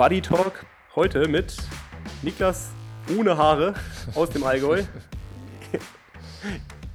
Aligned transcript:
Buddy 0.00 0.22
Talk 0.22 0.64
heute 0.96 1.28
mit 1.28 1.54
Niklas 2.22 2.70
ohne 3.18 3.36
Haare 3.36 3.74
aus 4.14 4.30
dem 4.30 4.44
Allgäu. 4.44 4.82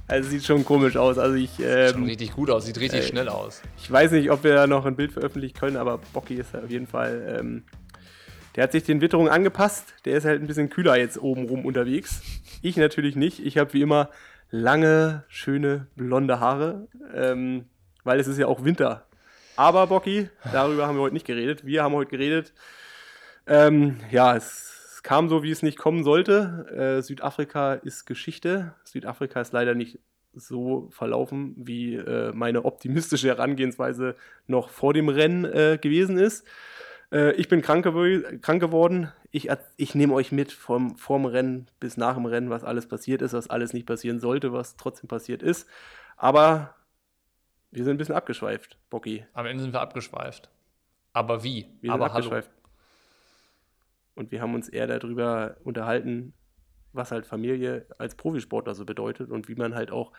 Also 0.08 0.28
sieht 0.28 0.44
schon 0.44 0.64
komisch 0.64 0.96
aus. 0.96 1.16
Also 1.16 1.36
ich, 1.36 1.60
ähm, 1.60 1.88
schon 1.88 2.04
richtig 2.04 2.32
gut 2.32 2.50
aus, 2.50 2.66
sieht 2.66 2.80
richtig 2.80 3.00
äh, 3.00 3.08
schnell 3.08 3.28
aus. 3.28 3.62
Ich 3.76 3.90
weiß 3.90 4.10
nicht, 4.10 4.32
ob 4.32 4.42
wir 4.42 4.66
noch 4.66 4.86
ein 4.86 4.96
Bild 4.96 5.12
veröffentlichen 5.12 5.54
können, 5.54 5.76
aber 5.76 5.98
Bocky 6.12 6.34
ist 6.34 6.56
auf 6.56 6.68
jeden 6.68 6.88
Fall. 6.88 7.38
Ähm, 7.40 7.64
der 8.56 8.64
hat 8.64 8.72
sich 8.72 8.82
den 8.82 9.00
Witterungen 9.00 9.30
angepasst. 9.30 9.94
Der 10.04 10.16
ist 10.16 10.24
halt 10.24 10.40
ein 10.40 10.48
bisschen 10.48 10.68
kühler 10.68 10.96
jetzt 10.96 11.16
oben 11.16 11.46
rum 11.46 11.64
unterwegs. 11.64 12.22
Ich 12.60 12.76
natürlich 12.76 13.14
nicht. 13.14 13.38
Ich 13.38 13.56
habe 13.56 13.72
wie 13.72 13.82
immer 13.82 14.10
lange, 14.50 15.22
schöne, 15.28 15.86
blonde 15.94 16.40
Haare, 16.40 16.88
ähm, 17.14 17.66
weil 18.02 18.18
es 18.18 18.26
ist 18.26 18.38
ja 18.38 18.48
auch 18.48 18.64
Winter. 18.64 19.06
Aber 19.54 19.86
Bocky, 19.86 20.28
darüber 20.52 20.88
haben 20.88 20.96
wir 20.96 21.02
heute 21.02 21.14
nicht 21.14 21.26
geredet. 21.26 21.64
Wir 21.64 21.84
haben 21.84 21.94
heute 21.94 22.10
geredet. 22.10 22.52
Ähm, 23.46 23.98
ja, 24.10 24.36
es, 24.36 24.94
es, 24.94 25.02
kam 25.02 25.28
so, 25.28 25.42
wie 25.42 25.50
es 25.50 25.62
nicht 25.62 25.78
kommen 25.78 26.04
sollte. 26.04 26.98
Äh, 26.98 27.02
Südafrika 27.02 27.74
ist 27.74 28.06
Geschichte. 28.06 28.74
Südafrika 28.84 29.40
ist 29.40 29.52
leider 29.52 29.74
nicht 29.74 30.00
so 30.34 30.88
verlaufen, 30.90 31.54
wie 31.56 31.94
äh, 31.94 32.32
meine 32.32 32.64
optimistische 32.64 33.28
Herangehensweise 33.28 34.16
noch 34.46 34.68
vor 34.68 34.92
dem 34.92 35.08
Rennen 35.08 35.44
äh, 35.44 35.78
gewesen 35.80 36.18
ist. 36.18 36.46
Äh, 37.12 37.32
ich 37.32 37.48
bin 37.48 37.62
krank, 37.62 37.84
gew 37.84 38.22
krank 38.42 38.60
geworden. 38.60 39.12
Ich, 39.30 39.48
ich 39.76 39.94
nehme 39.94 40.14
euch 40.14 40.32
mit 40.32 40.52
vom, 40.52 40.96
vom 40.96 41.24
Rennen 41.24 41.68
bis 41.80 41.96
nach 41.96 42.14
dem 42.14 42.26
Rennen, 42.26 42.50
was 42.50 42.64
alles 42.64 42.86
passiert 42.86 43.22
ist, 43.22 43.32
was 43.32 43.48
alles 43.48 43.72
nicht 43.72 43.86
passieren 43.86 44.18
sollte, 44.18 44.52
was 44.52 44.76
trotzdem 44.76 45.08
passiert 45.08 45.42
ist. 45.42 45.68
Aber 46.16 46.74
wir 47.70 47.84
sind 47.84 47.94
ein 47.94 47.98
bisschen 47.98 48.14
abgeschweift, 48.14 48.78
Bocky. 48.90 49.24
Am 49.34 49.46
Ende 49.46 49.62
sind 49.62 49.72
wir 49.72 49.80
abgeschweift. 49.80 50.50
Aber 51.12 51.42
wie? 51.42 51.66
Wir 51.80 51.92
Aber 51.92 52.06
sind 52.06 52.16
abgeschweift. 52.16 52.50
Hallo. 52.50 52.65
Und 54.16 54.32
wir 54.32 54.40
haben 54.40 54.54
uns 54.54 54.68
eher 54.68 54.88
darüber 54.88 55.56
unterhalten, 55.62 56.32
was 56.92 57.12
halt 57.12 57.26
Familie 57.26 57.86
als 57.98 58.16
Profisportler 58.16 58.74
so 58.74 58.84
bedeutet 58.84 59.30
und 59.30 59.48
wie 59.48 59.54
man 59.54 59.74
halt 59.74 59.92
auch 59.92 60.12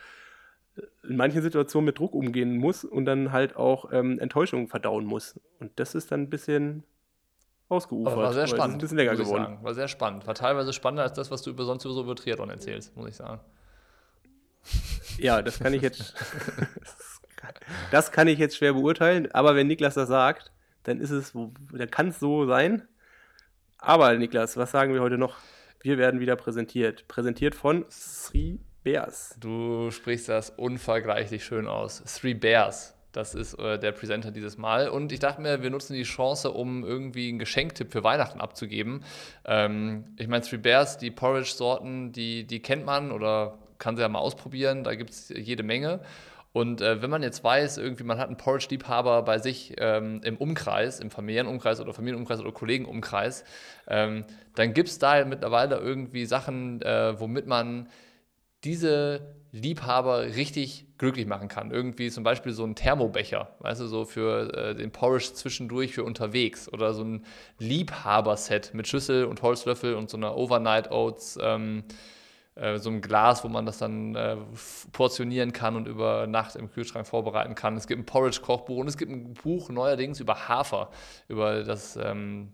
in 1.04 1.18
manchen 1.18 1.42
Situationen 1.42 1.86
mit 1.88 2.00
Druck 2.00 2.14
umgehen 2.14 2.58
muss 2.58 2.84
und 2.84 3.06
dann 3.06 3.32
halt 3.32 3.56
auch 3.56 3.92
ähm, 3.92 4.20
Enttäuschungen 4.20 4.68
verdauen 4.68 5.06
muss. 5.06 5.40
Und 5.60 5.72
das 5.80 5.96
ist 5.96 6.12
dann 6.12 6.22
ein 6.22 6.30
bisschen 6.30 6.84
ausgeufert. 7.70 8.14
Aber 8.14 8.24
war 8.24 8.34
sehr 8.34 8.48
spannend. 8.48 8.76
ein 8.76 8.80
bisschen 8.80 8.98
länger 8.98 9.16
geworden. 9.16 9.44
Sagen. 9.44 9.64
War 9.64 9.74
sehr 9.74 9.88
spannend. 9.88 10.28
War 10.28 10.36
teilweise 10.36 10.74
spannender 10.74 11.04
als 11.04 11.14
das, 11.14 11.32
was 11.32 11.42
du 11.42 11.50
über, 11.50 11.66
sonst 11.66 11.86
über 11.86 11.94
so 11.94 12.04
über 12.04 12.16
Triathlon 12.16 12.50
erzählst, 12.50 12.96
muss 12.96 13.10
ich 13.10 13.16
sagen. 13.16 13.42
Ja, 15.18 15.42
das 15.42 15.60
kann 15.60 15.74
ich 15.74 15.82
jetzt. 15.82 16.14
das 17.92 18.12
kann 18.12 18.28
ich 18.28 18.38
jetzt 18.38 18.58
schwer 18.58 18.74
beurteilen, 18.74 19.32
aber 19.32 19.56
wenn 19.56 19.68
Niklas 19.68 19.96
das 19.96 20.10
sagt, 20.10 20.52
dann 20.84 21.00
ist 21.00 21.12
es, 21.12 21.34
dann 21.34 21.90
kann 21.90 22.10
es 22.10 22.20
so 22.20 22.46
sein. 22.46 22.88
Aber 23.80 24.14
Niklas, 24.16 24.58
was 24.58 24.72
sagen 24.72 24.94
wir 24.94 25.02
heute 25.02 25.18
noch? 25.18 25.38
Wir 25.82 25.98
werden 25.98 26.20
wieder 26.20 26.36
präsentiert. 26.36 27.08
Präsentiert 27.08 27.56
von 27.56 27.86
Sri 27.90 28.60
Bears. 28.84 29.36
Du 29.40 29.92
sprichst 29.92 30.30
das 30.30 30.50
unvergleichlich 30.50 31.44
schön 31.44 31.68
aus. 31.68 32.04
Three 32.06 32.34
Bears. 32.34 32.96
Das 33.12 33.36
ist 33.36 33.54
äh, 33.56 33.80
der 33.80 33.92
Presenter 33.92 34.32
dieses 34.32 34.58
Mal. 34.58 34.90
Und 34.90 35.12
ich 35.12 35.20
dachte 35.20 35.42
mir, 35.42 35.62
wir 35.62 35.70
nutzen 35.70 35.94
die 35.94 36.04
Chance, 36.04 36.52
um 36.52 36.84
irgendwie 36.84 37.30
einen 37.30 37.40
Geschenktipp 37.40 37.92
für 37.92 38.04
Weihnachten 38.04 38.42
abzugeben. 38.42 39.04
Ähm, 39.46 40.06
ich 40.18 40.28
meine, 40.28 40.44
Three 40.44 40.58
Bears, 40.58 40.98
die 40.98 41.12
Porridge-Sorten, 41.12 42.12
die, 42.12 42.46
die 42.46 42.62
kennt 42.62 42.86
man 42.86 43.12
oder 43.12 43.58
kann 43.78 43.96
sie 43.96 44.02
ja 44.02 44.10
mal 44.10 44.20
ausprobieren. 44.20 44.84
Da 44.84 44.96
gibt 44.96 45.12
es 45.12 45.30
jede 45.30 45.64
Menge. 45.64 46.00
Und 46.58 46.82
äh, 46.82 47.04
wenn 47.04 47.12
man 47.12 47.22
jetzt 47.22 47.44
weiß, 47.44 47.78
irgendwie 47.78 48.04
man 48.04 48.18
hat 48.18 48.30
einen 48.30 48.38
Porridge-Liebhaber 48.38 49.22
bei 49.22 49.38
sich 49.38 49.76
ähm, 49.78 50.22
im 50.24 50.38
Umkreis, 50.38 51.00
im 51.00 51.12
Familienumkreis 51.12 51.80
oder 51.80 51.94
Familienumkreis 51.94 52.40
oder 52.40 52.52
Kollegenumkreis, 52.52 53.44
ähm, 53.88 54.26
dann 54.56 54.74
gibt 54.74 54.90
es 54.90 54.98
da 54.98 55.24
mittlerweile 55.24 55.78
irgendwie 55.78 56.26
Sachen, 56.26 56.82
äh, 56.82 57.20
womit 57.20 57.46
man 57.46 57.90
diese 58.64 59.36
Liebhaber 59.52 60.24
richtig 60.36 60.88
glücklich 60.98 61.28
machen 61.28 61.48
kann. 61.48 61.70
Irgendwie 61.70 62.10
zum 62.10 62.24
Beispiel 62.24 62.54
so 62.54 62.64
ein 62.64 62.74
Thermobecher, 62.74 63.56
weißt 63.60 63.82
du, 63.82 63.86
so 63.86 64.06
für 64.06 64.52
äh, 64.56 64.74
den 64.74 64.92
Porridge 64.92 65.34
zwischendurch 65.36 65.94
für 65.94 66.04
unterwegs 66.04 66.74
oder 66.74 66.96
so 66.96 67.04
ein 67.04 67.24
Liebhaber-Set 67.60 68.74
mit 68.74 68.88
Schüssel 68.88 69.26
und 69.26 69.44
Holzlöffel 69.44 69.94
und 69.94 70.10
so 70.10 70.18
einer 70.18 70.36
Overnight 70.36 70.90
Oats, 70.90 71.38
ähm, 71.40 71.84
äh, 72.60 72.78
so 72.80 72.90
einem 72.90 73.02
Glas, 73.02 73.44
wo 73.44 73.48
man 73.48 73.66
das 73.66 73.78
dann 73.78 74.16
äh, 74.16 74.38
portionieren 74.92 75.54
kann 75.54 75.76
und 75.76 75.88
über 75.88 76.28
Nacht 76.28 76.56
im 76.56 76.72
Kühlschrank 76.72 77.08
vorbereiten 77.08 77.56
kann. 77.56 77.78
Es 77.78 77.88
gibt 77.88 78.02
ein 78.02 78.06
Porridge-Kochbuch 78.06 78.78
und 78.78 78.88
es 78.88 78.98
gibt 78.98 79.12
ein 79.12 79.34
Buch 79.34 79.70
neuerdings 79.70 80.20
über 80.20 80.48
Hafer, 80.48 80.90
über 81.28 81.64
das 81.64 81.98
ähm, 82.02 82.54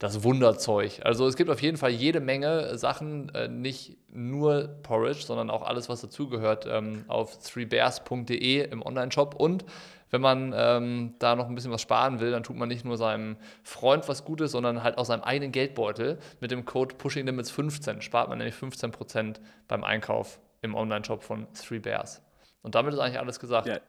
das 0.00 0.22
Wunderzeug. 0.24 1.00
Also 1.04 1.26
es 1.26 1.36
gibt 1.36 1.50
auf 1.50 1.60
jeden 1.60 1.76
Fall 1.76 1.90
jede 1.90 2.20
Menge 2.20 2.78
Sachen, 2.78 3.28
äh, 3.34 3.48
nicht 3.48 3.98
nur 4.10 4.66
Porridge, 4.82 5.20
sondern 5.20 5.50
auch 5.50 5.62
alles, 5.62 5.90
was 5.90 6.00
dazugehört, 6.00 6.66
ähm, 6.66 7.04
auf 7.06 7.38
threebears.de 7.38 8.70
im 8.70 8.82
Online-Shop. 8.82 9.34
Und 9.34 9.66
wenn 10.10 10.20
man 10.20 10.52
ähm, 10.54 11.14
da 11.18 11.36
noch 11.36 11.48
ein 11.48 11.54
bisschen 11.54 11.70
was 11.70 11.82
sparen 11.82 12.20
will, 12.20 12.30
dann 12.30 12.42
tut 12.42 12.56
man 12.56 12.68
nicht 12.68 12.84
nur 12.84 12.96
seinem 12.96 13.36
Freund 13.62 14.08
was 14.08 14.24
Gutes, 14.24 14.52
sondern 14.52 14.82
halt 14.82 14.98
auch 14.98 15.04
seinem 15.04 15.22
eigenen 15.22 15.52
Geldbeutel. 15.52 16.18
Mit 16.40 16.50
dem 16.50 16.64
Code 16.64 16.96
PushingLimits15 16.96 18.00
spart 18.00 18.28
man 18.28 18.38
nämlich 18.38 18.54
15% 18.54 19.40
beim 19.68 19.84
Einkauf 19.84 20.40
im 20.62 20.74
Online-Shop 20.74 21.22
von 21.22 21.46
Three 21.54 21.78
Bears. 21.78 22.22
Und 22.62 22.74
damit 22.74 22.92
ist 22.92 23.00
eigentlich 23.00 23.18
alles 23.18 23.40
gesagt. 23.40 23.68
Ja. 23.68 23.80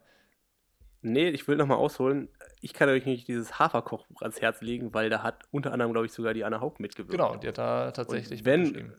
Nee, 1.01 1.29
ich 1.29 1.47
will 1.47 1.57
nochmal 1.57 1.77
ausholen 1.77 2.29
ich 2.61 2.73
kann 2.73 2.87
euch 2.89 3.05
nicht 3.05 3.27
dieses 3.27 3.59
Haferkochbuch 3.59 4.21
ans 4.21 4.39
Herz 4.39 4.61
legen, 4.61 4.93
weil 4.93 5.09
da 5.09 5.23
hat 5.23 5.43
unter 5.51 5.73
anderem, 5.73 5.91
glaube 5.91 6.05
ich, 6.05 6.13
sogar 6.13 6.33
die 6.33 6.45
Anna 6.45 6.61
Haupt 6.61 6.79
mitgewirkt. 6.79 7.11
Genau, 7.11 7.35
die 7.35 7.47
hat 7.47 7.57
da 7.57 7.91
tatsächlich 7.91 8.41
und 8.41 8.45
wenn, 8.45 8.93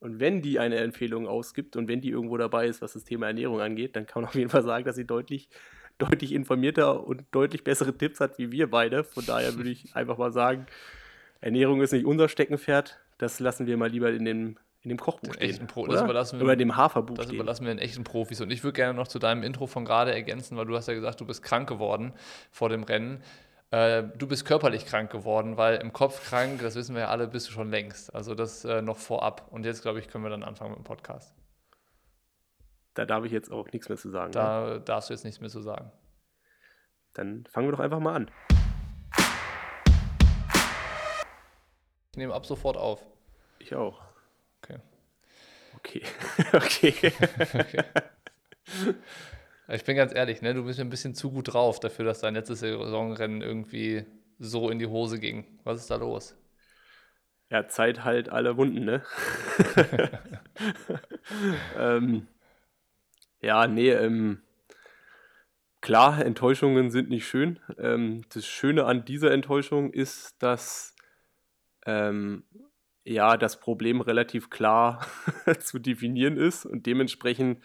und 0.00 0.20
wenn 0.20 0.42
die 0.42 0.58
eine 0.58 0.76
Empfehlung 0.76 1.28
ausgibt 1.28 1.76
und 1.76 1.88
wenn 1.88 2.00
die 2.00 2.08
irgendwo 2.08 2.38
dabei 2.38 2.66
ist, 2.66 2.80
was 2.82 2.94
das 2.94 3.04
Thema 3.04 3.26
Ernährung 3.26 3.60
angeht, 3.60 3.96
dann 3.96 4.06
kann 4.06 4.22
man 4.22 4.28
auf 4.28 4.34
jeden 4.34 4.50
Fall 4.50 4.62
sagen, 4.62 4.84
dass 4.84 4.96
sie 4.96 5.06
deutlich, 5.06 5.50
deutlich 5.98 6.32
informierter 6.32 7.06
und 7.06 7.24
deutlich 7.30 7.64
bessere 7.64 7.96
Tipps 7.96 8.20
hat 8.20 8.38
wie 8.38 8.50
wir 8.50 8.70
beide. 8.70 9.04
Von 9.04 9.24
daher 9.26 9.56
würde 9.56 9.70
ich 9.70 9.94
einfach 9.96 10.18
mal 10.18 10.32
sagen, 10.32 10.66
Ernährung 11.40 11.80
ist 11.82 11.92
nicht 11.92 12.06
unser 12.06 12.28
Steckenpferd. 12.28 12.98
Das 13.18 13.40
lassen 13.40 13.66
wir 13.66 13.76
mal 13.76 13.90
lieber 13.90 14.10
in 14.10 14.24
den 14.24 14.58
in 14.84 14.90
dem 14.90 14.98
Kochbuch 14.98 15.34
den 15.36 15.52
stehen. 15.52 15.66
Pro, 15.66 15.86
das 15.86 16.02
überlassen 16.02 16.38
wir, 16.38 16.44
Oder 16.44 16.56
dem 16.56 16.76
Haferbuch 16.76 17.16
Das 17.16 17.24
stehen. 17.26 17.36
überlassen 17.36 17.64
wir 17.64 17.74
den 17.74 17.78
echten 17.78 18.04
Profis. 18.04 18.42
Und 18.42 18.50
ich 18.50 18.62
würde 18.62 18.74
gerne 18.74 18.92
noch 18.92 19.08
zu 19.08 19.18
deinem 19.18 19.42
Intro 19.42 19.66
von 19.66 19.86
gerade 19.86 20.12
ergänzen, 20.12 20.58
weil 20.58 20.66
du 20.66 20.76
hast 20.76 20.88
ja 20.88 20.94
gesagt, 20.94 21.20
du 21.20 21.24
bist 21.24 21.42
krank 21.42 21.66
geworden 21.68 22.12
vor 22.50 22.68
dem 22.68 22.82
Rennen. 22.82 23.22
Äh, 23.70 24.02
du 24.16 24.26
bist 24.26 24.44
körperlich 24.44 24.84
krank 24.84 25.10
geworden, 25.10 25.56
weil 25.56 25.76
im 25.76 25.94
Kopf 25.94 26.28
krank, 26.28 26.60
das 26.60 26.74
wissen 26.74 26.94
wir 26.94 27.02
ja 27.02 27.08
alle, 27.08 27.28
bist 27.28 27.48
du 27.48 27.52
schon 27.52 27.70
längst. 27.70 28.14
Also 28.14 28.34
das 28.34 28.66
äh, 28.66 28.82
noch 28.82 28.98
vorab. 28.98 29.48
Und 29.50 29.64
jetzt, 29.64 29.80
glaube 29.80 30.00
ich, 30.00 30.08
können 30.08 30.22
wir 30.22 30.30
dann 30.30 30.42
anfangen 30.42 30.72
mit 30.72 30.80
dem 30.80 30.84
Podcast. 30.84 31.34
Da 32.94 33.04
darf 33.04 33.24
ich 33.24 33.32
jetzt 33.32 33.50
auch 33.50 33.70
nichts 33.72 33.88
mehr 33.88 33.98
zu 33.98 34.08
sagen. 34.10 34.32
Da 34.32 34.74
ne? 34.74 34.80
darfst 34.80 35.10
du 35.10 35.14
jetzt 35.14 35.24
nichts 35.24 35.40
mehr 35.40 35.50
zu 35.50 35.60
sagen. 35.60 35.90
Dann 37.12 37.44
fangen 37.46 37.68
wir 37.68 37.72
doch 37.72 37.80
einfach 37.80 38.00
mal 38.00 38.14
an. 38.14 38.30
Ich 42.12 42.18
nehme 42.18 42.34
ab 42.34 42.46
sofort 42.46 42.76
auf. 42.76 43.04
Ich 43.58 43.74
auch. 43.74 44.00
Okay. 44.58 44.78
okay. 45.74 46.02
okay. 46.52 47.84
Ich 49.68 49.84
bin 49.84 49.96
ganz 49.96 50.14
ehrlich, 50.14 50.42
ne? 50.42 50.54
du 50.54 50.64
bist 50.64 50.78
ein 50.78 50.90
bisschen 50.90 51.14
zu 51.14 51.30
gut 51.30 51.52
drauf 51.52 51.80
dafür, 51.80 52.04
dass 52.04 52.20
dein 52.20 52.34
letztes 52.34 52.60
Saisonrennen 52.60 53.42
irgendwie 53.42 54.04
so 54.38 54.70
in 54.70 54.78
die 54.78 54.86
Hose 54.86 55.18
ging. 55.18 55.58
Was 55.64 55.80
ist 55.80 55.90
da 55.90 55.96
los? 55.96 56.36
Ja, 57.50 57.66
Zeit 57.66 58.04
halt 58.04 58.28
alle 58.28 58.56
Wunden, 58.56 58.84
ne? 58.84 59.02
ähm, 61.78 62.26
ja, 63.44 63.66
nee, 63.66 63.90
ähm, 63.90 64.42
klar, 65.80 66.24
Enttäuschungen 66.24 66.90
sind 66.90 67.10
nicht 67.10 67.26
schön. 67.26 67.60
Ähm, 67.78 68.22
das 68.32 68.46
Schöne 68.46 68.86
an 68.86 69.04
dieser 69.04 69.32
Enttäuschung 69.32 69.92
ist, 69.92 70.42
dass 70.42 70.94
ähm, 71.84 72.44
ja 73.04 73.36
das 73.36 73.60
Problem 73.60 74.00
relativ 74.00 74.48
klar 74.48 75.06
zu 75.60 75.78
definieren 75.78 76.38
ist 76.38 76.64
und 76.64 76.86
dementsprechend 76.86 77.62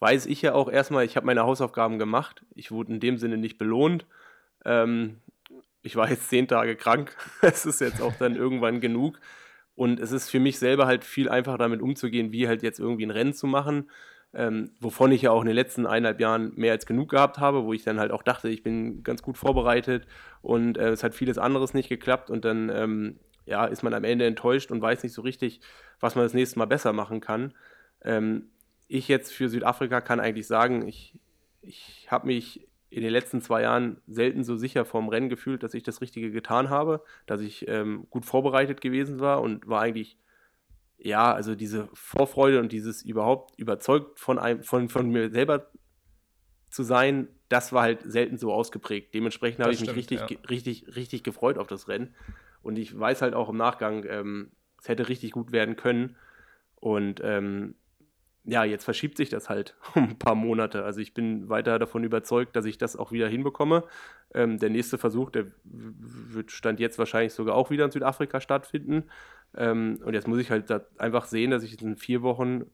weiß 0.00 0.26
ich 0.26 0.42
ja 0.42 0.54
auch 0.54 0.68
erstmal, 0.68 1.04
ich 1.04 1.16
habe 1.16 1.26
meine 1.26 1.44
Hausaufgaben 1.44 1.98
gemacht. 1.98 2.44
Ich 2.54 2.70
wurde 2.70 2.92
in 2.92 3.00
dem 3.00 3.16
Sinne 3.16 3.38
nicht 3.38 3.58
belohnt. 3.58 4.06
Ähm, 4.64 5.20
ich 5.82 5.96
war 5.96 6.10
jetzt 6.10 6.28
zehn 6.28 6.48
Tage 6.48 6.76
krank. 6.76 7.16
es 7.42 7.64
ist 7.64 7.80
jetzt 7.80 8.02
auch 8.02 8.14
dann 8.18 8.34
irgendwann 8.34 8.80
genug. 8.80 9.20
Und 9.74 10.00
es 10.00 10.10
ist 10.10 10.30
für 10.30 10.40
mich 10.40 10.58
selber 10.58 10.86
halt 10.86 11.04
viel 11.04 11.28
einfacher 11.28 11.58
damit 11.58 11.80
umzugehen, 11.80 12.32
wie 12.32 12.48
halt 12.48 12.62
jetzt 12.62 12.80
irgendwie 12.80 13.06
ein 13.06 13.10
Rennen 13.10 13.34
zu 13.34 13.46
machen. 13.46 13.90
Ähm, 14.38 14.72
wovon 14.80 15.12
ich 15.12 15.22
ja 15.22 15.30
auch 15.30 15.40
in 15.40 15.46
den 15.46 15.54
letzten 15.54 15.86
eineinhalb 15.86 16.20
Jahren 16.20 16.52
mehr 16.56 16.72
als 16.72 16.84
genug 16.84 17.08
gehabt 17.08 17.38
habe, 17.38 17.64
wo 17.64 17.72
ich 17.72 17.84
dann 17.84 17.98
halt 17.98 18.12
auch 18.12 18.22
dachte, 18.22 18.50
ich 18.50 18.62
bin 18.62 19.02
ganz 19.02 19.22
gut 19.22 19.38
vorbereitet 19.38 20.06
und 20.42 20.76
äh, 20.76 20.90
es 20.90 21.02
hat 21.02 21.14
vieles 21.14 21.38
anderes 21.38 21.72
nicht 21.72 21.88
geklappt 21.88 22.28
und 22.30 22.44
dann 22.44 22.68
ähm, 22.68 23.18
ja, 23.46 23.64
ist 23.64 23.82
man 23.82 23.94
am 23.94 24.04
Ende 24.04 24.26
enttäuscht 24.26 24.70
und 24.70 24.82
weiß 24.82 25.02
nicht 25.04 25.14
so 25.14 25.22
richtig, 25.22 25.60
was 26.00 26.16
man 26.16 26.24
das 26.24 26.34
nächste 26.34 26.58
Mal 26.58 26.66
besser 26.66 26.92
machen 26.92 27.20
kann. 27.20 27.54
Ähm, 28.02 28.50
ich 28.88 29.08
jetzt 29.08 29.32
für 29.32 29.48
Südafrika 29.48 30.00
kann 30.02 30.20
eigentlich 30.20 30.46
sagen, 30.46 30.86
ich, 30.86 31.18
ich 31.62 32.06
habe 32.10 32.26
mich 32.26 32.68
in 32.90 33.02
den 33.02 33.12
letzten 33.12 33.40
zwei 33.40 33.62
Jahren 33.62 34.00
selten 34.06 34.44
so 34.44 34.56
sicher 34.56 34.84
vorm 34.84 35.08
Rennen 35.08 35.28
gefühlt, 35.28 35.62
dass 35.62 35.74
ich 35.74 35.82
das 35.82 36.00
Richtige 36.00 36.30
getan 36.30 36.70
habe, 36.70 37.02
dass 37.26 37.40
ich 37.40 37.66
ähm, 37.68 38.06
gut 38.10 38.24
vorbereitet 38.24 38.80
gewesen 38.80 39.18
war 39.18 39.40
und 39.40 39.66
war 39.66 39.80
eigentlich, 39.80 40.18
ja, 40.98 41.32
also 41.32 41.54
diese 41.54 41.88
Vorfreude 41.92 42.60
und 42.60 42.72
dieses 42.72 43.02
überhaupt 43.02 43.58
überzeugt 43.58 44.18
von, 44.18 44.38
einem, 44.38 44.62
von, 44.62 44.88
von 44.88 45.10
mir 45.10 45.30
selber 45.30 45.70
zu 46.70 46.82
sein, 46.82 47.28
das 47.48 47.72
war 47.72 47.82
halt 47.82 48.02
selten 48.04 48.38
so 48.38 48.52
ausgeprägt. 48.52 49.14
Dementsprechend 49.14 49.62
habe 49.62 49.72
ich 49.72 49.80
mich 49.80 49.94
richtig, 49.94 50.20
ja. 50.20 50.38
richtig, 50.48 50.96
richtig 50.96 51.22
gefreut 51.22 51.58
auf 51.58 51.66
das 51.66 51.88
Rennen. 51.88 52.14
Und 52.62 52.76
ich 52.76 52.98
weiß 52.98 53.22
halt 53.22 53.34
auch 53.34 53.48
im 53.48 53.56
Nachgang, 53.56 54.04
ähm, 54.08 54.50
es 54.80 54.88
hätte 54.88 55.08
richtig 55.08 55.32
gut 55.32 55.52
werden 55.52 55.76
können. 55.76 56.16
Und 56.76 57.20
ähm, 57.22 57.76
ja, 58.44 58.64
jetzt 58.64 58.84
verschiebt 58.84 59.16
sich 59.16 59.28
das 59.28 59.48
halt 59.48 59.76
um 59.94 60.10
ein 60.10 60.18
paar 60.18 60.34
Monate. 60.34 60.84
Also 60.84 61.00
ich 61.00 61.14
bin 61.14 61.48
weiter 61.48 61.78
davon 61.78 62.04
überzeugt, 62.04 62.56
dass 62.56 62.64
ich 62.64 62.78
das 62.78 62.96
auch 62.96 63.12
wieder 63.12 63.28
hinbekomme. 63.28 63.84
Ähm, 64.34 64.58
der 64.58 64.70
nächste 64.70 64.98
Versuch, 64.98 65.30
der 65.30 65.46
wird 65.64 66.50
Stand 66.50 66.80
jetzt 66.80 66.98
wahrscheinlich 66.98 67.32
sogar 67.32 67.54
auch 67.54 67.70
wieder 67.70 67.84
in 67.84 67.90
Südafrika 67.90 68.40
stattfinden. 68.40 69.04
Ähm, 69.56 70.00
und 70.04 70.14
jetzt 70.14 70.28
muss 70.28 70.38
ich 70.38 70.50
halt 70.50 70.70
einfach 70.98 71.26
sehen, 71.26 71.50
dass 71.50 71.62
ich 71.62 71.80
in 71.80 71.96
vier 71.96 72.22
Wochen 72.22 72.64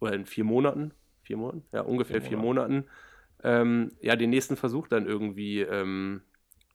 oder 0.00 0.12
in 0.14 0.26
vier 0.26 0.44
Monaten, 0.44 0.92
vier 1.22 1.36
Monaten, 1.36 1.64
ja 1.72 1.82
ungefähr 1.82 2.20
vier, 2.20 2.30
vier 2.30 2.38
Monaten, 2.38 2.84
ähm, 3.42 3.92
ja 4.00 4.16
den 4.16 4.30
nächsten 4.30 4.56
Versuch 4.56 4.88
dann 4.88 5.06
irgendwie 5.06 5.60
ähm, 5.60 6.22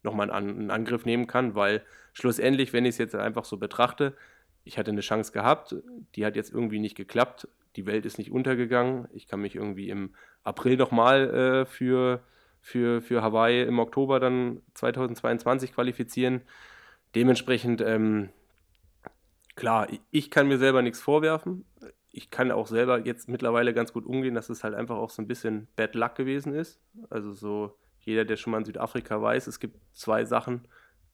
nochmal 0.03 0.29
in, 0.29 0.61
in 0.61 0.71
Angriff 0.71 1.05
nehmen 1.05 1.27
kann, 1.27 1.55
weil 1.55 1.83
schlussendlich, 2.13 2.73
wenn 2.73 2.85
ich 2.85 2.91
es 2.91 2.97
jetzt 2.97 3.15
einfach 3.15 3.45
so 3.45 3.57
betrachte, 3.57 4.15
ich 4.63 4.77
hatte 4.77 4.91
eine 4.91 5.01
Chance 5.01 5.31
gehabt, 5.31 5.75
die 6.15 6.25
hat 6.25 6.35
jetzt 6.35 6.53
irgendwie 6.53 6.79
nicht 6.79 6.95
geklappt 6.95 7.47
die 7.77 7.85
Welt 7.85 8.05
ist 8.05 8.17
nicht 8.17 8.31
untergegangen. 8.31 9.07
Ich 9.13 9.27
kann 9.27 9.39
mich 9.39 9.55
irgendwie 9.55 9.89
im 9.89 10.13
April 10.43 10.75
nochmal 10.75 11.29
äh, 11.29 11.65
für, 11.65 12.23
für, 12.59 13.01
für 13.01 13.21
Hawaii 13.21 13.61
im 13.61 13.79
Oktober 13.79 14.19
dann 14.19 14.61
2022 14.73 15.73
qualifizieren. 15.73 16.41
Dementsprechend, 17.15 17.81
ähm, 17.81 18.29
klar, 19.57 19.87
ich 20.11 20.31
kann 20.31 20.47
mir 20.47 20.57
selber 20.57 20.81
nichts 20.81 21.01
vorwerfen. 21.01 21.65
Ich 22.11 22.29
kann 22.31 22.51
auch 22.51 22.67
selber 22.67 23.05
jetzt 23.05 23.27
mittlerweile 23.27 23.73
ganz 23.73 23.91
gut 23.91 24.05
umgehen, 24.05 24.35
dass 24.35 24.49
es 24.49 24.63
halt 24.63 24.73
einfach 24.73 24.95
auch 24.95 25.09
so 25.09 25.21
ein 25.21 25.27
bisschen 25.27 25.67
Bad 25.75 25.95
Luck 25.95 26.15
gewesen 26.15 26.53
ist. 26.53 26.79
Also 27.09 27.33
so 27.33 27.77
jeder, 27.99 28.23
der 28.23 28.37
schon 28.37 28.51
mal 28.51 28.59
in 28.59 28.65
Südafrika 28.65 29.21
weiß, 29.21 29.47
es 29.47 29.59
gibt 29.59 29.77
zwei 29.91 30.23
Sachen, 30.23 30.67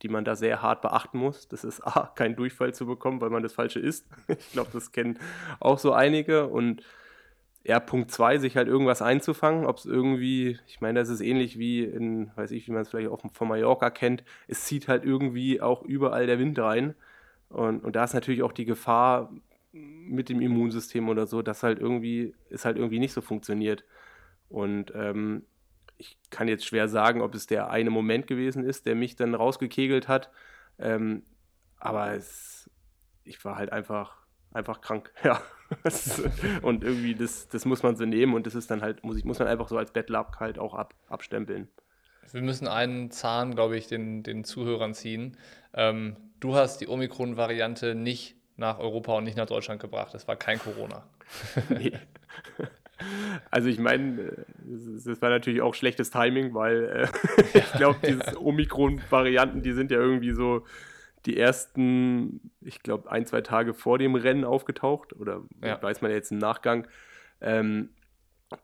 die 0.04 0.10
man 0.10 0.26
da 0.26 0.36
sehr 0.36 0.62
hart 0.62 0.82
beachten 0.82 1.18
muss. 1.18 1.48
Das 1.48 1.64
ist 1.64 1.82
A, 1.82 2.08
keinen 2.16 2.36
Durchfall 2.36 2.74
zu 2.74 2.86
bekommen, 2.86 3.22
weil 3.22 3.32
man 3.32 3.42
das 3.42 3.54
Falsche 3.54 3.80
isst. 3.80 4.06
Ich 4.28 4.52
glaube, 4.52 4.70
das 4.72 4.92
kennen 4.92 5.18
auch 5.60 5.80
so 5.80 5.94
einige. 5.94 6.48
Und 6.48 6.84
ja, 7.64 7.80
Punkt 7.80 8.12
zwei, 8.12 8.38
sich 8.38 8.58
halt 8.58 8.68
irgendwas 8.68 9.02
einzufangen, 9.02 9.66
ob 9.66 9.78
es 9.78 9.86
irgendwie, 9.86 10.60
ich 10.68 10.82
meine, 10.82 11.00
das 11.00 11.10
ist 11.10 11.22
ähnlich 11.22 11.58
wie 11.58 11.84
in, 11.84 12.30
weiß 12.36 12.52
ich, 12.52 12.68
wie 12.68 12.72
man 12.72 12.82
es 12.82 12.90
vielleicht 12.90 13.10
auch 13.10 13.22
von 13.34 13.48
Mallorca 13.48 13.90
kennt, 13.90 14.24
es 14.48 14.66
zieht 14.66 14.90
halt 14.90 15.06
irgendwie 15.06 15.62
auch 15.62 15.82
überall 15.82 16.28
der 16.28 16.40
Wind 16.40 16.60
rein. 16.60 16.94
Und, 17.54 17.84
und 17.84 17.96
da 17.96 18.04
ist 18.04 18.14
natürlich 18.14 18.42
auch 18.42 18.52
die 18.52 18.66
Gefahr 18.66 19.32
mit 19.72 20.30
dem 20.30 20.42
Immunsystem 20.42 21.08
oder 21.08 21.28
so, 21.28 21.42
dass 21.42 21.64
halt 21.64 21.80
irgendwie, 21.80 22.36
es 22.50 22.66
halt 22.66 22.78
irgendwie 22.78 23.00
nicht 23.00 23.14
so 23.14 23.22
funktioniert. 23.22 23.86
Und 24.50 24.92
ähm, 24.96 25.44
ich 25.98 26.18
kann 26.32 26.48
jetzt 26.48 26.66
schwer 26.66 26.88
sagen, 26.88 27.22
ob 27.22 27.36
es 27.36 27.46
der 27.48 27.70
eine 27.70 27.92
Moment 27.92 28.28
gewesen 28.28 28.64
ist, 28.64 28.86
der 28.88 28.96
mich 28.96 29.16
dann 29.16 29.36
rausgekegelt 29.36 30.08
hat. 30.08 30.32
Ähm, 30.80 31.24
aber 31.78 32.14
es, 32.14 32.70
ich 33.24 33.44
war 33.46 33.56
halt 33.56 33.72
einfach, 33.72 34.18
einfach 34.52 34.82
krank. 34.82 35.12
Ja. 35.24 35.42
und 36.62 36.84
irgendwie, 36.84 37.16
das, 37.16 37.48
das 37.48 37.66
muss 37.66 37.82
man 37.82 37.96
so 37.96 38.06
nehmen 38.06 38.36
und 38.36 38.46
das 38.46 38.54
ist 38.54 38.70
dann 38.70 38.84
halt, 38.84 39.04
muss, 39.04 39.18
ich, 39.18 39.26
muss 39.26 39.40
man 39.40 39.48
einfach 39.48 39.68
so 39.68 39.78
als 39.78 39.92
Bettlab 39.92 40.40
halt 40.40 40.60
auch 40.60 40.76
ab, 40.76 40.94
abstempeln. 41.08 41.68
Wir 42.32 42.42
müssen 42.42 42.68
einen 42.68 43.12
Zahn, 43.12 43.56
glaube 43.56 43.78
ich, 43.78 43.88
den, 43.88 44.24
den 44.24 44.44
Zuhörern 44.44 44.94
ziehen. 44.94 45.38
Ähm, 45.74 46.16
du 46.40 46.56
hast 46.56 46.80
die 46.80 46.88
Omikron-Variante 46.88 47.96
nicht 47.96 48.36
nach 48.56 48.80
Europa 48.80 49.14
und 49.18 49.24
nicht 49.24 49.38
nach 49.38 49.46
Deutschland 49.46 49.82
gebracht. 49.82 50.14
Es 50.14 50.28
war 50.28 50.36
kein 50.36 50.60
Corona. 50.60 51.08
nee. 51.70 51.94
Also 53.50 53.68
ich 53.68 53.80
meine, 53.80 54.46
das 54.64 55.22
war 55.22 55.30
natürlich 55.30 55.62
auch 55.62 55.74
schlechtes 55.74 56.10
Timing, 56.12 56.54
weil 56.54 56.84
äh, 56.84 57.38
ich 57.58 57.72
glaube, 57.74 58.00
diese 58.08 58.42
Omikron-Varianten, 58.42 59.62
die 59.62 59.74
sind 59.74 59.92
ja 59.92 59.98
irgendwie 59.98 60.32
so 60.32 60.66
die 61.26 61.38
ersten, 61.38 62.52
ich 62.62 62.84
glaube, 62.84 63.12
ein, 63.12 63.26
zwei 63.26 63.42
Tage 63.42 63.74
vor 63.74 63.98
dem 63.98 64.16
Rennen 64.16 64.44
aufgetaucht 64.44 65.14
oder 65.14 65.42
ja. 65.62 65.82
weiß 65.82 66.02
man 66.02 66.12
jetzt 66.12 66.32
im 66.32 66.38
Nachgang. 66.38 66.88
Ähm, 67.42 67.90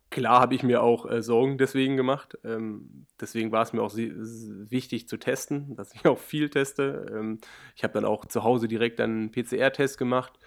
klar 0.10 0.40
habe 0.40 0.56
ich 0.56 0.64
mir 0.64 0.82
auch 0.82 1.10
äh, 1.10 1.22
Sorgen 1.22 1.58
deswegen 1.58 1.98
gemacht. 1.98 2.38
Ähm, 2.44 3.06
deswegen 3.20 3.52
war 3.52 3.62
es 3.62 3.74
mir 3.74 3.82
auch 3.82 3.96
wichtig 3.96 5.08
zu 5.08 5.18
testen, 5.18 5.76
dass 5.78 5.94
ich 5.94 6.06
auch 6.06 6.20
viel 6.20 6.50
teste. 6.50 7.06
Ähm, 7.12 7.40
ich 7.76 7.84
habe 7.84 7.94
dann 7.94 8.06
auch 8.06 8.26
zu 8.26 8.44
Hause 8.44 8.68
direkt 8.68 9.00
einen 9.00 9.32
PCR-Test 9.32 9.98
gemacht 9.98 10.40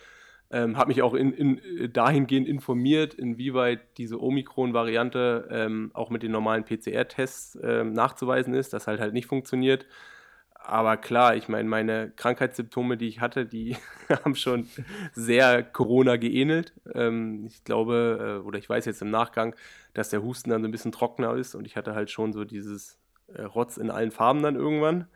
ähm, 0.52 0.76
habe 0.76 0.88
mich 0.88 1.02
auch 1.02 1.14
in, 1.14 1.32
in, 1.32 1.92
dahingehend 1.92 2.46
informiert, 2.46 3.14
inwieweit 3.14 3.96
diese 3.96 4.22
Omikron-Variante 4.22 5.48
ähm, 5.50 5.90
auch 5.94 6.10
mit 6.10 6.22
den 6.22 6.30
normalen 6.30 6.64
PCR-Tests 6.64 7.58
ähm, 7.62 7.94
nachzuweisen 7.94 8.52
ist, 8.52 8.74
das 8.74 8.86
halt 8.86 9.00
halt 9.00 9.14
nicht 9.14 9.26
funktioniert. 9.26 9.86
Aber 10.64 10.96
klar, 10.96 11.36
ich 11.36 11.48
meine, 11.48 11.68
meine 11.68 12.12
Krankheitssymptome, 12.14 12.96
die 12.96 13.08
ich 13.08 13.20
hatte, 13.20 13.46
die 13.46 13.76
haben 14.08 14.34
schon 14.34 14.68
sehr 15.12 15.62
Corona 15.62 16.16
geähnelt. 16.16 16.72
Ähm, 16.94 17.46
ich 17.46 17.64
glaube, 17.64 18.40
äh, 18.42 18.46
oder 18.46 18.58
ich 18.58 18.68
weiß 18.68 18.84
jetzt 18.84 19.02
im 19.02 19.10
Nachgang, 19.10 19.54
dass 19.94 20.10
der 20.10 20.22
Husten 20.22 20.50
dann 20.50 20.62
so 20.62 20.68
ein 20.68 20.72
bisschen 20.72 20.92
trockener 20.92 21.34
ist 21.34 21.54
und 21.54 21.66
ich 21.66 21.76
hatte 21.76 21.94
halt 21.94 22.10
schon 22.10 22.32
so 22.32 22.44
dieses 22.44 22.98
äh, 23.34 23.42
Rotz 23.42 23.76
in 23.76 23.90
allen 23.90 24.10
Farben 24.10 24.42
dann 24.42 24.56
irgendwann. 24.56 25.06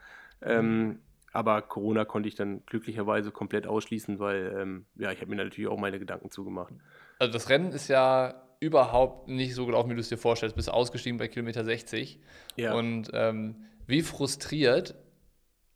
Ähm, 0.43 0.99
aber 1.33 1.63
Corona 1.63 2.05
konnte 2.05 2.29
ich 2.29 2.35
dann 2.35 2.65
glücklicherweise 2.67 3.31
komplett 3.31 3.67
ausschließen, 3.67 4.19
weil 4.19 4.57
ähm, 4.59 4.87
ja, 4.97 5.13
ich 5.13 5.21
habe 5.21 5.31
mir 5.31 5.37
natürlich 5.37 5.71
auch 5.71 5.79
meine 5.79 5.99
Gedanken 5.99 6.31
zugemacht. 6.31 6.73
Also 7.19 7.33
das 7.33 7.49
Rennen 7.49 7.73
ist 7.73 7.89
ja 7.89 8.43
überhaupt 8.61 9.29
nicht 9.29 9.55
so 9.55 9.67
gelaufen, 9.67 9.91
wie 9.91 9.95
du 9.95 10.01
es 10.01 10.09
dir 10.09 10.17
vorstellst. 10.17 10.55
Du 10.55 10.57
bist 10.57 10.71
ausgestiegen 10.71 11.19
bei 11.19 11.29
Kilometer 11.29 11.65
60. 11.65 12.21
Ja. 12.57 12.75
Und 12.75 13.11
ähm, 13.13 13.57
wie 13.87 14.03
frustriert, 14.03 14.95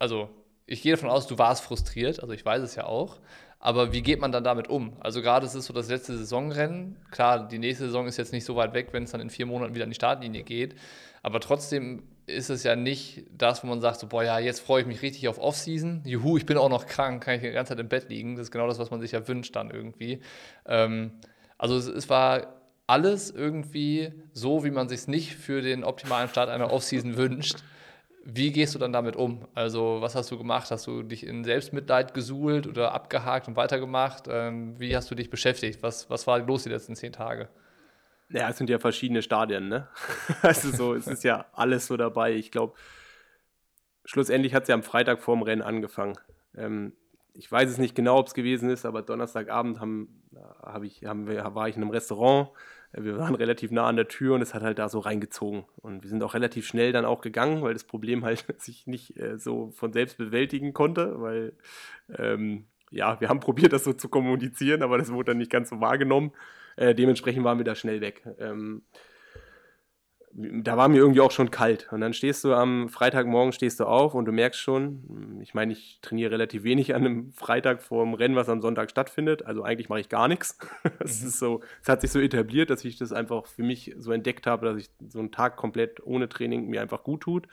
also 0.01 0.29
ich 0.67 0.83
gehe 0.83 0.93
davon 0.93 1.09
aus, 1.09 1.29
du 1.29 1.39
warst 1.39 1.63
frustriert, 1.63 2.21
also 2.21 2.33
ich 2.33 2.45
weiß 2.45 2.63
es 2.63 2.75
ja 2.75 2.85
auch. 2.85 3.21
Aber 3.63 3.93
wie 3.93 4.01
geht 4.01 4.21
man 4.21 4.33
dann 4.33 4.43
damit 4.43 4.69
um? 4.69 4.97
Also 5.01 5.21
gerade 5.21 5.45
es 5.45 5.55
ist 5.55 5.67
so 5.67 5.75
das 5.75 5.89
letzte 5.89 6.17
Saisonrennen. 6.17 6.97
Klar, 7.11 7.47
die 7.47 7.59
nächste 7.59 7.85
Saison 7.85 8.07
ist 8.07 8.17
jetzt 8.17 8.33
nicht 8.33 8.47
so 8.47 8.57
weit 8.57 8.73
weg, 8.73 8.89
wenn 8.93 9.03
es 9.03 9.11
dann 9.11 9.21
in 9.21 9.29
vier 9.29 9.45
Monaten 9.45 9.75
wieder 9.75 9.85
an 9.85 9.91
die 9.91 9.97
Startlinie 9.97 10.43
geht. 10.43 10.77
Aber 11.23 11.41
trotzdem 11.41 12.05
ist 12.27 12.49
es 12.49 12.63
ja 12.63 12.75
nicht 12.75 13.25
das, 13.37 13.63
wo 13.63 13.67
man 13.67 13.83
sagt, 13.83 14.01
so, 14.01 14.07
boah, 14.07 14.25
ja, 14.25 14.39
jetzt 14.39 14.61
freue 14.61 14.81
ich 14.81 14.87
mich 14.87 15.03
richtig 15.03 15.29
auf 15.29 15.39
Offseason. 15.39 16.03
Juhu, 16.07 16.39
ich 16.39 16.47
bin 16.47 16.57
auch 16.57 16.71
noch 16.71 16.87
krank, 16.87 17.23
kann 17.23 17.35
ich 17.35 17.43
die 17.43 17.51
ganze 17.51 17.71
Zeit 17.71 17.81
im 17.81 17.89
Bett 17.89 18.09
liegen. 18.09 18.37
Das 18.37 18.45
ist 18.45 18.51
genau 18.51 18.67
das, 18.67 18.79
was 18.79 18.91
man 18.91 19.01
sich 19.01 19.13
ja 19.13 19.29
wünscht 19.29 19.55
dann 19.55 19.71
irgendwie. 19.71 20.21
Ähm, 20.67 21.13
also 21.59 21.77
es, 21.77 21.87
es, 21.87 22.09
war 22.09 22.55
alles 22.87 23.31
irgendwie 23.31 24.13
so, 24.33 24.65
wie 24.65 24.71
man 24.71 24.89
sich 24.89 25.01
es 25.01 25.09
nicht 25.09 25.35
für 25.35 25.61
den 25.61 25.85
optimalen 25.85 26.29
Start 26.31 26.49
einer 26.49 26.73
Offseason 26.73 27.17
wünscht. 27.19 27.59
Wie 28.23 28.53
gehst 28.53 28.75
du 28.75 28.79
dann 28.79 28.93
damit 28.93 29.17
um? 29.17 29.49
Also, 29.55 29.99
was 30.01 30.15
hast 30.15 30.31
du 30.31 30.37
gemacht? 30.37 30.71
Hast 30.71 30.87
du 30.87 31.03
dich 31.03 31.27
in 31.27 31.43
Selbstmitleid 31.43 32.13
gesuhlt 32.13 32.67
oder 32.67 32.93
abgehakt 32.93 33.49
und 33.49 33.57
weitergemacht? 33.57 34.25
Ähm, 34.29 34.79
wie 34.79 34.95
hast 34.95 35.11
du 35.11 35.15
dich 35.15 35.31
beschäftigt? 35.31 35.83
Was, 35.83 36.11
was 36.11 36.27
war 36.27 36.39
los 36.41 36.65
die 36.65 36.69
letzten 36.69 36.95
zehn 36.95 37.13
Tage? 37.13 37.49
Ja, 38.29 38.49
es 38.51 38.59
sind 38.59 38.71
ja 38.71 38.79
verschiedene 38.79 39.23
Stadien, 39.23 39.69
ne? 39.69 39.89
also 40.43 40.71
so, 40.71 40.95
es 40.95 41.07
ist 41.07 41.25
ja 41.25 41.47
alles 41.53 41.87
so 41.87 41.97
dabei. 41.97 42.35
Ich 42.35 42.51
glaube, 42.53 42.75
schlussendlich 44.05 44.55
hat 44.55 44.65
es 44.65 44.69
ja 44.69 44.75
am 44.75 44.83
Freitag 44.83 45.21
vorm 45.21 45.43
Rennen 45.43 45.63
angefangen. 45.63 46.19
Ähm, 46.55 46.93
ich 47.33 47.51
weiß 47.51 47.71
es 47.71 47.79
nicht 47.79 47.95
genau, 47.95 48.19
ob 48.19 48.27
es 48.27 48.35
gewesen 48.35 48.71
ist, 48.71 48.85
aber 48.85 49.03
Donnerstagabend 49.03 49.81
haben, 49.81 50.23
hab 50.63 50.83
ich, 50.83 51.05
haben 51.05 51.27
wir, 51.27 51.55
war 51.55 51.69
ich 51.69 51.77
in 51.77 51.83
einem 51.83 51.91
Restaurant. 51.91 52.51
Wir 52.93 53.19
waren 53.19 53.35
relativ 53.35 53.71
nah 53.71 53.87
an 53.87 53.97
der 53.97 54.09
Tür 54.09 54.35
und 54.35 54.43
es 54.43 54.53
hat 54.53 54.63
halt 54.63 54.79
da 54.79 54.89
so 54.89 54.99
reingezogen. 54.99 55.65
Und 55.77 56.03
wir 56.03 56.11
sind 56.11 56.23
auch 56.23 56.35
relativ 56.35 56.67
schnell 56.67 56.93
dann 56.93 57.05
auch 57.05 57.21
gegangen, 57.21 57.63
weil 57.63 57.73
das 57.73 57.85
Problem 57.85 58.25
halt 58.25 58.45
sich 58.59 58.87
nicht 58.87 59.17
äh, 59.19 59.39
so 59.39 59.71
von 59.71 59.93
selbst 59.93 60.19
bewältigen 60.19 60.73
konnte, 60.73 61.21
weil 61.21 61.53
ähm, 62.17 62.67
ja, 62.91 63.21
wir 63.21 63.29
haben 63.29 63.41
probiert, 63.41 63.73
das 63.73 63.85
so 63.85 63.93
zu 63.93 64.09
kommunizieren, 64.09 64.83
aber 64.83 64.99
das 64.99 65.13
wurde 65.13 65.31
dann 65.31 65.39
nicht 65.39 65.53
ganz 65.53 65.71
so 65.71 65.81
wahrgenommen. 65.81 66.33
Äh, 66.77 66.95
dementsprechend 66.95 67.45
waren 67.45 67.59
wir 67.59 67.65
da 67.65 67.75
schnell 67.75 68.01
weg. 68.01 68.23
Ähm, 68.39 68.83
da 70.33 70.77
war 70.77 70.89
mir 70.89 70.99
irgendwie 70.99 71.21
auch 71.21 71.33
schon 71.33 71.51
kalt. 71.51 71.89
Und 71.93 72.01
dann 72.01 72.13
stehst 72.13 72.45
du 72.45 72.55
am 72.55 72.89
Freitagmorgen 72.89 73.53
stehst 73.53 73.81
du 73.81 73.85
auf 73.85 74.15
und 74.15 74.27
du 74.27 74.33
merkst 74.33 74.61
schon, 74.61 75.41
ich 75.43 75.55
meine, 75.55 75.73
ich 75.73 75.99
trainiere 76.03 76.31
relativ 76.31 76.63
wenig 76.63 76.95
an 76.95 77.05
einem 77.05 77.33
Freitag 77.33 77.83
vor 77.83 78.05
dem 78.05 78.15
Rennen, 78.15 78.37
was 78.37 78.49
am 78.49 78.61
Sonntag 78.61 78.91
stattfindet. 78.91 79.45
Also 79.45 79.65
eigentlich 79.65 79.89
mache 79.89 80.01
ich 80.01 80.09
gar 80.09 80.29
nichts. 80.29 80.59
Es 81.01 81.23
mhm. 81.23 81.29
ist 81.29 81.39
so, 81.39 81.61
es 81.83 81.89
hat 81.89 82.01
sich 82.01 82.13
so 82.13 82.21
etabliert, 82.21 82.71
dass 82.71 82.85
ich 82.85 82.97
das 82.97 83.13
einfach 83.13 83.47
für 83.47 83.63
mich 83.63 83.95
so 83.99 84.13
entdeckt 84.13 84.47
habe, 84.47 84.67
dass 84.67 84.77
ich 84.77 84.91
so 85.09 85.19
einen 85.19 85.33
Tag 85.33 85.57
komplett 85.57 86.05
ohne 86.05 86.29
Training 86.29 86.69
mir 86.69 86.81
einfach 86.81 87.03
gut 87.03 87.23
tut. 87.23 87.49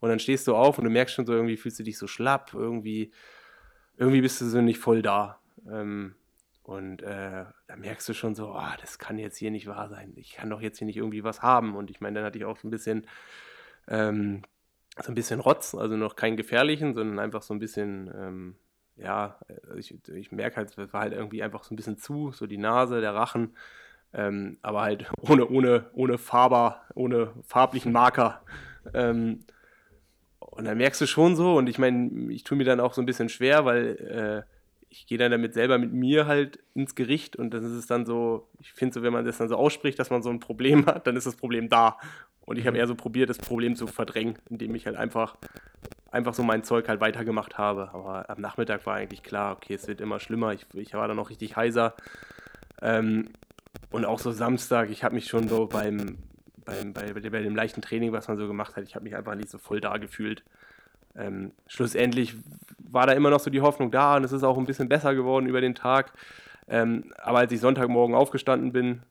Und 0.00 0.08
dann 0.08 0.18
stehst 0.18 0.46
du 0.46 0.54
auf 0.54 0.78
und 0.78 0.84
du 0.84 0.90
merkst 0.90 1.14
schon 1.14 1.26
so, 1.26 1.32
irgendwie 1.32 1.56
fühlst 1.56 1.78
du 1.78 1.82
dich 1.82 1.98
so 1.98 2.06
schlapp, 2.06 2.54
irgendwie, 2.54 3.12
irgendwie 3.96 4.20
bist 4.20 4.40
du 4.40 4.46
so 4.46 4.60
nicht 4.60 4.78
voll 4.78 5.02
da. 5.02 5.40
Ähm, 5.70 6.14
Und 6.62 7.02
äh, 7.02 7.44
da 7.66 7.76
merkst 7.76 8.08
du 8.08 8.14
schon 8.14 8.34
so, 8.34 8.54
oh, 8.54 8.72
das 8.80 8.98
kann 8.98 9.18
jetzt 9.18 9.36
hier 9.36 9.50
nicht 9.50 9.66
wahr 9.66 9.88
sein. 9.88 10.12
Ich 10.16 10.32
kann 10.32 10.48
doch 10.48 10.60
jetzt 10.60 10.78
hier 10.78 10.86
nicht 10.86 10.96
irgendwie 10.96 11.24
was 11.24 11.42
haben. 11.42 11.74
Und 11.74 11.90
ich 11.90 12.00
meine, 12.00 12.16
dann 12.16 12.24
hatte 12.24 12.38
ich 12.38 12.44
auch 12.44 12.56
so 12.56 12.68
ein 12.68 12.70
bisschen, 12.70 13.06
ähm, 13.88 14.42
so 15.00 15.10
ein 15.10 15.14
bisschen 15.14 15.40
Rotz, 15.40 15.74
also 15.74 15.96
noch 15.96 16.16
keinen 16.16 16.36
gefährlichen, 16.36 16.94
sondern 16.94 17.18
einfach 17.18 17.42
so 17.42 17.54
ein 17.54 17.58
bisschen, 17.58 18.10
ähm, 18.14 18.56
ja, 18.96 19.38
ich, 19.76 19.96
ich 20.08 20.32
merke 20.32 20.56
halt, 20.56 20.76
es 20.76 20.92
war 20.92 21.00
halt 21.00 21.14
irgendwie 21.14 21.42
einfach 21.42 21.64
so 21.64 21.74
ein 21.74 21.76
bisschen 21.76 21.98
zu, 21.98 22.30
so 22.32 22.46
die 22.46 22.58
Nase, 22.58 23.00
der 23.00 23.14
Rachen, 23.14 23.56
ähm, 24.12 24.58
aber 24.62 24.82
halt 24.82 25.10
ohne, 25.20 25.48
ohne, 25.48 25.90
ohne 25.94 26.18
Farber, 26.18 26.82
ohne 26.94 27.32
farblichen 27.42 27.92
Marker. 27.92 28.42
Ähm, 28.94 29.40
und 30.38 30.66
dann 30.66 30.76
merkst 30.76 31.00
du 31.00 31.06
schon 31.06 31.34
so, 31.34 31.56
und 31.56 31.68
ich 31.68 31.78
meine, 31.78 32.30
ich 32.30 32.44
tue 32.44 32.58
mir 32.58 32.64
dann 32.64 32.80
auch 32.80 32.92
so 32.92 33.00
ein 33.00 33.06
bisschen 33.06 33.30
schwer, 33.30 33.64
weil 33.64 34.44
äh, 34.46 34.51
ich 34.92 35.06
gehe 35.06 35.16
dann 35.16 35.30
damit 35.30 35.54
selber 35.54 35.78
mit 35.78 35.92
mir 35.94 36.26
halt 36.26 36.58
ins 36.74 36.94
Gericht 36.94 37.34
und 37.34 37.54
dann 37.54 37.64
ist 37.64 37.72
es 37.72 37.86
dann 37.86 38.04
so, 38.04 38.46
ich 38.60 38.74
finde 38.74 38.92
so, 38.92 39.02
wenn 39.02 39.12
man 39.12 39.24
das 39.24 39.38
dann 39.38 39.48
so 39.48 39.56
ausspricht, 39.56 39.98
dass 39.98 40.10
man 40.10 40.22
so 40.22 40.28
ein 40.28 40.38
Problem 40.38 40.84
hat, 40.86 41.06
dann 41.06 41.16
ist 41.16 41.26
das 41.26 41.34
Problem 41.34 41.70
da. 41.70 41.96
Und 42.44 42.58
ich 42.58 42.66
habe 42.66 42.76
mhm. 42.76 42.80
eher 42.80 42.86
so 42.86 42.94
probiert, 42.94 43.30
das 43.30 43.38
Problem 43.38 43.74
zu 43.74 43.86
verdrängen, 43.86 44.34
indem 44.50 44.74
ich 44.74 44.84
halt 44.84 44.96
einfach, 44.96 45.36
einfach 46.10 46.34
so 46.34 46.42
mein 46.42 46.62
Zeug 46.62 46.88
halt 46.88 47.00
weitergemacht 47.00 47.56
habe. 47.56 47.90
Aber 47.94 48.28
am 48.28 48.40
Nachmittag 48.40 48.84
war 48.84 48.96
eigentlich 48.96 49.22
klar, 49.22 49.56
okay, 49.56 49.74
es 49.74 49.88
wird 49.88 50.02
immer 50.02 50.20
schlimmer. 50.20 50.52
Ich, 50.52 50.66
ich 50.74 50.92
war 50.92 51.08
dann 51.08 51.16
noch 51.16 51.30
richtig 51.30 51.56
heiser. 51.56 51.94
Ähm, 52.82 53.30
und 53.90 54.04
auch 54.04 54.18
so 54.18 54.30
Samstag, 54.30 54.90
ich 54.90 55.04
habe 55.04 55.14
mich 55.14 55.26
schon 55.26 55.48
so 55.48 55.66
beim, 55.66 56.18
beim 56.66 56.92
bei, 56.92 57.12
bei 57.12 57.20
dem 57.20 57.56
leichten 57.56 57.80
Training, 57.80 58.12
was 58.12 58.28
man 58.28 58.36
so 58.36 58.46
gemacht 58.46 58.76
hat, 58.76 58.84
ich 58.84 58.94
habe 58.94 59.04
mich 59.04 59.16
einfach 59.16 59.36
nicht 59.36 59.48
so 59.48 59.56
voll 59.56 59.80
da 59.80 59.96
gefühlt. 59.96 60.42
Ähm, 61.16 61.52
schlussendlich 61.66 62.36
war 62.78 63.06
da 63.06 63.12
immer 63.12 63.30
noch 63.30 63.40
so 63.40 63.50
die 63.50 63.60
Hoffnung 63.60 63.90
da 63.90 64.16
und 64.16 64.24
es 64.24 64.32
ist 64.32 64.42
auch 64.42 64.58
ein 64.58 64.66
bisschen 64.66 64.88
besser 64.88 65.14
geworden 65.14 65.46
über 65.46 65.60
den 65.60 65.74
Tag. 65.74 66.12
Ähm, 66.68 67.12
aber 67.18 67.38
als 67.38 67.52
ich 67.52 67.60
Sonntagmorgen 67.60 68.14
aufgestanden 68.14 68.72
bin 68.72 69.02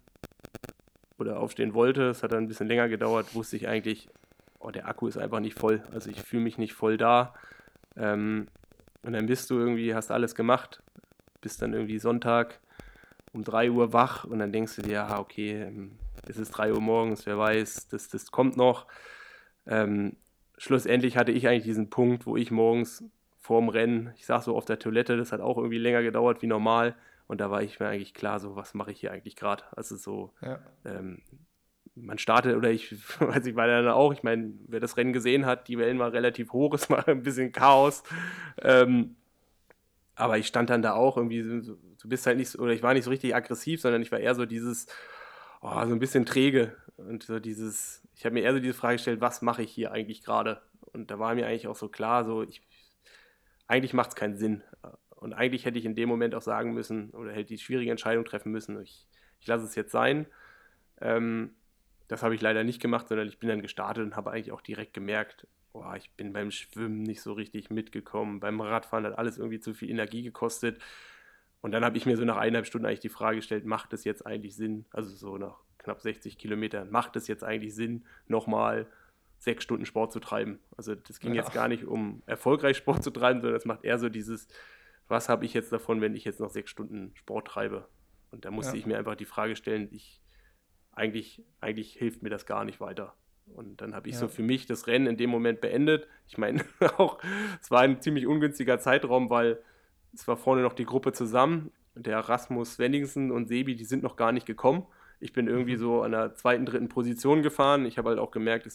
oder 1.17 1.39
aufstehen 1.39 1.73
wollte, 1.73 2.09
es 2.09 2.23
hat 2.23 2.31
dann 2.31 2.43
ein 2.43 2.47
bisschen 2.47 2.67
länger 2.67 2.89
gedauert, 2.89 3.35
wusste 3.35 3.55
ich 3.55 3.67
eigentlich, 3.67 4.09
oh, 4.59 4.71
der 4.71 4.87
Akku 4.87 5.07
ist 5.07 5.17
einfach 5.17 5.39
nicht 5.39 5.57
voll. 5.57 5.83
Also 5.93 6.09
ich 6.09 6.21
fühle 6.21 6.43
mich 6.43 6.57
nicht 6.57 6.73
voll 6.73 6.97
da. 6.97 7.33
Ähm, 7.95 8.47
und 9.03 9.13
dann 9.13 9.25
bist 9.25 9.49
du 9.49 9.57
irgendwie, 9.57 9.95
hast 9.95 10.11
alles 10.11 10.35
gemacht, 10.35 10.81
bist 11.41 11.61
dann 11.61 11.73
irgendwie 11.73 11.99
Sonntag 11.99 12.59
um 13.33 13.43
3 13.43 13.71
Uhr 13.71 13.93
wach 13.93 14.25
und 14.25 14.39
dann 14.39 14.51
denkst 14.51 14.75
du 14.75 14.81
dir, 14.81 14.93
ja, 14.93 15.19
okay, 15.19 15.63
ähm, 15.63 15.97
es 16.27 16.37
ist 16.37 16.51
3 16.51 16.73
Uhr 16.73 16.81
morgens, 16.81 17.25
wer 17.25 17.37
weiß, 17.37 17.87
das, 17.87 18.09
das 18.09 18.31
kommt 18.31 18.57
noch. 18.57 18.85
Ähm, 19.65 20.15
schlussendlich 20.61 21.17
hatte 21.17 21.31
ich 21.31 21.47
eigentlich 21.47 21.63
diesen 21.63 21.89
Punkt, 21.89 22.27
wo 22.27 22.37
ich 22.37 22.51
morgens 22.51 23.03
vorm 23.39 23.67
Rennen, 23.67 24.13
ich 24.15 24.27
saß 24.27 24.45
so 24.45 24.55
auf 24.55 24.65
der 24.65 24.77
Toilette, 24.77 25.17
das 25.17 25.31
hat 25.31 25.41
auch 25.41 25.57
irgendwie 25.57 25.79
länger 25.79 26.03
gedauert 26.03 26.43
wie 26.43 26.47
normal. 26.47 26.95
Und 27.27 27.41
da 27.41 27.49
war 27.49 27.63
ich 27.63 27.79
mir 27.79 27.87
eigentlich 27.87 28.13
klar, 28.13 28.39
so, 28.39 28.55
was 28.55 28.75
mache 28.75 28.91
ich 28.91 28.99
hier 28.99 29.11
eigentlich 29.11 29.35
gerade? 29.35 29.63
Also 29.75 29.95
so, 29.95 30.33
ja. 30.41 30.59
ähm, 30.85 31.23
man 31.95 32.19
startet, 32.19 32.55
oder 32.55 32.69
ich 32.69 32.93
weiß 33.19 33.47
ich 33.47 33.55
war 33.55 33.65
dann 33.65 33.87
auch, 33.87 34.13
ich 34.13 34.21
meine, 34.21 34.53
wer 34.67 34.79
das 34.79 34.97
Rennen 34.97 35.13
gesehen 35.13 35.47
hat, 35.47 35.67
die 35.67 35.79
Wellen 35.79 35.97
waren 35.97 36.11
relativ 36.11 36.53
hoch, 36.53 36.73
es 36.75 36.91
war 36.91 37.07
ein 37.07 37.23
bisschen 37.23 37.51
Chaos. 37.51 38.03
Ähm, 38.61 39.15
aber 40.13 40.37
ich 40.37 40.45
stand 40.45 40.69
dann 40.69 40.83
da 40.83 40.93
auch 40.93 41.17
irgendwie, 41.17 41.41
so, 41.61 41.73
du 41.73 42.07
bist 42.07 42.27
halt 42.27 42.37
nicht, 42.37 42.49
so, 42.49 42.59
oder 42.59 42.73
ich 42.73 42.83
war 42.83 42.93
nicht 42.93 43.05
so 43.05 43.09
richtig 43.09 43.33
aggressiv, 43.33 43.81
sondern 43.81 44.03
ich 44.03 44.11
war 44.11 44.19
eher 44.19 44.35
so 44.35 44.45
dieses, 44.45 44.85
oh, 45.61 45.71
so 45.71 45.93
ein 45.93 45.99
bisschen 45.99 46.27
träge. 46.27 46.75
Und 46.97 47.23
so 47.23 47.39
dieses, 47.39 48.00
ich 48.21 48.25
habe 48.25 48.35
mir 48.35 48.43
eher 48.43 48.53
so 48.53 48.59
diese 48.59 48.75
Frage 48.75 48.97
gestellt, 48.97 49.19
was 49.19 49.41
mache 49.41 49.63
ich 49.63 49.71
hier 49.71 49.91
eigentlich 49.91 50.21
gerade? 50.21 50.61
Und 50.93 51.09
da 51.09 51.17
war 51.17 51.33
mir 51.33 51.47
eigentlich 51.47 51.67
auch 51.67 51.75
so 51.75 51.89
klar, 51.89 52.23
so, 52.23 52.43
ich, 52.43 52.61
eigentlich 53.65 53.95
macht 53.95 54.09
es 54.09 54.15
keinen 54.15 54.37
Sinn. 54.37 54.61
Und 55.09 55.33
eigentlich 55.33 55.65
hätte 55.65 55.79
ich 55.79 55.85
in 55.85 55.95
dem 55.95 56.07
Moment 56.07 56.35
auch 56.35 56.43
sagen 56.43 56.75
müssen, 56.75 57.09
oder 57.15 57.31
hätte 57.31 57.45
die 57.45 57.57
schwierige 57.57 57.89
Entscheidung 57.89 58.23
treffen 58.23 58.51
müssen, 58.51 58.79
ich, 58.79 59.07
ich 59.39 59.47
lasse 59.47 59.65
es 59.65 59.73
jetzt 59.73 59.91
sein. 59.91 60.27
Ähm, 60.99 61.55
das 62.09 62.21
habe 62.21 62.35
ich 62.35 62.41
leider 62.41 62.63
nicht 62.63 62.79
gemacht, 62.79 63.07
sondern 63.07 63.27
ich 63.27 63.39
bin 63.39 63.49
dann 63.49 63.63
gestartet 63.63 64.05
und 64.05 64.15
habe 64.15 64.29
eigentlich 64.29 64.51
auch 64.51 64.61
direkt 64.61 64.93
gemerkt, 64.93 65.47
oh, 65.73 65.91
ich 65.97 66.11
bin 66.11 66.31
beim 66.31 66.51
Schwimmen 66.51 67.01
nicht 67.01 67.23
so 67.23 67.33
richtig 67.33 67.71
mitgekommen. 67.71 68.39
Beim 68.39 68.61
Radfahren 68.61 69.07
hat 69.07 69.17
alles 69.17 69.39
irgendwie 69.39 69.61
zu 69.61 69.73
viel 69.73 69.89
Energie 69.89 70.21
gekostet. 70.21 70.79
Und 71.61 71.71
dann 71.71 71.83
habe 71.83 71.97
ich 71.97 72.05
mir 72.05 72.17
so 72.17 72.23
nach 72.23 72.37
eineinhalb 72.37 72.67
Stunden 72.67 72.85
eigentlich 72.85 72.99
die 72.99 73.09
Frage 73.09 73.37
gestellt, 73.37 73.65
macht 73.65 73.93
es 73.93 74.03
jetzt 74.03 74.27
eigentlich 74.27 74.55
Sinn, 74.55 74.85
also 74.91 75.09
so 75.09 75.39
nach 75.39 75.63
knapp 75.81 76.01
60 76.01 76.37
Kilometern, 76.37 76.89
macht 76.89 77.15
es 77.15 77.27
jetzt 77.27 77.43
eigentlich 77.43 77.75
Sinn, 77.75 78.05
nochmal 78.27 78.87
sechs 79.39 79.63
Stunden 79.63 79.85
Sport 79.85 80.11
zu 80.11 80.19
treiben? 80.19 80.59
Also 80.77 80.95
das 80.95 81.19
ging 81.19 81.33
ja. 81.33 81.41
jetzt 81.41 81.53
gar 81.53 81.67
nicht 81.67 81.85
um 81.85 82.21
erfolgreich 82.25 82.77
Sport 82.77 83.03
zu 83.03 83.11
treiben, 83.11 83.41
sondern 83.41 83.57
es 83.57 83.65
macht 83.65 83.83
eher 83.83 83.99
so 83.99 84.09
dieses, 84.09 84.47
was 85.07 85.29
habe 85.29 85.45
ich 85.45 85.53
jetzt 85.53 85.71
davon, 85.71 86.01
wenn 86.01 86.15
ich 86.15 86.23
jetzt 86.23 86.39
noch 86.39 86.49
sechs 86.49 86.69
Stunden 86.69 87.11
Sport 87.15 87.47
treibe? 87.47 87.87
Und 88.29 88.45
da 88.45 88.51
musste 88.51 88.73
ja. 88.73 88.79
ich 88.79 88.85
mir 88.85 88.97
einfach 88.97 89.15
die 89.15 89.25
Frage 89.25 89.55
stellen, 89.55 89.89
ich, 89.91 90.21
eigentlich, 90.91 91.43
eigentlich 91.59 91.93
hilft 91.93 92.23
mir 92.23 92.29
das 92.29 92.45
gar 92.45 92.63
nicht 92.63 92.79
weiter. 92.79 93.15
Und 93.47 93.81
dann 93.81 93.95
habe 93.95 94.07
ich 94.07 94.15
ja. 94.15 94.21
so 94.21 94.27
für 94.27 94.43
mich 94.43 94.65
das 94.65 94.87
Rennen 94.87 95.07
in 95.07 95.17
dem 95.17 95.29
Moment 95.29 95.59
beendet. 95.59 96.07
Ich 96.27 96.37
meine, 96.37 96.63
auch, 96.97 97.19
es 97.61 97.71
war 97.71 97.81
ein 97.81 98.01
ziemlich 98.01 98.27
ungünstiger 98.27 98.79
Zeitraum, 98.79 99.29
weil 99.29 99.59
es 100.13 100.27
war 100.27 100.37
vorne 100.37 100.61
noch 100.61 100.73
die 100.73 100.85
Gruppe 100.85 101.11
zusammen. 101.11 101.71
Der 101.95 102.19
Rasmus 102.19 102.79
Wenningsen 102.79 103.31
und 103.31 103.47
Sebi, 103.47 103.75
die 103.75 103.83
sind 103.85 104.03
noch 104.03 104.15
gar 104.15 104.31
nicht 104.31 104.45
gekommen. 104.45 104.85
Ich 105.21 105.33
bin 105.33 105.47
irgendwie 105.47 105.75
mhm. 105.75 105.79
so 105.79 106.01
an 106.01 106.11
der 106.11 106.35
zweiten, 106.35 106.65
dritten 106.65 106.89
Position 106.89 107.43
gefahren. 107.43 107.85
Ich 107.85 107.97
habe 107.97 108.09
halt 108.09 108.19
auch 108.19 108.31
gemerkt, 108.31 108.67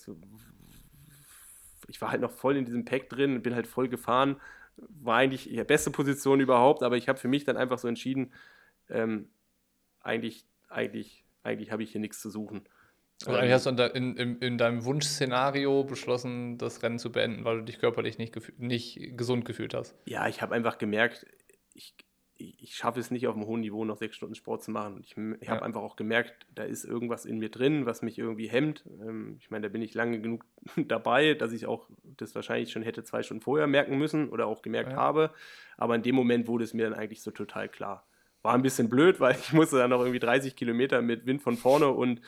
ich 1.89 2.01
war 2.01 2.11
halt 2.11 2.21
noch 2.21 2.31
voll 2.31 2.57
in 2.57 2.65
diesem 2.65 2.85
Pack 2.85 3.09
drin, 3.09 3.43
bin 3.43 3.55
halt 3.55 3.67
voll 3.67 3.89
gefahren. 3.89 4.37
War 4.77 5.17
eigentlich 5.17 5.49
die 5.49 5.65
beste 5.65 5.91
Position 5.91 6.41
überhaupt, 6.41 6.83
aber 6.83 6.97
ich 6.97 7.09
habe 7.09 7.19
für 7.19 7.29
mich 7.29 7.45
dann 7.45 7.57
einfach 7.57 7.79
so 7.79 7.89
entschieden, 7.89 8.33
ähm, 8.89 9.29
eigentlich, 10.01 10.47
eigentlich, 10.69 11.25
eigentlich 11.43 11.73
habe 11.73 11.83
ich 11.83 11.93
hier 11.93 12.01
nichts 12.01 12.21
zu 12.21 12.31
suchen. 12.31 12.69
Also 13.25 13.39
eigentlich 13.39 13.53
hast 13.53 13.67
du 13.67 13.71
in, 13.71 14.17
in, 14.17 14.39
in, 14.41 14.59
deinem 14.59 14.85
Wunschszenario 14.85 15.85
beschlossen, 15.85 16.59
das 16.59 16.83
Rennen 16.83 16.99
zu 16.99 17.11
beenden, 17.11 17.45
weil 17.45 17.59
du 17.59 17.65
dich 17.65 17.79
körperlich 17.79 18.19
nicht, 18.19 18.59
nicht 18.59 19.17
gesund 19.17 19.47
gefühlt 19.47 19.73
hast. 19.73 19.97
Ja, 20.05 20.29
ich 20.29 20.43
habe 20.43 20.55
einfach 20.55 20.77
gemerkt, 20.77 21.27
ich, 21.73 21.95
ich 22.39 22.77
schaffe 22.77 23.01
es 23.01 23.11
nicht 23.11 23.27
auf 23.27 23.35
einem 23.35 23.47
hohen 23.47 23.61
Niveau 23.61 23.85
noch 23.85 23.97
sechs 23.97 24.17
Stunden 24.17 24.35
Sport 24.35 24.63
zu 24.63 24.71
machen. 24.71 25.01
ich, 25.01 25.17
ich 25.41 25.49
habe 25.49 25.61
ja. 25.61 25.63
einfach 25.63 25.83
auch 25.83 25.97
gemerkt, 25.97 26.47
da 26.55 26.65
ist 26.65 26.85
irgendwas 26.85 27.25
in 27.25 27.39
mir 27.39 27.51
drin, 27.51 27.87
was 27.87 28.03
mich 28.03 28.19
irgendwie 28.19 28.49
hemmt. 28.49 28.85
Ähm, 29.01 29.37
ich 29.41 29.51
meine, 29.51 29.69
da 29.69 29.73
bin 29.73 29.83
ich 29.83 29.95
lange 29.95 30.21
genug 30.21 30.45
dabei, 30.77 31.35
dass 31.35 31.53
ich 31.53 31.67
auch 31.67 31.89
das 32.03 32.35
wahrscheinlich 32.35 32.73
schon 32.73 32.83
hätte 32.83 33.05
zwei 33.05 33.23
Stunden 33.23 33.43
vorher 33.43 33.67
merken 33.67 33.99
müssen 33.99 34.29
oder 34.29 34.47
auch 34.47 34.63
gemerkt 34.63 34.93
ja. 34.93 34.99
habe. 34.99 35.31
Aber 35.77 35.95
in 35.95 36.03
dem 36.03 36.15
Moment 36.15 36.47
wurde 36.47 36.65
es 36.65 36.75
mir 36.75 36.89
dann 36.89 36.99
eigentlich 36.99 37.23
so 37.23 37.31
total 37.31 37.69
klar. 37.69 38.07
War 38.47 38.55
ein 38.55 38.63
bisschen 38.63 38.89
blöd, 38.89 39.19
weil 39.19 39.35
ich 39.35 39.53
musste 39.53 39.77
dann 39.79 39.91
noch 39.91 39.99
irgendwie 39.99 40.21
30 40.21 40.55
Kilometer 40.55 41.03
mit 41.03 41.27
Wind 41.27 41.43
von 41.43 41.57
vorne 41.57 41.89
und 41.89 42.21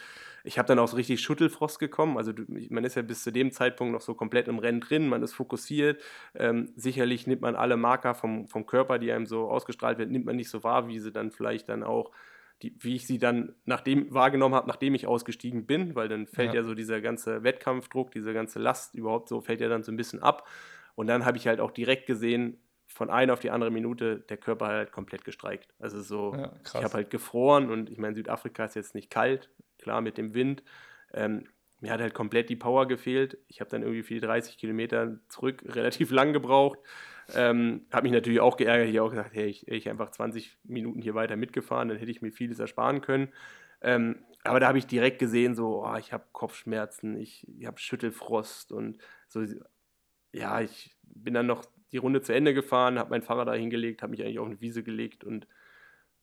ich 0.42 0.58
habe 0.58 0.66
dann 0.66 0.80
auch 0.80 0.88
so 0.88 0.96
richtig 0.96 1.20
Schüttelfrost 1.20 1.78
gekommen. 1.78 2.16
Also 2.16 2.32
man 2.70 2.82
ist 2.82 2.96
ja 2.96 3.02
bis 3.02 3.22
zu 3.22 3.30
dem 3.30 3.52
Zeitpunkt 3.52 3.92
noch 3.92 4.00
so 4.00 4.14
komplett 4.14 4.48
im 4.48 4.58
Rennen 4.58 4.80
drin, 4.80 5.08
man 5.08 5.22
ist 5.22 5.34
fokussiert. 5.34 6.02
Ähm, 6.34 6.72
sicherlich 6.74 7.28
nimmt 7.28 7.42
man 7.42 7.54
alle 7.54 7.76
Marker 7.76 8.14
vom, 8.14 8.48
vom 8.48 8.66
Körper, 8.66 8.98
die 8.98 9.12
einem 9.12 9.26
so 9.26 9.48
ausgestrahlt 9.48 9.98
werden, 9.98 10.10
nimmt 10.10 10.26
man 10.26 10.34
nicht 10.34 10.50
so 10.50 10.64
wahr, 10.64 10.88
wie 10.88 10.98
sie 10.98 11.12
dann 11.12 11.30
vielleicht 11.30 11.68
dann 11.68 11.84
auch, 11.84 12.10
die, 12.62 12.74
wie 12.80 12.96
ich 12.96 13.06
sie 13.06 13.18
dann 13.18 13.54
nachdem 13.64 14.12
wahrgenommen 14.12 14.56
habe, 14.56 14.66
nachdem 14.66 14.96
ich 14.96 15.06
ausgestiegen 15.06 15.66
bin, 15.66 15.94
weil 15.94 16.08
dann 16.08 16.26
fällt 16.26 16.54
ja. 16.54 16.62
ja 16.62 16.66
so 16.66 16.74
dieser 16.74 17.00
ganze 17.00 17.44
Wettkampfdruck, 17.44 18.10
diese 18.10 18.32
ganze 18.32 18.58
Last 18.58 18.96
überhaupt 18.96 19.28
so, 19.28 19.40
fällt 19.40 19.60
ja 19.60 19.68
dann 19.68 19.84
so 19.84 19.92
ein 19.92 19.96
bisschen 19.96 20.20
ab. 20.20 20.48
Und 20.96 21.06
dann 21.06 21.24
habe 21.24 21.36
ich 21.36 21.46
halt 21.46 21.60
auch 21.60 21.70
direkt 21.70 22.06
gesehen, 22.06 22.58
von 22.98 23.10
einer 23.10 23.32
auf 23.32 23.38
die 23.38 23.52
andere 23.52 23.70
Minute 23.70 24.18
der 24.28 24.38
Körper 24.38 24.66
halt 24.66 24.90
komplett 24.90 25.24
gestreikt. 25.24 25.72
Also 25.78 26.02
so, 26.02 26.34
ja, 26.34 26.52
ich 26.64 26.82
habe 26.82 26.94
halt 26.94 27.10
gefroren 27.10 27.70
und 27.70 27.90
ich 27.90 27.96
meine, 27.96 28.16
Südafrika 28.16 28.64
ist 28.64 28.74
jetzt 28.74 28.96
nicht 28.96 29.08
kalt, 29.08 29.50
klar 29.78 30.00
mit 30.00 30.18
dem 30.18 30.34
Wind. 30.34 30.64
Ähm, 31.14 31.44
mir 31.78 31.92
hat 31.92 32.00
halt 32.00 32.12
komplett 32.12 32.50
die 32.50 32.56
Power 32.56 32.88
gefehlt. 32.88 33.38
Ich 33.46 33.60
habe 33.60 33.70
dann 33.70 33.82
irgendwie 33.82 34.02
für 34.02 34.14
die 34.14 34.20
30 34.20 34.58
Kilometer 34.58 35.20
zurück 35.28 35.62
relativ 35.76 36.10
lang 36.10 36.32
gebraucht. 36.32 36.80
Ähm, 37.36 37.86
habe 37.92 38.02
mich 38.02 38.12
natürlich 38.12 38.40
auch 38.40 38.56
geärgert. 38.56 38.88
Ich 38.88 38.96
habe 38.96 39.06
auch 39.06 39.10
gesagt, 39.10 39.32
hey, 39.32 39.46
ich, 39.46 39.68
ich 39.68 39.88
einfach 39.88 40.10
20 40.10 40.58
Minuten 40.64 41.00
hier 41.00 41.14
weiter 41.14 41.36
mitgefahren, 41.36 41.88
dann 41.88 41.98
hätte 41.98 42.10
ich 42.10 42.20
mir 42.20 42.32
vieles 42.32 42.58
ersparen 42.58 43.00
können. 43.00 43.32
Ähm, 43.80 44.24
aber 44.42 44.58
da 44.58 44.66
habe 44.66 44.78
ich 44.78 44.88
direkt 44.88 45.20
gesehen, 45.20 45.54
so, 45.54 45.86
oh, 45.86 45.96
ich 45.98 46.12
habe 46.12 46.24
Kopfschmerzen, 46.32 47.16
ich, 47.16 47.46
ich 47.56 47.64
habe 47.64 47.78
Schüttelfrost 47.78 48.72
und 48.72 48.98
so. 49.28 49.44
Ja, 50.32 50.60
ich 50.60 50.96
bin 51.02 51.34
dann 51.34 51.46
noch 51.46 51.64
die 51.92 51.98
Runde 51.98 52.22
zu 52.22 52.34
Ende 52.34 52.54
gefahren, 52.54 52.98
habe 52.98 53.10
mein 53.10 53.22
Fahrrad 53.22 53.48
da 53.48 53.54
hingelegt, 53.54 54.02
habe 54.02 54.10
mich 54.10 54.22
eigentlich 54.22 54.38
auf 54.38 54.46
eine 54.46 54.60
Wiese 54.60 54.82
gelegt 54.82 55.24
und 55.24 55.46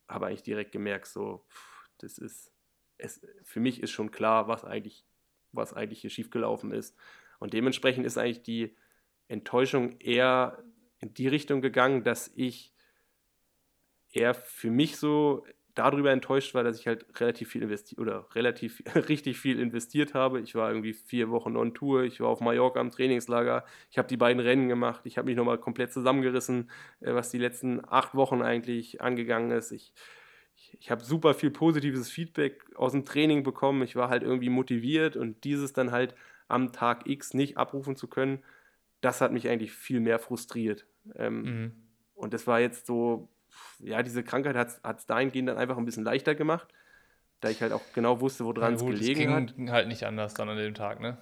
habe 0.07 0.27
eigentlich 0.27 0.43
direkt 0.43 0.71
gemerkt, 0.71 1.07
so, 1.07 1.45
pff, 1.49 1.89
das 1.97 2.17
ist, 2.17 2.51
es, 2.97 3.21
für 3.43 3.59
mich 3.59 3.81
ist 3.81 3.91
schon 3.91 4.11
klar, 4.11 4.47
was 4.47 4.63
eigentlich, 4.63 5.05
was 5.51 5.73
eigentlich 5.73 6.01
hier 6.01 6.09
schiefgelaufen 6.09 6.71
ist. 6.71 6.95
Und 7.39 7.53
dementsprechend 7.53 8.05
ist 8.05 8.17
eigentlich 8.17 8.43
die 8.43 8.75
Enttäuschung 9.27 9.99
eher 9.99 10.63
in 10.99 11.13
die 11.13 11.27
Richtung 11.27 11.61
gegangen, 11.61 12.03
dass 12.03 12.31
ich 12.35 12.73
eher 14.11 14.33
für 14.33 14.71
mich 14.71 14.97
so 14.97 15.45
darüber 15.75 16.11
enttäuscht 16.11 16.53
war, 16.53 16.63
dass 16.63 16.79
ich 16.79 16.87
halt 16.87 17.05
relativ 17.19 17.49
viel 17.49 17.61
investiert 17.61 17.99
oder 17.99 18.27
relativ 18.33 18.81
richtig 19.09 19.37
viel 19.37 19.59
investiert 19.59 20.13
habe. 20.13 20.39
Ich 20.39 20.55
war 20.55 20.69
irgendwie 20.69 20.93
vier 20.93 21.29
Wochen 21.29 21.55
on 21.55 21.73
Tour, 21.73 22.03
ich 22.03 22.19
war 22.21 22.29
auf 22.29 22.39
Mallorca 22.39 22.79
im 22.79 22.91
Trainingslager, 22.91 23.65
ich 23.91 23.97
habe 23.97 24.07
die 24.07 24.17
beiden 24.17 24.41
Rennen 24.41 24.69
gemacht, 24.69 25.01
ich 25.03 25.17
habe 25.17 25.27
mich 25.27 25.35
nochmal 25.35 25.57
komplett 25.57 25.91
zusammengerissen, 25.91 26.71
äh, 27.01 27.13
was 27.13 27.29
die 27.29 27.37
letzten 27.37 27.81
acht 27.85 28.15
Wochen 28.15 28.41
eigentlich 28.41 29.01
angegangen 29.01 29.51
ist. 29.51 29.71
Ich, 29.71 29.93
ich, 30.55 30.77
ich 30.79 30.91
habe 30.91 31.03
super 31.03 31.33
viel 31.33 31.51
positives 31.51 32.09
Feedback 32.09 32.63
aus 32.75 32.93
dem 32.93 33.05
Training 33.05 33.43
bekommen. 33.43 33.83
Ich 33.83 33.95
war 33.95 34.09
halt 34.09 34.23
irgendwie 34.23 34.49
motiviert 34.49 35.17
und 35.17 35.43
dieses 35.43 35.73
dann 35.73 35.91
halt 35.91 36.15
am 36.47 36.71
Tag 36.71 37.07
X 37.07 37.33
nicht 37.33 37.57
abrufen 37.57 37.95
zu 37.95 38.07
können, 38.07 38.43
das 39.01 39.21
hat 39.21 39.31
mich 39.31 39.49
eigentlich 39.49 39.73
viel 39.73 39.99
mehr 39.99 40.19
frustriert. 40.19 40.87
Ähm, 41.15 41.41
mhm. 41.41 41.71
Und 42.13 42.33
das 42.33 42.47
war 42.47 42.59
jetzt 42.59 42.85
so, 42.87 43.29
ja, 43.79 44.03
diese 44.03 44.23
Krankheit 44.23 44.55
hat 44.55 44.97
es 44.97 45.05
dahingehend 45.05 45.49
dann 45.49 45.57
einfach 45.57 45.77
ein 45.77 45.85
bisschen 45.85 46.03
leichter 46.03 46.35
gemacht, 46.35 46.67
da 47.41 47.49
ich 47.49 47.61
halt 47.61 47.73
auch 47.73 47.81
genau 47.93 48.21
wusste, 48.21 48.45
woran 48.45 48.73
ja, 48.73 48.79
es 48.79 48.85
gelegen 48.85 49.45
es 49.47 49.55
ging 49.55 49.69
hat. 49.69 49.75
halt 49.75 49.87
nicht 49.87 50.03
anders 50.05 50.33
dann 50.33 50.49
an 50.49 50.57
dem 50.57 50.73
Tag, 50.73 50.99
ne? 50.99 51.17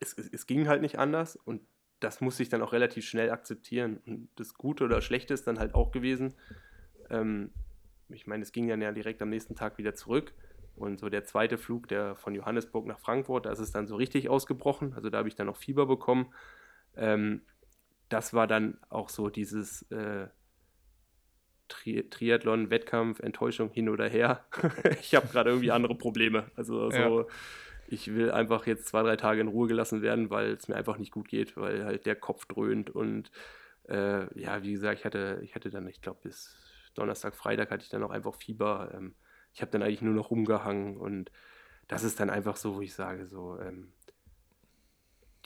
Es, 0.00 0.16
es, 0.16 0.28
es, 0.28 0.46
ging 0.46 0.66
halt 0.66 0.80
nicht 0.80 0.98
anders 0.98 1.36
und 1.36 1.60
das 2.00 2.22
musste 2.22 2.42
ich 2.42 2.48
dann 2.48 2.62
auch 2.62 2.72
relativ 2.72 3.06
schnell 3.06 3.30
akzeptieren. 3.30 3.98
Und 4.06 4.28
das 4.36 4.54
Gute 4.54 4.84
oder 4.84 5.02
Schlechte 5.02 5.34
ist 5.34 5.46
dann 5.46 5.58
halt 5.58 5.74
auch 5.74 5.90
gewesen, 5.90 6.34
ähm, 7.10 7.50
ich 8.08 8.26
meine, 8.26 8.42
es 8.42 8.52
ging 8.52 8.66
dann 8.66 8.80
ja 8.80 8.92
direkt 8.92 9.20
am 9.22 9.28
nächsten 9.28 9.54
Tag 9.54 9.78
wieder 9.78 9.94
zurück. 9.94 10.32
Und 10.76 10.98
so 10.98 11.10
der 11.10 11.24
zweite 11.24 11.58
Flug, 11.58 11.88
der 11.88 12.16
von 12.16 12.34
Johannesburg 12.34 12.86
nach 12.86 12.98
Frankfurt, 12.98 13.44
da 13.44 13.52
ist 13.52 13.58
es 13.58 13.70
dann 13.70 13.86
so 13.86 13.96
richtig 13.96 14.30
ausgebrochen. 14.30 14.94
Also 14.94 15.10
da 15.10 15.18
habe 15.18 15.28
ich 15.28 15.34
dann 15.34 15.46
noch 15.46 15.56
Fieber 15.56 15.86
bekommen. 15.86 16.32
Ähm, 16.96 17.42
das 18.08 18.32
war 18.32 18.46
dann 18.46 18.78
auch 18.88 19.10
so 19.10 19.28
dieses 19.28 19.82
äh, 19.90 20.28
Tri 21.70 22.08
Triathlon, 22.10 22.68
Wettkampf, 22.68 23.20
Enttäuschung 23.20 23.70
hin 23.70 23.88
oder 23.88 24.08
her. 24.08 24.44
ich 25.00 25.14
habe 25.14 25.28
gerade 25.28 25.50
irgendwie 25.50 25.70
andere 25.70 25.94
Probleme. 25.94 26.50
Also 26.56 26.90
so, 26.90 27.20
ja. 27.20 27.26
ich 27.88 28.14
will 28.14 28.30
einfach 28.30 28.66
jetzt 28.66 28.88
zwei, 28.88 29.02
drei 29.02 29.16
Tage 29.16 29.40
in 29.40 29.48
Ruhe 29.48 29.68
gelassen 29.68 30.02
werden, 30.02 30.28
weil 30.28 30.52
es 30.52 30.68
mir 30.68 30.76
einfach 30.76 30.98
nicht 30.98 31.12
gut 31.12 31.28
geht, 31.28 31.56
weil 31.56 31.84
halt 31.84 32.04
der 32.04 32.16
Kopf 32.16 32.44
dröhnt 32.46 32.90
und 32.90 33.30
äh, 33.88 34.26
ja, 34.38 34.62
wie 34.62 34.72
gesagt, 34.72 34.98
ich 34.98 35.04
hatte, 35.04 35.40
ich 35.42 35.54
hatte 35.54 35.70
dann, 35.70 35.88
ich 35.88 36.02
glaube, 36.02 36.20
bis 36.22 36.56
Donnerstag, 36.94 37.34
Freitag 37.34 37.70
hatte 37.70 37.82
ich 37.82 37.88
dann 37.88 38.02
auch 38.02 38.10
einfach 38.10 38.34
Fieber. 38.34 38.90
Ähm, 38.94 39.14
ich 39.52 39.62
habe 39.62 39.70
dann 39.70 39.82
eigentlich 39.82 40.02
nur 40.02 40.14
noch 40.14 40.30
rumgehangen 40.30 40.96
und 40.96 41.30
das 41.88 42.04
ist 42.04 42.20
dann 42.20 42.30
einfach 42.30 42.56
so, 42.56 42.76
wo 42.76 42.80
ich 42.82 42.94
sage, 42.94 43.26
so, 43.26 43.58
ähm, 43.58 43.92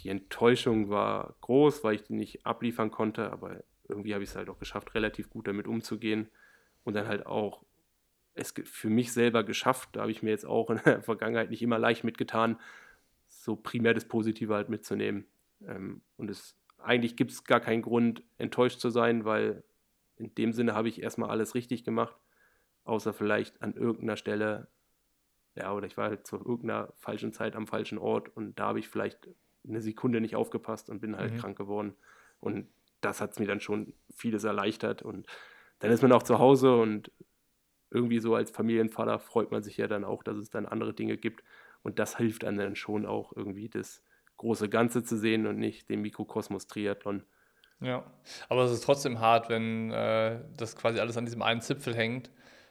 die 0.01 0.11
Enttäuschung 0.11 0.91
war 0.91 1.37
groß, 1.41 1.85
weil 1.85 1.95
ich 1.95 2.03
die 2.03 2.13
nicht 2.13 2.45
abliefern 2.45 2.91
konnte, 2.91 3.33
aber 3.33 3.63
irgendwie 3.89 4.15
habe 4.15 4.25
ich 4.25 4.31
es 4.31 4.37
halt 4.37 4.49
auch 4.49 4.59
geschafft, 4.59 4.95
relativ 4.95 5.31
gut 5.31 5.47
damit 5.47 5.67
umzugehen 5.67 6.29
und 6.85 6.95
dann 6.95 7.09
halt 7.09 7.27
auch 7.27 7.65
es 8.35 8.53
für 8.65 8.91
mich 8.91 9.13
selber 9.13 9.45
geschafft. 9.45 9.91
Da 9.93 10.03
habe 10.03 10.11
ich 10.11 10.23
mir 10.23 10.31
jetzt 10.31 10.47
auch 10.47 10.71
in 10.71 10.81
der 10.85 11.03
Vergangenheit 11.03 11.51
nicht 11.51 11.63
immer 11.63 11.79
leicht 11.79 12.05
mitgetan, 12.05 12.59
so 13.29 13.57
primär 13.57 13.95
das 13.95 14.07
Positive 14.07 14.55
halt 14.55 14.69
mitzunehmen. 14.69 15.27
Ähm, 15.67 16.03
und 16.17 16.31
es 16.31 16.57
eigentlich 16.79 17.17
gibt 17.17 17.31
es 17.31 17.45
gar 17.45 17.61
keinen 17.61 17.83
Grund, 17.83 18.23
enttäuscht 18.37 18.81
zu 18.81 18.91
sein, 18.91 19.25
weil 19.25 19.65
in 20.17 20.35
dem 20.35 20.53
Sinne 20.53 20.75
habe 20.75 20.89
ich 20.89 21.03
erstmal 21.03 21.31
alles 21.31 21.55
richtig 21.55 21.85
gemacht, 21.85 22.17
außer 22.85 23.13
vielleicht 23.13 23.63
an 23.63 23.75
irgendeiner 23.75 24.17
Stelle, 24.17 24.69
ja, 25.55 25.73
oder 25.73 25.87
ich 25.87 25.97
war 25.97 26.11
halt 26.11 26.27
zu 26.27 26.37
irgendeiner 26.37 26.93
falschen 26.97 27.33
Zeit 27.33 27.57
am 27.57 27.67
falschen 27.67 27.99
Ort 27.99 28.37
und 28.37 28.59
da 28.59 28.67
habe 28.67 28.81
ich 28.81 28.89
vielleicht 28.89 29.29
eine 29.67 29.81
Sekunde 29.81 30.21
nicht 30.21 30.37
aufgepasst 30.37 30.91
und 30.91 31.01
bin 31.01 31.17
halt 31.17 31.33
mhm. 31.33 31.39
krank 31.39 31.57
geworden. 31.57 31.95
Und 32.41 32.69
das 33.05 33.21
hat 33.21 33.33
es 33.33 33.39
mir 33.39 33.47
dann 33.47 33.61
schon 33.61 33.95
vieles 34.15 34.45
erleichtert. 34.45 35.03
Und 35.03 35.27
dann 35.79 35.91
ist 35.91 36.03
man 36.03 36.13
auch 36.13 36.23
zu 36.23 36.39
Hause 36.39 36.77
und 36.77 37.11
irgendwie 37.91 38.19
so 38.19 38.35
als 38.35 38.51
Familienvater 38.51 39.19
freut 39.19 39.51
man 39.51 39.63
sich 39.63 39.77
ja 39.77 39.87
dann 39.87 40.05
auch, 40.05 40.23
dass 40.23 40.37
es 40.37 40.51
dann 40.51 40.67
andere 40.67 40.95
Dinge 40.95 41.17
gibt. 41.17 41.45
Und 41.83 41.99
das 41.99 42.17
hilft 42.17 42.45
einem 42.45 42.59
dann 42.59 42.77
schon 42.77 43.07
auch 43.07 43.33
irgendwie 43.37 43.69
das 43.69 44.03
große 44.37 44.69
Ganze 44.69 45.05
zu 45.05 45.17
sehen 45.17 45.47
und 45.47 45.59
nicht 45.59 45.89
den 45.89 46.01
Mikrokosmos 46.01 46.67
Triathlon. 46.67 47.23
Ja, 47.81 48.05
aber 48.49 48.65
es 48.65 48.73
ist 48.73 48.85
trotzdem 48.85 49.21
hart, 49.21 49.49
wenn 49.49 49.91
äh, 49.91 50.41
das 50.57 50.77
quasi 50.77 51.01
alles 51.01 51.17
an 51.17 51.27
diesem 51.27 51.43
einen 51.43 51.61
Zipfel 51.61 51.95
hängt 51.95 52.31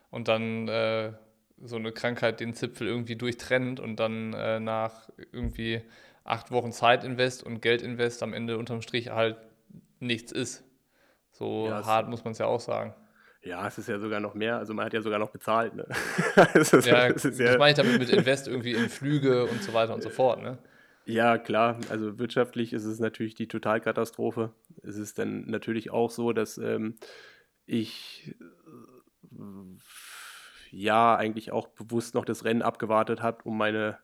und 0.09 0.27
dann 0.27 0.67
äh, 0.67 1.13
so 1.61 1.75
eine 1.75 1.91
Krankheit 1.91 2.39
den 2.39 2.53
Zipfel 2.53 2.87
irgendwie 2.87 3.15
durchtrennt 3.15 3.79
und 3.79 3.97
dann 3.97 4.33
äh, 4.33 4.59
nach 4.59 5.09
irgendwie 5.31 5.81
acht 6.23 6.51
Wochen 6.51 6.71
Zeit 6.71 7.03
invest 7.03 7.43
und 7.43 7.61
Geld 7.61 7.81
invest 7.81 8.23
am 8.23 8.33
Ende 8.33 8.57
unterm 8.57 8.81
Strich 8.81 9.09
halt 9.09 9.37
nichts 10.05 10.31
ist. 10.31 10.63
So 11.31 11.67
ja, 11.67 11.85
hart 11.85 12.09
muss 12.09 12.23
man 12.23 12.31
es 12.31 12.37
ja 12.37 12.45
auch 12.45 12.59
sagen. 12.59 12.93
Ja, 13.41 13.67
es 13.67 13.77
ist 13.77 13.89
ja 13.89 13.99
sogar 13.99 14.19
noch 14.19 14.35
mehr. 14.35 14.57
Also 14.57 14.73
man 14.73 14.85
hat 14.85 14.93
ja 14.93 15.01
sogar 15.01 15.19
noch 15.19 15.31
bezahlt. 15.31 15.75
Ne? 15.75 15.85
das, 16.53 16.71
ist, 16.71 16.85
ja, 16.85 17.09
das, 17.13 17.25
ist 17.25 17.39
ja, 17.39 17.47
das 17.47 17.57
meine 17.57 17.71
ich 17.71 17.77
damit 17.77 17.99
mit 17.99 18.09
Invest 18.09 18.47
irgendwie 18.47 18.73
in 18.73 18.89
Flüge 18.89 19.45
und 19.45 19.61
so 19.61 19.73
weiter 19.73 19.93
und 19.93 20.01
so 20.01 20.09
fort. 20.09 20.41
Ne? 20.41 20.57
Ja, 21.05 21.37
klar. 21.37 21.77
Also 21.89 22.17
wirtschaftlich 22.19 22.71
ist 22.71 22.85
es 22.85 22.99
natürlich 22.99 23.35
die 23.35 23.47
Totalkatastrophe. 23.47 24.53
Es 24.81 24.95
ist 24.95 25.19
dann 25.19 25.45
natürlich 25.47 25.91
auch 25.91 26.09
so, 26.09 26.31
dass 26.31 26.57
ähm, 26.57 26.95
ich 27.65 28.33
äh, 29.31 29.37
ja 30.71 31.15
eigentlich 31.15 31.51
auch 31.51 31.67
bewusst 31.67 32.15
noch 32.15 32.23
das 32.23 32.45
Rennen 32.45 32.61
abgewartet 32.61 33.21
habe, 33.21 33.43
um 33.43 33.57
meine 33.57 33.97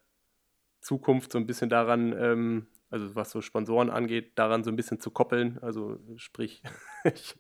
Zukunft 0.82 1.32
so 1.32 1.38
ein 1.38 1.48
bisschen 1.48 1.70
daran 1.70 2.14
ähm, 2.18 2.68
also 2.90 3.16
was 3.16 3.32
so 3.32 3.42
Sponsoren 3.42 3.90
angeht, 3.90 4.32
daran 4.36 4.64
so 4.64 4.72
ein 4.72 4.76
bisschen 4.76 5.00
zu 5.00 5.12
koppeln. 5.12 5.60
Also 5.62 6.00
sprich, 6.18 6.64
ich, 7.04 7.36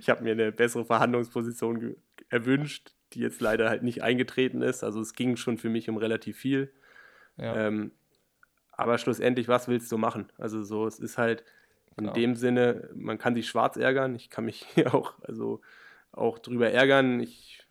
ich 0.00 0.08
habe 0.08 0.24
mir 0.24 0.32
eine 0.32 0.52
bessere 0.52 0.84
Verhandlungsposition 0.84 1.96
erwünscht, 2.30 2.94
die 3.12 3.20
jetzt 3.20 3.40
leider 3.40 3.68
halt 3.68 3.82
nicht 3.82 4.02
eingetreten 4.02 4.62
ist. 4.62 4.84
Also 4.84 5.00
es 5.00 5.12
ging 5.12 5.36
schon 5.36 5.58
für 5.58 5.68
mich 5.68 5.88
um 5.88 5.96
relativ 5.96 6.38
viel. 6.38 6.72
Ja. 7.36 7.66
Ähm, 7.66 7.92
aber 8.72 8.98
schlussendlich, 8.98 9.48
was 9.48 9.68
willst 9.68 9.90
du 9.92 9.98
machen? 9.98 10.32
Also 10.38 10.62
so, 10.62 10.86
es 10.86 10.98
ist 10.98 11.18
halt 11.18 11.44
in 11.96 12.04
Klar. 12.04 12.14
dem 12.14 12.34
Sinne, 12.36 12.90
man 12.94 13.18
kann 13.18 13.34
sich 13.34 13.48
schwarz 13.48 13.76
ärgern. 13.76 14.14
Ich 14.14 14.30
kann 14.30 14.44
mich 14.44 14.64
hier 14.74 14.94
auch, 14.94 15.14
also 15.22 15.60
auch 16.12 16.38
drüber 16.38 16.70
ärgern. 16.70 17.20
Ich 17.20 17.66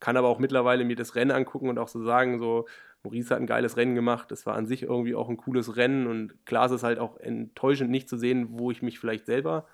kann 0.00 0.16
aber 0.16 0.28
auch 0.28 0.38
mittlerweile 0.38 0.84
mir 0.84 0.96
das 0.96 1.14
Rennen 1.14 1.30
angucken 1.30 1.68
und 1.68 1.78
auch 1.78 1.88
so 1.88 2.02
sagen, 2.02 2.38
so, 2.38 2.66
Maurice 3.02 3.34
hat 3.34 3.40
ein 3.40 3.46
geiles 3.46 3.76
Rennen 3.76 3.94
gemacht. 3.94 4.30
Es 4.32 4.46
war 4.46 4.56
an 4.56 4.66
sich 4.66 4.82
irgendwie 4.82 5.14
auch 5.14 5.28
ein 5.28 5.36
cooles 5.36 5.76
Rennen 5.76 6.06
und 6.06 6.44
klar 6.46 6.66
ist 6.66 6.72
es 6.72 6.82
halt 6.82 6.98
auch 6.98 7.16
enttäuschend 7.18 7.90
nicht 7.90 8.08
zu 8.08 8.16
sehen, 8.16 8.48
wo 8.50 8.70
ich 8.70 8.82
mich 8.82 8.98
vielleicht 8.98 9.26
selber 9.26 9.66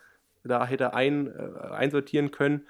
da 0.47 0.67
hätte 0.67 0.95
ein, 0.95 1.29
äh, 1.29 1.69
einsortieren 1.73 2.31
können. 2.31 2.67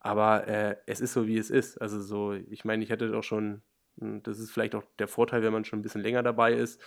Aber 0.00 0.46
äh, 0.48 0.76
es 0.86 1.00
ist 1.00 1.12
so, 1.12 1.26
wie 1.26 1.36
es 1.36 1.50
ist. 1.50 1.80
Also 1.80 2.00
so, 2.00 2.32
ich 2.32 2.64
meine, 2.64 2.82
ich 2.82 2.90
hätte 2.90 3.10
doch 3.10 3.22
schon, 3.22 3.62
hm, 3.98 4.22
das 4.22 4.38
ist 4.38 4.50
vielleicht 4.50 4.74
auch 4.74 4.84
der 4.98 5.08
Vorteil, 5.08 5.42
wenn 5.42 5.52
man 5.52 5.64
schon 5.64 5.80
ein 5.80 5.82
bisschen 5.82 6.02
länger 6.02 6.22
dabei 6.22 6.54
ist. 6.54 6.80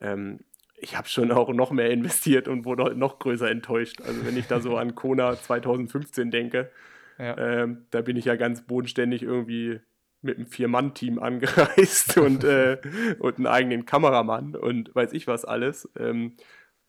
Ähm, 0.00 0.40
ich 0.76 0.96
habe 0.96 1.08
schon 1.08 1.30
auch 1.32 1.52
noch 1.52 1.70
mehr 1.70 1.90
investiert 1.90 2.48
und 2.48 2.64
wurde 2.64 2.94
noch 2.94 3.18
größer 3.18 3.50
enttäuscht. 3.50 4.00
Also 4.02 4.24
wenn 4.26 4.36
ich 4.36 4.46
da 4.46 4.60
so 4.60 4.76
an 4.76 4.94
Kona 4.94 5.36
2015 5.36 6.30
denke, 6.30 6.70
ja. 7.18 7.36
ähm, 7.36 7.86
da 7.90 8.02
bin 8.02 8.16
ich 8.16 8.26
ja 8.26 8.36
ganz 8.36 8.62
bodenständig 8.62 9.22
irgendwie 9.22 9.80
mit 10.22 10.36
einem 10.36 10.46
Vier-Mann-Team 10.46 11.18
angereist 11.18 12.16
und, 12.18 12.44
äh, 12.44 12.78
und 13.18 13.36
einen 13.36 13.46
eigenen 13.46 13.86
Kameramann 13.86 14.54
und 14.54 14.94
weiß 14.94 15.12
ich 15.12 15.26
was 15.26 15.44
alles. 15.44 15.88
Ähm, 15.98 16.36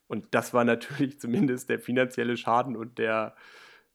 und 0.08 0.28
das 0.32 0.54
war 0.54 0.66
natürlich 0.66 1.20
zumindest 1.20 1.70
der 1.70 1.80
finanzielle 1.80 2.38
Schaden 2.38 2.76
und 2.76 2.98
der, 2.98 3.36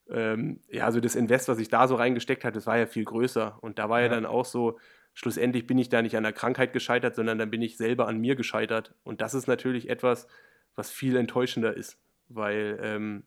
ähm, 0.08 0.60
ja, 0.68 0.86
also 0.86 1.00
das 1.00 1.16
Invest, 1.16 1.48
was 1.48 1.58
ich 1.58 1.68
da 1.68 1.88
so 1.88 1.96
reingesteckt 1.96 2.44
habe, 2.44 2.54
das 2.54 2.66
war 2.66 2.78
ja 2.78 2.86
viel 2.86 3.04
größer. 3.04 3.58
Und 3.60 3.78
da 3.78 3.88
war 3.88 4.00
ja, 4.00 4.06
ja 4.06 4.12
dann 4.12 4.26
auch 4.26 4.44
so, 4.44 4.78
schlussendlich 5.14 5.66
bin 5.66 5.78
ich 5.78 5.88
da 5.88 6.02
nicht 6.02 6.16
an 6.16 6.22
der 6.22 6.32
Krankheit 6.32 6.72
gescheitert, 6.72 7.16
sondern 7.16 7.38
dann 7.38 7.50
bin 7.50 7.62
ich 7.62 7.76
selber 7.76 8.06
an 8.06 8.18
mir 8.18 8.36
gescheitert. 8.36 8.94
Und 9.02 9.20
das 9.20 9.34
ist 9.34 9.46
natürlich 9.46 9.88
etwas, 9.88 10.26
was 10.74 10.90
viel 10.90 11.16
enttäuschender 11.16 11.74
ist, 11.74 11.98
weil 12.28 12.78
ähm, 12.82 13.24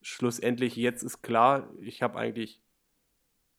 schlussendlich 0.00 0.76
jetzt 0.76 1.02
ist 1.02 1.22
klar, 1.22 1.70
ich 1.80 2.02
habe 2.02 2.18
eigentlich 2.18 2.60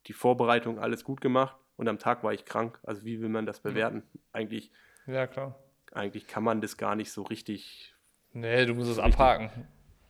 die 0.08 0.14
Vorbereitung 0.14 0.80
alles 0.80 1.04
gut 1.04 1.22
gemacht 1.22 1.56
und 1.78 1.88
am 1.88 2.00
Tag 2.00 2.24
war 2.24 2.34
ich 2.34 2.46
krank. 2.46 2.80
Also 2.84 3.06
wie 3.06 3.22
will 3.22 3.30
man 3.30 3.46
das 3.46 3.60
bewerten? 3.60 4.04
Eigentlich, 4.32 4.72
ja, 5.08 5.28
klar. 5.28 5.60
Eigentlich 5.92 6.28
kann 6.28 6.44
man 6.44 6.62
das 6.62 6.78
gar 6.78 6.96
nicht 6.96 7.12
so 7.12 7.24
richtig. 7.24 7.96
Nee, 8.32 8.66
du 8.66 8.74
musst 8.74 8.90
es 8.90 9.00
abhaken. 9.00 9.50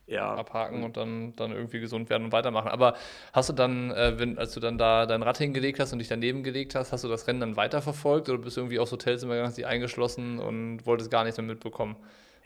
Ja. 0.06 0.34
Abhaken 0.34 0.82
und 0.82 0.96
dann, 0.96 1.34
dann 1.36 1.52
irgendwie 1.52 1.80
gesund 1.80 2.10
werden 2.10 2.24
und 2.24 2.32
weitermachen. 2.32 2.68
Aber 2.68 2.94
hast 3.32 3.48
du 3.48 3.52
dann, 3.54 3.90
äh, 3.90 4.18
wenn, 4.18 4.38
als 4.38 4.52
du 4.52 4.60
dann 4.60 4.76
da 4.76 5.06
dein 5.06 5.22
Rad 5.22 5.38
hingelegt 5.38 5.80
hast 5.80 5.92
und 5.92 5.98
dich 5.98 6.08
daneben 6.08 6.42
gelegt 6.42 6.74
hast, 6.74 6.92
hast 6.92 7.04
du 7.04 7.08
das 7.08 7.26
Rennen 7.26 7.40
dann 7.40 7.56
weiterverfolgt 7.56 8.28
oder 8.28 8.38
bist 8.38 8.56
du 8.56 8.60
irgendwie 8.60 8.78
aufs 8.78 8.92
Hotelzimmer 8.92 9.32
gegangen, 9.34 9.48
hast 9.48 9.56
dich 9.56 9.66
eingeschlossen 9.66 10.38
und 10.38 10.84
wolltest 10.84 11.10
gar 11.10 11.24
nichts 11.24 11.38
mehr 11.38 11.46
mitbekommen? 11.46 11.96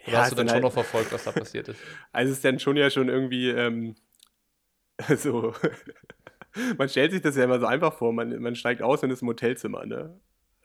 Oder 0.04 0.12
ja, 0.12 0.20
hast 0.20 0.32
du 0.32 0.36
dann 0.36 0.46
schon 0.46 0.54
halt, 0.54 0.62
noch 0.62 0.72
verfolgt, 0.72 1.12
was 1.12 1.24
da 1.24 1.32
passiert 1.32 1.68
ist? 1.68 1.80
Also 2.12 2.30
es 2.30 2.38
ist 2.38 2.44
dann 2.44 2.60
schon 2.60 2.76
ja 2.76 2.90
schon 2.90 3.08
irgendwie 3.08 3.48
ähm, 3.48 3.96
so 5.16 5.52
man 6.76 6.88
stellt 6.88 7.12
sich 7.12 7.22
das 7.22 7.36
ja 7.36 7.44
immer 7.44 7.60
so 7.60 7.66
einfach 7.66 7.92
vor, 7.92 8.12
man, 8.12 8.40
man 8.40 8.54
steigt 8.54 8.82
aus 8.82 9.02
und 9.02 9.10
ist 9.10 9.22
im 9.22 9.28
Hotelzimmer, 9.28 9.86
ne? 9.86 10.18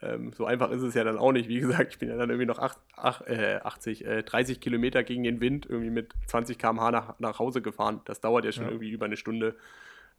Ähm, 0.04 0.34
so 0.34 0.46
einfach 0.46 0.70
ist 0.72 0.82
es 0.82 0.96
ja 0.96 1.04
dann 1.04 1.18
auch 1.18 1.32
nicht. 1.32 1.48
Wie 1.48 1.60
gesagt, 1.60 1.94
ich 1.94 2.00
bin 2.00 2.10
ja 2.10 2.18
dann 2.18 2.30
irgendwie 2.30 2.46
noch 2.46 2.60
8, 2.60 2.78
8, 2.98 3.28
äh, 3.28 3.60
80, 3.64 4.06
äh, 4.06 4.24
30 4.24 4.60
Kilometer 4.60 5.04
gegen 5.04 5.24
den 5.24 5.40
Wind 5.40 5.66
irgendwie 5.68 5.92
mit 5.92 6.14
20 6.28 6.58
km/h 6.58 6.92
nach, 6.92 7.20
nach 7.20 7.40
Hause 7.40 7.62
gefahren. 7.62 8.02
Das 8.06 8.20
dauert 8.20 8.44
ja 8.44 8.52
schon 8.52 8.66
ja. 8.66 8.72
irgendwie 8.72 8.92
über 8.92 9.06
eine 9.06 9.18
Stunde. 9.18 9.56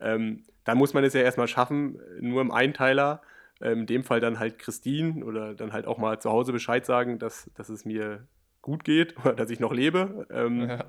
Ähm, 0.01 0.45
dann 0.65 0.79
muss 0.79 0.95
man 0.95 1.05
es 1.05 1.13
ja 1.13 1.21
erstmal 1.21 1.49
schaffen, 1.49 1.99
nur 2.21 2.41
im 2.41 2.51
Einteiler, 2.51 3.21
ähm, 3.61 3.81
in 3.81 3.87
dem 3.87 4.05
Fall 4.05 4.21
dann 4.21 4.39
halt 4.39 4.59
Christine 4.59 5.25
oder 5.25 5.55
dann 5.55 5.73
halt 5.73 5.87
auch 5.87 5.99
mal 5.99 6.19
zu 6.19 6.31
Hause 6.31 6.53
Bescheid 6.53 6.87
sagen, 6.87 7.19
dass, 7.19 7.51
dass 7.55 7.69
es 7.69 7.85
mir 7.85 8.27
gut 8.63 8.85
geht 8.85 9.17
oder 9.25 9.35
dass 9.35 9.51
ich 9.51 9.61
noch 9.61 9.73
lebe. 9.73 10.27
Ähm, 10.31 10.69
ja. 10.69 10.85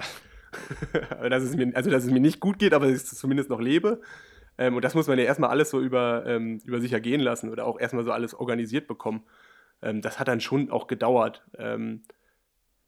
dass 1.30 1.44
es 1.44 1.56
mir, 1.56 1.76
also 1.76 1.90
dass 1.90 2.06
es 2.06 2.12
mir 2.12 2.22
nicht 2.22 2.40
gut 2.40 2.60
geht, 2.60 2.74
aber 2.74 2.90
dass 2.90 3.12
ich 3.12 3.18
zumindest 3.18 3.50
noch 3.50 3.60
lebe. 3.60 4.02
Ähm, 4.58 4.76
und 4.76 4.84
das 4.84 4.96
muss 4.96 5.08
man 5.08 5.18
ja 5.18 5.26
erstmal 5.26 5.50
alles 5.50 5.70
so 5.70 5.82
über, 5.82 6.26
ähm, 6.26 6.60
über 6.66 6.80
sich 6.80 6.94
ergehen 6.94 7.22
lassen 7.22 7.50
oder 7.50 7.66
auch 7.66 7.80
erstmal 7.80 8.04
so 8.04 8.12
alles 8.12 8.34
organisiert 8.34 8.88
bekommen. 8.88 9.24
Ähm, 9.82 10.02
das 10.02 10.20
hat 10.20 10.28
dann 10.28 10.42
schon 10.42 10.72
auch 10.72 10.88
gedauert. 10.88 11.44
Ähm, 11.58 12.04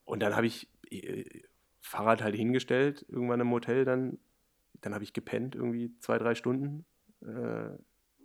und 0.06 0.22
dann 0.22 0.36
habe 0.36 0.48
ich 0.48 0.70
äh, 0.90 1.26
Fahrrad 1.82 2.24
halt 2.24 2.36
hingestellt, 2.36 3.06
irgendwann 3.10 3.42
im 3.42 3.52
Hotel 3.52 3.86
dann. 3.86 4.20
Dann 4.82 4.94
habe 4.94 5.04
ich 5.04 5.14
gepennt, 5.14 5.56
irgendwie 5.56 5.98
zwei, 6.00 6.18
drei 6.18 6.36
Stunden. 6.36 6.86
Äh, 7.22 7.78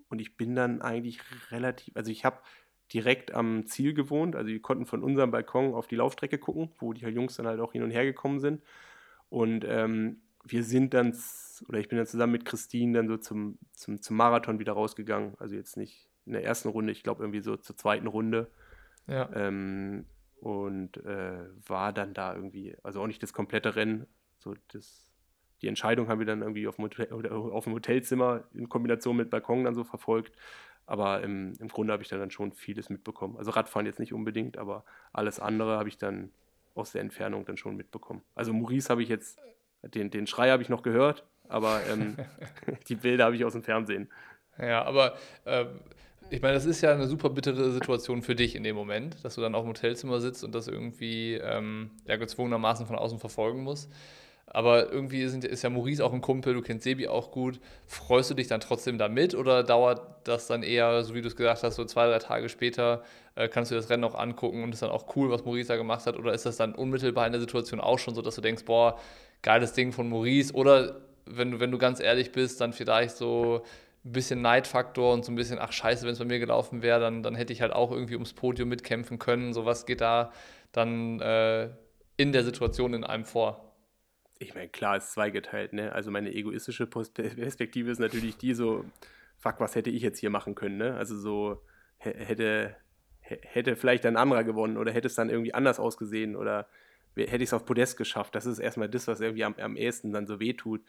und 0.09 0.21
ich 0.21 0.37
bin 0.37 0.55
dann 0.55 0.83
eigentlich 0.83 1.21
relativ, 1.51 1.97
also 1.97 2.11
ich 2.11 2.25
habe 2.25 2.39
direkt 2.93 3.33
am 3.33 3.67
Ziel 3.67 3.95
gewohnt. 3.95 4.37
Also 4.37 4.51
wir 4.51 4.61
konnten 4.61 4.87
von 4.87 5.03
unserem 5.03 5.31
Balkon 5.31 5.75
auf 5.75 5.87
die 5.87 5.97
Laufstrecke 5.97 6.39
gucken, 6.39 6.71
wo 6.79 6.93
die 6.93 7.07
Jungs 7.07 7.37
dann 7.37 7.47
halt 7.47 7.61
auch 7.61 7.73
hin 7.73 7.83
und 7.83 7.91
her 7.91 8.05
gekommen 8.05 8.39
sind. 8.39 8.63
Und 9.31 9.65
ähm, 9.67 10.21
wir 10.45 10.65
sind 10.65 10.95
dann, 10.95 11.17
oder 11.69 11.79
ich 11.79 11.89
bin 11.89 11.99
dann 11.99 12.07
zusammen 12.07 12.33
mit 12.33 12.45
Christine 12.45 12.99
dann 12.99 13.09
so 13.09 13.17
zum, 13.17 13.59
zum, 13.73 14.01
zum 14.03 14.17
Marathon 14.17 14.59
wieder 14.59 14.73
rausgegangen. 14.73 15.35
Also 15.39 15.55
jetzt 15.55 15.77
nicht 15.77 16.09
in 16.27 16.33
der 16.33 16.45
ersten 16.45 16.69
Runde, 16.69 16.93
ich 16.93 17.03
glaube 17.03 17.23
irgendwie 17.23 17.41
so 17.41 17.57
zur 17.57 17.77
zweiten 17.77 18.07
Runde. 18.07 18.51
Ja. 19.07 19.29
Ähm, 19.35 20.07
und 20.41 20.97
äh, 21.05 21.45
war 21.67 21.93
dann 21.93 22.15
da 22.15 22.35
irgendwie, 22.35 22.77
also 22.83 23.01
auch 23.01 23.07
nicht 23.07 23.23
das 23.23 23.33
komplette 23.33 23.77
Rennen, 23.77 24.07
so 24.39 24.55
das, 24.69 25.07
die 25.63 25.69
Entscheidung 25.69 26.09
haben 26.09 26.19
wir 26.19 26.27
dann 26.27 26.43
irgendwie 26.43 26.67
auf 26.67 26.77
dem, 26.77 26.87
Hotel, 26.87 27.13
auf 27.13 27.65
dem 27.65 27.73
Hotelzimmer 27.73 28.43
in 28.53 28.69
Kombination 28.69 29.17
mit 29.17 29.31
Balkon 29.31 29.65
dann 29.65 29.77
so 29.77 29.85
verfolgt. 29.85 30.35
Aber 30.85 31.23
im, 31.23 31.53
im 31.61 31.69
Grunde 31.69 31.93
habe 31.93 32.03
ich 32.03 32.09
dann 32.09 32.31
schon 32.33 32.53
vieles 32.53 32.91
mitbekommen. 32.91 33.37
Also 33.37 33.53
Radfahren 33.53 33.87
jetzt 33.87 34.01
nicht 34.01 34.13
unbedingt, 34.13 34.59
aber 34.59 34.85
alles 35.13 35.39
andere 35.39 35.79
habe 35.79 35.89
ich 35.89 35.97
dann 35.97 36.31
aus 36.75 36.91
der 36.91 37.03
Entfernung 37.03 37.45
dann 37.45 37.57
schon 37.57 37.77
mitbekommen. 37.77 38.23
Also 38.35 38.53
Maurice 38.53 38.89
habe 38.89 39.03
ich 39.03 39.09
jetzt, 39.09 39.39
den, 39.83 40.11
den 40.11 40.27
Schrei 40.27 40.51
habe 40.51 40.63
ich 40.63 40.69
noch 40.69 40.83
gehört, 40.83 41.25
aber 41.49 41.81
ähm, 41.91 42.17
die 42.89 42.97
Bilder 42.97 43.25
habe 43.25 43.37
ich 43.37 43.45
aus 43.45 43.53
dem 43.53 43.63
Fernsehen. 43.63 44.09
Ja, 44.59 44.85
aber 44.85 45.17
äh, 45.45 45.67
ich 46.31 46.41
meine, 46.41 46.55
das 46.55 46.65
ist 46.65 46.81
ja 46.81 46.93
eine 46.93 47.07
super 47.07 47.31
bittere 47.31 47.73
Situation 47.73 48.23
für 48.23 48.35
dich 48.35 48.55
in 48.55 48.63
dem 48.63 48.77
Moment, 48.77 49.23
dass 49.23 49.35
du 49.35 49.41
dann 49.41 49.55
auf 49.55 49.65
dem 49.65 49.69
Hotelzimmer 49.69 50.21
sitzt 50.21 50.45
und 50.45 50.55
das 50.55 50.69
irgendwie 50.69 51.35
ähm, 51.35 51.91
ja, 52.07 52.17
gezwungenermaßen 52.17 52.87
von 52.87 52.97
außen 52.97 53.19
verfolgen 53.19 53.63
musst. 53.63 53.91
Aber 54.47 54.93
irgendwie 54.93 55.27
sind, 55.29 55.45
ist 55.45 55.63
ja 55.63 55.71
Maurice 55.71 56.05
auch 56.05 56.13
ein 56.13 56.21
Kumpel, 56.21 56.53
du 56.53 56.61
kennst 56.61 56.85
Sebi 56.85 57.09
auch 57.09 57.31
gut. 57.31 57.61
Freust 57.87 58.31
du 58.31 58.35
dich 58.35 58.49
dann 58.49 58.61
trotzdem 58.61 58.99
damit 58.99 59.35
oder 59.35 59.63
dauert 59.63 60.01
das 60.25 60.47
dann 60.47 60.63
eher, 60.63 61.03
so 61.05 61.15
wie 61.15 61.23
du 61.23 61.29
es 61.29 61.37
gesagt 61.37 61.63
hast, 61.63 61.77
so 61.77 61.85
zwei, 61.85 62.07
drei 62.07 62.19
Tage 62.19 62.49
später 62.49 63.03
äh, 63.35 63.49
kannst 63.49 63.71
du 63.71 63.75
das 63.75 63.89
Rennen 63.89 64.05
auch 64.05 64.15
angucken 64.15 64.63
und 64.63 64.73
ist 64.73 64.83
dann 64.83 64.91
auch 64.91 65.17
cool, 65.17 65.31
was 65.31 65.45
Maurice 65.45 65.69
da 65.69 65.77
gemacht 65.77 66.07
hat? 66.07 66.19
Oder 66.19 66.35
ist 66.35 66.45
das 66.45 66.57
dann 66.57 66.75
unmittelbar 66.75 67.27
in 67.27 67.33
der 67.33 67.41
Situation 67.41 67.81
auch 67.81 67.99
schon 67.99 68.15
so, 68.15 68.21
dass 68.21 68.35
du 68.35 68.41
denkst, 68.41 68.65
boah, 68.65 68.99
geiles 69.43 69.73
Ding 69.73 69.93
von 69.93 70.09
Maurice? 70.09 70.53
Oder 70.55 71.01
wenn 71.27 71.53
du, 71.53 71.61
wenn 71.61 71.71
du 71.71 71.79
ganz 71.79 72.01
ehrlich 72.01 72.33
bist, 72.33 72.61
dann 72.61 72.73
vielleicht 72.73 73.17
so 73.17 73.63
ein 74.05 74.13
bisschen 74.13 74.43
Neidfaktor 74.43 75.13
und 75.13 75.25
so 75.25 75.33
ein 75.33 75.37
bisschen, 75.37 75.59
ach 75.61 75.73
scheiße, 75.73 76.05
wenn 76.05 76.13
es 76.13 76.19
bei 76.19 76.25
mir 76.25 76.39
gelaufen 76.39 76.83
wäre, 76.83 77.01
dann, 77.01 77.23
dann 77.23 77.35
hätte 77.35 77.53
ich 77.53 77.63
halt 77.63 77.73
auch 77.73 77.93
irgendwie 77.93 78.15
ums 78.15 78.33
Podium 78.33 78.69
mitkämpfen 78.69 79.19
können. 79.19 79.53
So 79.53 79.65
was 79.65 79.87
geht 79.87 80.01
da 80.01 80.33
dann 80.73 81.21
äh, 81.21 81.71
in 82.17 82.33
der 82.33 82.45
Situation 82.45 82.95
in 82.95 83.05
einem 83.05 83.25
vor? 83.25 83.73
Ich 84.39 84.55
meine, 84.55 84.69
klar, 84.69 84.97
ist 84.97 85.13
zweigeteilt, 85.13 85.73
ne? 85.73 85.93
Also 85.93 86.11
meine 86.11 86.33
egoistische 86.33 86.87
Perspektive 86.87 87.91
ist 87.91 88.01
natürlich 88.01 88.39
die 88.39 88.55
so, 88.55 88.85
fuck, 89.39 89.61
was 89.61 89.77
hätte 89.77 89.91
ich 89.91 90.03
jetzt 90.03 90.19
hier 90.19 90.31
machen 90.31 90.57
können, 90.57 90.79
ne? 90.79 90.97
Also 90.97 91.17
so, 91.17 91.63
hätte, 91.99 92.75
hätte 93.21 93.77
vielleicht 93.77 94.05
ein 94.05 94.17
anderer 94.17 94.43
gewonnen 94.43 94.77
oder 94.77 94.91
hätte 94.91 95.07
es 95.07 95.15
dann 95.15 95.31
irgendwie 95.31 95.55
anders 95.55 95.79
ausgesehen 95.79 96.35
oder 96.35 96.67
hätte 97.17 97.43
ich 97.43 97.51
es 97.51 97.53
auf 97.53 97.65
Podest 97.65 97.97
geschafft. 97.97 98.35
Das 98.35 98.47
ist 98.47 98.59
erstmal 98.59 98.89
das, 98.89 99.09
was 99.09 99.21
irgendwie 99.21 99.45
am, 99.45 99.55
am 99.57 99.77
ehesten 99.77 100.13
dann 100.13 100.27
so 100.27 100.41
wehtut. 100.41 100.83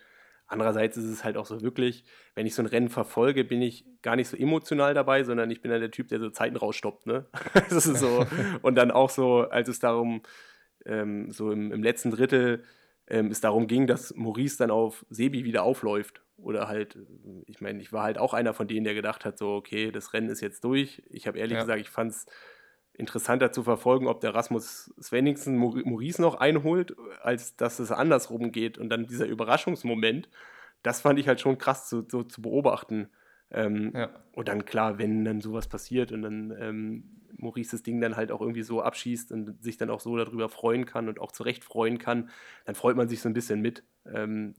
Andererseits 0.47 0.97
ist 0.97 1.05
es 1.05 1.23
halt 1.23 1.37
auch 1.37 1.45
so 1.45 1.61
wirklich, 1.61 2.03
wenn 2.35 2.45
ich 2.45 2.53
so 2.53 2.61
ein 2.61 2.67
Rennen 2.67 2.89
verfolge, 2.89 3.43
bin 3.43 3.61
ich 3.61 3.85
gar 4.01 4.15
nicht 4.15 4.27
so 4.27 4.37
emotional 4.37 4.93
dabei, 4.93 5.23
sondern 5.23 5.49
ich 5.49 5.61
bin 5.61 5.71
dann 5.71 5.79
der 5.79 5.91
Typ, 5.91 6.09
der 6.09 6.19
so 6.19 6.29
Zeiten 6.29 6.57
rausstoppt. 6.57 7.07
Ne? 7.07 7.25
das 7.69 7.87
ist 7.87 7.99
so. 7.99 8.25
Und 8.61 8.75
dann 8.75 8.91
auch 8.91 9.09
so, 9.09 9.41
als 9.49 9.67
es 9.69 9.79
darum, 9.79 10.21
ähm, 10.85 11.31
so 11.31 11.51
im, 11.51 11.71
im, 11.71 11.81
letzten 11.81 12.11
Drittel 12.11 12.63
ähm, 13.07 13.27
es 13.27 13.41
darum 13.41 13.67
ging, 13.67 13.87
dass 13.87 14.13
Maurice 14.15 14.57
dann 14.57 14.69
auf 14.69 15.05
Sebi 15.09 15.45
wieder 15.45 15.63
aufläuft. 15.63 16.21
Oder 16.37 16.67
halt, 16.67 16.97
ich 17.45 17.61
meine, 17.61 17.81
ich 17.81 17.93
war 17.93 18.03
halt 18.03 18.17
auch 18.17 18.33
einer 18.33 18.53
von 18.53 18.67
denen, 18.67 18.83
der 18.83 18.95
gedacht 18.95 19.23
hat, 19.23 19.37
so, 19.37 19.53
okay, 19.55 19.91
das 19.91 20.13
Rennen 20.13 20.29
ist 20.29 20.41
jetzt 20.41 20.63
durch. 20.63 21.01
Ich 21.09 21.25
habe 21.25 21.39
ehrlich 21.39 21.55
ja. 21.55 21.61
gesagt, 21.61 21.79
ich 21.79 21.89
fand 21.89 22.11
es 22.11 22.25
interessanter 22.95 23.51
zu 23.51 23.63
verfolgen, 23.63 24.07
ob 24.07 24.21
der 24.21 24.35
Rasmus 24.35 24.93
Svenningsen 25.01 25.57
Maurice 25.57 26.21
noch 26.21 26.35
einholt, 26.35 26.95
als 27.21 27.55
dass 27.55 27.79
es 27.79 27.91
andersrum 27.91 28.51
geht. 28.51 28.77
Und 28.77 28.89
dann 28.89 29.07
dieser 29.07 29.25
Überraschungsmoment, 29.25 30.29
das 30.83 31.01
fand 31.01 31.19
ich 31.19 31.27
halt 31.27 31.41
schon 31.41 31.57
krass 31.57 31.89
zu, 31.89 32.05
so, 32.07 32.23
zu 32.23 32.41
beobachten. 32.41 33.09
Ähm, 33.49 33.91
ja. 33.95 34.09
Und 34.33 34.47
dann 34.47 34.65
klar, 34.65 34.99
wenn 34.99 35.25
dann 35.25 35.41
sowas 35.41 35.67
passiert 35.67 36.11
und 36.11 36.21
dann 36.21 36.53
ähm, 36.59 37.21
Maurice 37.37 37.71
das 37.71 37.83
Ding 37.83 37.99
dann 37.99 38.15
halt 38.15 38.31
auch 38.31 38.41
irgendwie 38.41 38.63
so 38.63 38.81
abschießt 38.81 39.31
und 39.31 39.63
sich 39.63 39.77
dann 39.77 39.89
auch 39.89 39.99
so 39.99 40.15
darüber 40.17 40.49
freuen 40.49 40.85
kann 40.85 41.07
und 41.07 41.19
auch 41.19 41.31
zurecht 41.31 41.63
freuen 41.63 41.97
kann, 41.97 42.29
dann 42.65 42.75
freut 42.75 42.95
man 42.95 43.09
sich 43.09 43.21
so 43.21 43.29
ein 43.29 43.33
bisschen 43.33 43.61
mit. 43.61 43.83
Ähm, 44.05 44.55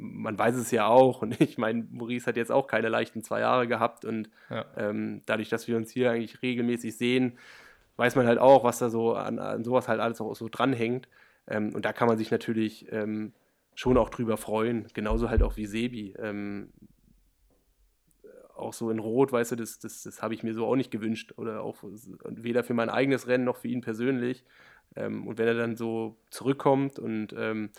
man 0.00 0.38
weiß 0.38 0.56
es 0.56 0.70
ja 0.70 0.86
auch 0.86 1.22
und 1.22 1.40
ich 1.40 1.58
meine, 1.58 1.86
Maurice 1.90 2.26
hat 2.26 2.36
jetzt 2.36 2.50
auch 2.50 2.66
keine 2.66 2.88
leichten 2.88 3.22
zwei 3.22 3.40
Jahre 3.40 3.68
gehabt 3.68 4.04
und 4.04 4.30
ja. 4.48 4.64
ähm, 4.76 5.22
dadurch, 5.26 5.48
dass 5.48 5.68
wir 5.68 5.76
uns 5.76 5.90
hier 5.90 6.10
eigentlich 6.10 6.42
regelmäßig 6.42 6.96
sehen, 6.96 7.38
weiß 7.96 8.16
man 8.16 8.26
halt 8.26 8.38
auch, 8.38 8.64
was 8.64 8.78
da 8.78 8.88
so 8.88 9.14
an, 9.14 9.38
an 9.38 9.62
sowas 9.62 9.86
halt 9.86 10.00
alles 10.00 10.20
auch 10.20 10.34
so 10.34 10.48
dranhängt. 10.48 11.06
Ähm, 11.46 11.74
und 11.74 11.84
da 11.84 11.92
kann 11.92 12.08
man 12.08 12.16
sich 12.16 12.30
natürlich 12.30 12.90
ähm, 12.90 13.32
schon 13.74 13.98
auch 13.98 14.08
drüber 14.08 14.36
freuen, 14.36 14.86
genauso 14.94 15.28
halt 15.28 15.42
auch 15.42 15.56
wie 15.56 15.66
Sebi. 15.66 16.14
Ähm, 16.18 16.72
auch 18.56 18.72
so 18.72 18.90
in 18.90 18.98
Rot, 18.98 19.32
weißt 19.32 19.52
du, 19.52 19.56
das, 19.56 19.78
das, 19.78 20.02
das 20.02 20.22
habe 20.22 20.34
ich 20.34 20.42
mir 20.42 20.54
so 20.54 20.66
auch 20.66 20.76
nicht 20.76 20.90
gewünscht. 20.90 21.34
Oder 21.36 21.62
auch 21.62 21.76
weder 22.24 22.62
für 22.64 22.74
mein 22.74 22.90
eigenes 22.90 23.26
Rennen 23.26 23.44
noch 23.44 23.56
für 23.56 23.68
ihn 23.68 23.80
persönlich. 23.80 24.44
Ähm, 24.96 25.26
und 25.26 25.38
wenn 25.38 25.48
er 25.48 25.54
dann 25.54 25.76
so 25.76 26.16
zurückkommt 26.30 26.98
und 26.98 27.34
ähm, 27.36 27.70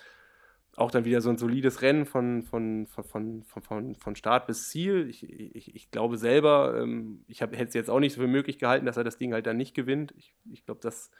auch 0.78 0.92
dann 0.92 1.06
wieder 1.06 1.22
so 1.22 1.30
ein 1.30 1.38
solides 1.38 1.82
Rennen 1.82 2.06
von, 2.06 2.44
von, 2.44 2.88
von, 2.88 3.04
von, 3.04 3.44
von, 3.62 3.96
von 3.96 4.16
Start 4.16 4.48
bis 4.48 4.70
Ziel. 4.70 5.10
Ich, 5.10 5.30
ich, 5.30 5.76
ich 5.76 5.92
glaube 5.92 6.18
selber, 6.18 6.80
ähm, 6.82 7.26
ich 7.28 7.42
hätte 7.42 7.56
es 7.56 7.74
jetzt 7.74 7.90
auch 7.90 8.00
nicht 8.00 8.14
so 8.14 8.22
für 8.22 8.28
möglich 8.28 8.58
gehalten, 8.58 8.86
dass 8.86 8.98
er 8.98 9.04
das 9.04 9.18
Ding 9.18 9.34
halt 9.34 9.48
dann 9.48 9.58
nicht 9.58 9.74
gewinnt. 9.74 10.14
Ich, 10.18 10.34
ich 10.50 10.66
glaube, 10.66 10.80
dass 10.82 11.12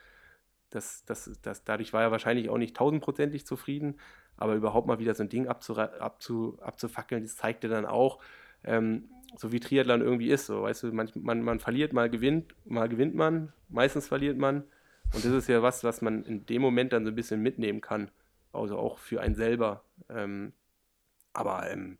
das, 0.70 1.04
das, 1.04 1.38
das, 1.42 1.64
dadurch 1.64 1.92
war 1.92 2.02
er 2.02 2.10
wahrscheinlich 2.10 2.48
auch 2.48 2.56
nicht 2.56 2.76
tausendprozentig 2.76 3.46
zufrieden, 3.46 3.96
aber 4.38 4.54
überhaupt 4.54 4.86
mal 4.86 4.98
wieder 4.98 5.14
so 5.14 5.22
ein 5.22 5.28
Ding 5.28 5.46
abzu, 5.46 5.76
abzufackeln, 5.76 7.22
das 7.22 7.36
zeigte 7.36 7.68
dann 7.68 7.84
auch, 7.84 8.20
ähm, 8.64 9.10
so 9.36 9.52
wie 9.52 9.60
Triathlon 9.60 10.00
irgendwie 10.00 10.30
ist. 10.30 10.46
So, 10.46 10.62
weißt 10.62 10.84
du, 10.84 10.92
man, 10.92 11.10
man, 11.14 11.42
man 11.42 11.60
verliert, 11.60 11.92
mal 11.92 12.08
gewinnt, 12.08 12.54
mal 12.64 12.88
gewinnt 12.88 13.14
man, 13.14 13.52
meistens 13.68 14.08
verliert 14.08 14.38
man. 14.38 14.64
Und 15.14 15.22
das 15.26 15.32
ist 15.32 15.48
ja 15.48 15.62
was, 15.62 15.84
was 15.84 16.00
man 16.00 16.24
in 16.24 16.46
dem 16.46 16.62
Moment 16.62 16.94
dann 16.94 17.04
so 17.04 17.10
ein 17.10 17.14
bisschen 17.14 17.42
mitnehmen 17.42 17.82
kann 17.82 18.10
also 18.52 18.78
auch 18.78 18.98
für 18.98 19.20
einen 19.20 19.34
selber. 19.34 19.84
Ähm, 20.08 20.52
aber 21.32 21.70
ähm, 21.70 21.98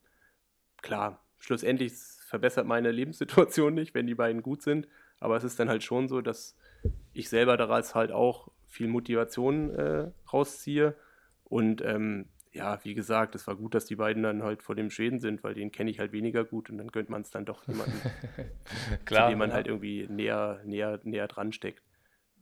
klar, 0.83 1.25
schlussendlich 1.39 1.95
verbessert 2.27 2.67
meine 2.67 2.91
Lebenssituation 2.91 3.75
nicht, 3.75 3.95
wenn 3.95 4.07
die 4.07 4.15
beiden 4.15 4.43
gut 4.43 4.63
sind. 4.63 4.89
Aber 5.21 5.37
es 5.37 5.45
ist 5.45 5.59
dann 5.59 5.69
halt 5.69 5.85
schon 5.85 6.09
so, 6.09 6.21
dass 6.21 6.57
ich 7.13 7.29
selber 7.29 7.57
daraus 7.57 7.95
halt 7.95 8.11
auch 8.11 8.51
viel 8.67 8.89
Motivation 8.89 9.71
äh, 9.75 10.11
rausziehe. 10.33 10.97
Und 11.45 11.83
ähm, 11.83 12.29
ja, 12.53 12.85
wie 12.85 12.95
gesagt, 12.95 13.35
es 13.35 13.47
war 13.47 13.57
gut, 13.57 13.75
dass 13.75 13.87
die 13.87 13.97
beiden 13.97 14.23
dann 14.23 14.43
halt 14.43 14.63
vor 14.63 14.75
dem 14.75 14.91
Schäden 14.91 15.21
sind, 15.21 15.43
weil 15.43 15.55
den 15.55 15.73
kenne 15.73 15.91
ich 15.91 15.99
halt 15.99 16.13
weniger 16.13 16.45
gut 16.45 16.69
und 16.71 16.79
dann 16.79 16.89
gönnt 16.89 17.09
man 17.09 17.23
es 17.23 17.31
dann 17.31 17.45
doch 17.45 17.67
jemanden, 17.67 17.99
Klar, 19.05 19.27
zu 19.27 19.31
dem 19.31 19.39
man 19.39 19.51
ja. 19.51 19.57
halt 19.57 19.67
irgendwie 19.67 20.07
näher, 20.09 20.61
näher, 20.65 21.01
näher 21.03 21.29
dran 21.29 21.53
steckt. 21.53 21.83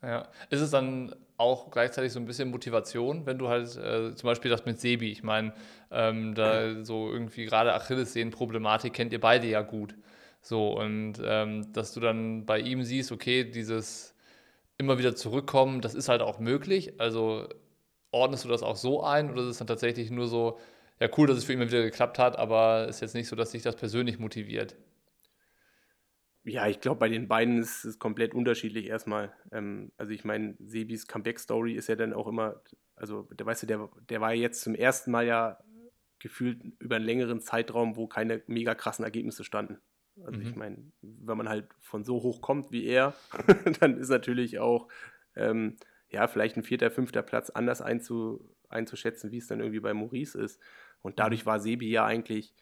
Ja. 0.02 0.28
Ist 0.48 0.60
es 0.60 0.70
dann 0.70 1.14
auch 1.40 1.70
gleichzeitig 1.70 2.12
so 2.12 2.20
ein 2.20 2.26
bisschen 2.26 2.50
Motivation, 2.50 3.24
wenn 3.26 3.38
du 3.38 3.48
halt 3.48 3.74
äh, 3.76 4.14
zum 4.14 4.26
Beispiel 4.26 4.50
das 4.50 4.66
mit 4.66 4.78
Sebi, 4.78 5.10
ich 5.10 5.22
meine, 5.22 5.54
ähm, 5.90 6.34
da 6.34 6.84
so 6.84 7.10
irgendwie 7.10 7.46
gerade 7.46 7.74
Achillessehnen-Problematik 7.74 8.92
kennt 8.92 9.12
ihr 9.12 9.20
beide 9.20 9.46
ja 9.46 9.62
gut. 9.62 9.94
So, 10.42 10.72
und 10.78 11.14
ähm, 11.24 11.72
dass 11.72 11.92
du 11.92 12.00
dann 12.00 12.46
bei 12.46 12.60
ihm 12.60 12.82
siehst, 12.82 13.10
okay, 13.10 13.44
dieses 13.44 14.14
immer 14.78 14.98
wieder 14.98 15.16
zurückkommen, 15.16 15.80
das 15.80 15.94
ist 15.94 16.08
halt 16.08 16.22
auch 16.22 16.38
möglich. 16.38 17.00
Also 17.00 17.48
ordnest 18.10 18.44
du 18.44 18.48
das 18.48 18.62
auch 18.62 18.76
so 18.76 19.02
ein 19.02 19.30
oder 19.30 19.42
ist 19.42 19.48
es 19.48 19.58
dann 19.58 19.66
tatsächlich 19.66 20.10
nur 20.10 20.28
so, 20.28 20.58
ja 21.00 21.08
cool, 21.16 21.26
dass 21.26 21.38
es 21.38 21.44
für 21.44 21.52
ihn 21.52 21.60
wieder 21.60 21.82
geklappt 21.82 22.18
hat, 22.18 22.38
aber 22.38 22.86
ist 22.88 23.00
jetzt 23.00 23.14
nicht 23.14 23.28
so, 23.28 23.36
dass 23.36 23.50
dich 23.52 23.62
das 23.62 23.76
persönlich 23.76 24.18
motiviert? 24.18 24.76
Ja, 26.44 26.66
ich 26.68 26.80
glaube, 26.80 27.00
bei 27.00 27.08
den 27.08 27.28
beiden 27.28 27.58
ist 27.58 27.84
es 27.84 27.98
komplett 27.98 28.34
unterschiedlich 28.34 28.86
erstmal. 28.86 29.32
Ähm, 29.52 29.92
also 29.98 30.12
ich 30.12 30.24
meine, 30.24 30.56
Sebis 30.58 31.06
Comeback-Story 31.06 31.74
ist 31.74 31.88
ja 31.88 31.96
dann 31.96 32.14
auch 32.14 32.26
immer, 32.26 32.62
also 32.96 33.24
der 33.24 33.44
weißt 33.44 33.64
du, 33.64 33.66
der, 33.66 33.90
der 34.08 34.20
war 34.20 34.32
jetzt 34.32 34.62
zum 34.62 34.74
ersten 34.74 35.10
Mal 35.10 35.26
ja 35.26 35.58
gefühlt 36.18 36.62
über 36.78 36.96
einen 36.96 37.04
längeren 37.04 37.40
Zeitraum, 37.40 37.96
wo 37.96 38.06
keine 38.06 38.42
mega 38.46 38.74
krassen 38.74 39.04
Ergebnisse 39.04 39.44
standen. 39.44 39.78
Also 40.24 40.40
mhm. 40.40 40.46
ich 40.46 40.56
meine, 40.56 40.92
wenn 41.02 41.36
man 41.36 41.48
halt 41.48 41.68
von 41.80 42.04
so 42.04 42.22
hoch 42.22 42.40
kommt 42.40 42.70
wie 42.70 42.84
er, 42.86 43.14
dann 43.80 43.98
ist 43.98 44.08
natürlich 44.08 44.58
auch 44.58 44.88
ähm, 45.34 45.76
ja 46.08 46.26
vielleicht 46.26 46.56
ein 46.56 46.62
vierter, 46.62 46.90
fünfter 46.90 47.22
Platz 47.22 47.50
anders 47.50 47.80
einzu, 47.82 48.54
einzuschätzen, 48.68 49.30
wie 49.30 49.38
es 49.38 49.46
dann 49.46 49.60
irgendwie 49.60 49.80
bei 49.80 49.94
Maurice 49.94 50.38
ist. 50.40 50.60
Und 51.02 51.18
dadurch 51.18 51.44
mhm. 51.44 51.46
war 51.46 51.60
Sebi 51.60 51.90
ja 51.90 52.04
eigentlich 52.04 52.54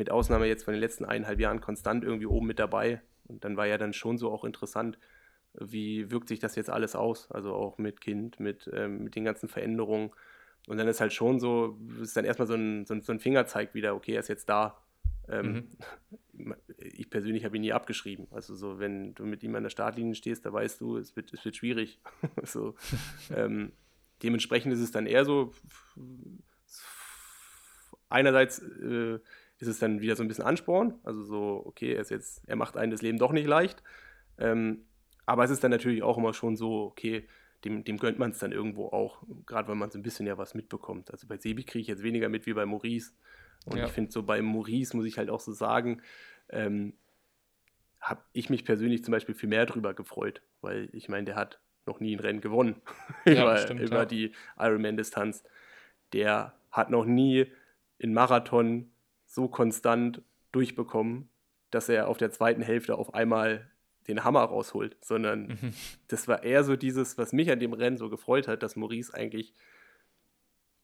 mit 0.00 0.10
Ausnahme 0.10 0.46
jetzt 0.46 0.64
von 0.64 0.72
den 0.72 0.80
letzten 0.80 1.04
eineinhalb 1.04 1.38
Jahren 1.38 1.60
konstant 1.60 2.04
irgendwie 2.04 2.24
oben 2.24 2.46
mit 2.46 2.58
dabei. 2.58 3.02
Und 3.28 3.44
dann 3.44 3.58
war 3.58 3.66
ja 3.66 3.76
dann 3.76 3.92
schon 3.92 4.16
so 4.16 4.32
auch 4.32 4.44
interessant, 4.44 4.98
wie 5.52 6.10
wirkt 6.10 6.28
sich 6.28 6.38
das 6.38 6.56
jetzt 6.56 6.70
alles 6.70 6.96
aus? 6.96 7.30
Also 7.30 7.52
auch 7.52 7.76
mit 7.76 8.00
Kind, 8.00 8.40
mit, 8.40 8.70
ähm, 8.72 9.04
mit 9.04 9.14
den 9.14 9.24
ganzen 9.24 9.46
Veränderungen. 9.46 10.10
Und 10.66 10.78
dann 10.78 10.88
ist 10.88 11.02
halt 11.02 11.12
schon 11.12 11.38
so, 11.38 11.78
ist 12.00 12.16
dann 12.16 12.24
erstmal 12.24 12.48
so 12.48 12.54
ein, 12.54 12.86
so 12.86 12.94
ein, 12.94 13.02
so 13.02 13.12
ein 13.12 13.20
Fingerzeig 13.20 13.74
wieder, 13.74 13.94
okay, 13.94 14.14
er 14.14 14.20
ist 14.20 14.28
jetzt 14.28 14.48
da. 14.48 14.82
Ähm, 15.28 15.68
mhm. 16.32 16.54
Ich 16.78 17.10
persönlich 17.10 17.44
habe 17.44 17.56
ihn 17.56 17.60
nie 17.60 17.74
abgeschrieben. 17.74 18.26
Also 18.30 18.54
so, 18.54 18.78
wenn 18.78 19.14
du 19.14 19.26
mit 19.26 19.42
ihm 19.42 19.54
an 19.54 19.62
der 19.62 19.68
Startlinie 19.68 20.14
stehst, 20.14 20.46
da 20.46 20.52
weißt 20.54 20.80
du, 20.80 20.96
es 20.96 21.14
wird, 21.14 21.34
es 21.34 21.44
wird 21.44 21.54
schwierig. 21.54 22.00
so, 22.42 22.74
ähm, 23.36 23.72
dementsprechend 24.22 24.72
ist 24.72 24.80
es 24.80 24.90
dann 24.90 25.04
eher 25.04 25.26
so, 25.26 25.52
einerseits 28.08 28.60
äh, 28.60 29.18
ist 29.60 29.68
es 29.68 29.78
dann 29.78 30.00
wieder 30.00 30.16
so 30.16 30.22
ein 30.22 30.28
bisschen 30.28 30.44
Ansporn, 30.44 30.98
also 31.04 31.22
so, 31.22 31.62
okay, 31.66 31.92
er 31.92 32.00
ist 32.00 32.10
jetzt, 32.10 32.42
er 32.48 32.56
macht 32.56 32.76
einen 32.76 32.90
das 32.90 33.02
Leben 33.02 33.18
doch 33.18 33.32
nicht 33.32 33.46
leicht. 33.46 33.82
Ähm, 34.38 34.86
aber 35.26 35.44
es 35.44 35.50
ist 35.50 35.62
dann 35.62 35.70
natürlich 35.70 36.02
auch 36.02 36.18
immer 36.18 36.32
schon 36.32 36.56
so, 36.56 36.84
okay, 36.86 37.28
dem, 37.64 37.84
dem 37.84 37.98
gönnt 37.98 38.18
man 38.18 38.30
es 38.30 38.38
dann 38.38 38.52
irgendwo 38.52 38.86
auch, 38.86 39.22
gerade 39.44 39.68
weil 39.68 39.74
man 39.74 39.90
so 39.90 39.98
ein 39.98 40.02
bisschen 40.02 40.26
ja 40.26 40.38
was 40.38 40.54
mitbekommt. 40.54 41.10
Also 41.10 41.26
bei 41.28 41.36
Sebi 41.36 41.62
kriege 41.62 41.82
ich 41.82 41.88
jetzt 41.88 42.02
weniger 42.02 42.30
mit 42.30 42.46
wie 42.46 42.54
bei 42.54 42.64
Maurice. 42.64 43.12
Und 43.66 43.76
ja. 43.76 43.84
ich 43.84 43.92
finde, 43.92 44.10
so 44.10 44.22
bei 44.22 44.40
Maurice 44.40 44.96
muss 44.96 45.04
ich 45.04 45.18
halt 45.18 45.28
auch 45.28 45.40
so 45.40 45.52
sagen, 45.52 46.00
ähm, 46.48 46.94
habe 48.00 48.22
ich 48.32 48.48
mich 48.48 48.64
persönlich 48.64 49.04
zum 49.04 49.12
Beispiel 49.12 49.34
viel 49.34 49.50
mehr 49.50 49.66
drüber 49.66 49.92
gefreut, 49.92 50.40
weil 50.62 50.88
ich 50.92 51.10
meine, 51.10 51.26
der 51.26 51.36
hat 51.36 51.60
noch 51.84 52.00
nie 52.00 52.16
ein 52.16 52.20
Rennen 52.20 52.40
gewonnen 52.40 52.76
ja, 53.26 53.42
über, 53.42 53.56
stimmt, 53.58 53.80
über 53.82 53.98
ja. 53.98 54.04
die 54.06 54.32
Ironman-Distanz. 54.58 55.44
Der 56.14 56.54
hat 56.72 56.88
noch 56.88 57.04
nie 57.04 57.46
in 57.98 58.14
Marathon 58.14 58.90
so 59.30 59.46
konstant 59.46 60.22
durchbekommen, 60.50 61.28
dass 61.70 61.88
er 61.88 62.08
auf 62.08 62.18
der 62.18 62.32
zweiten 62.32 62.62
Hälfte 62.62 62.96
auf 62.96 63.14
einmal 63.14 63.70
den 64.08 64.24
Hammer 64.24 64.42
rausholt, 64.42 64.96
sondern 65.00 65.46
mhm. 65.46 65.72
das 66.08 66.26
war 66.26 66.42
eher 66.42 66.64
so 66.64 66.74
dieses, 66.74 67.16
was 67.16 67.32
mich 67.32 67.50
an 67.50 67.60
dem 67.60 67.72
Rennen 67.72 67.96
so 67.96 68.10
gefreut 68.10 68.48
hat, 68.48 68.62
dass 68.62 68.74
Maurice 68.74 69.14
eigentlich 69.14 69.54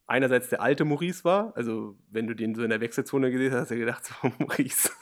einerseits 0.06 0.48
der 0.48 0.62
alte 0.62 0.84
Maurice 0.84 1.24
war, 1.24 1.56
also 1.56 1.98
wenn 2.08 2.28
du 2.28 2.36
den 2.36 2.54
so 2.54 2.62
in 2.62 2.70
der 2.70 2.80
Wechselzone 2.80 3.32
gesehen 3.32 3.52
hast, 3.52 3.62
hast 3.62 3.70
du 3.72 3.78
gedacht, 3.78 4.04
so 4.22 4.32
Maurice, 4.38 4.92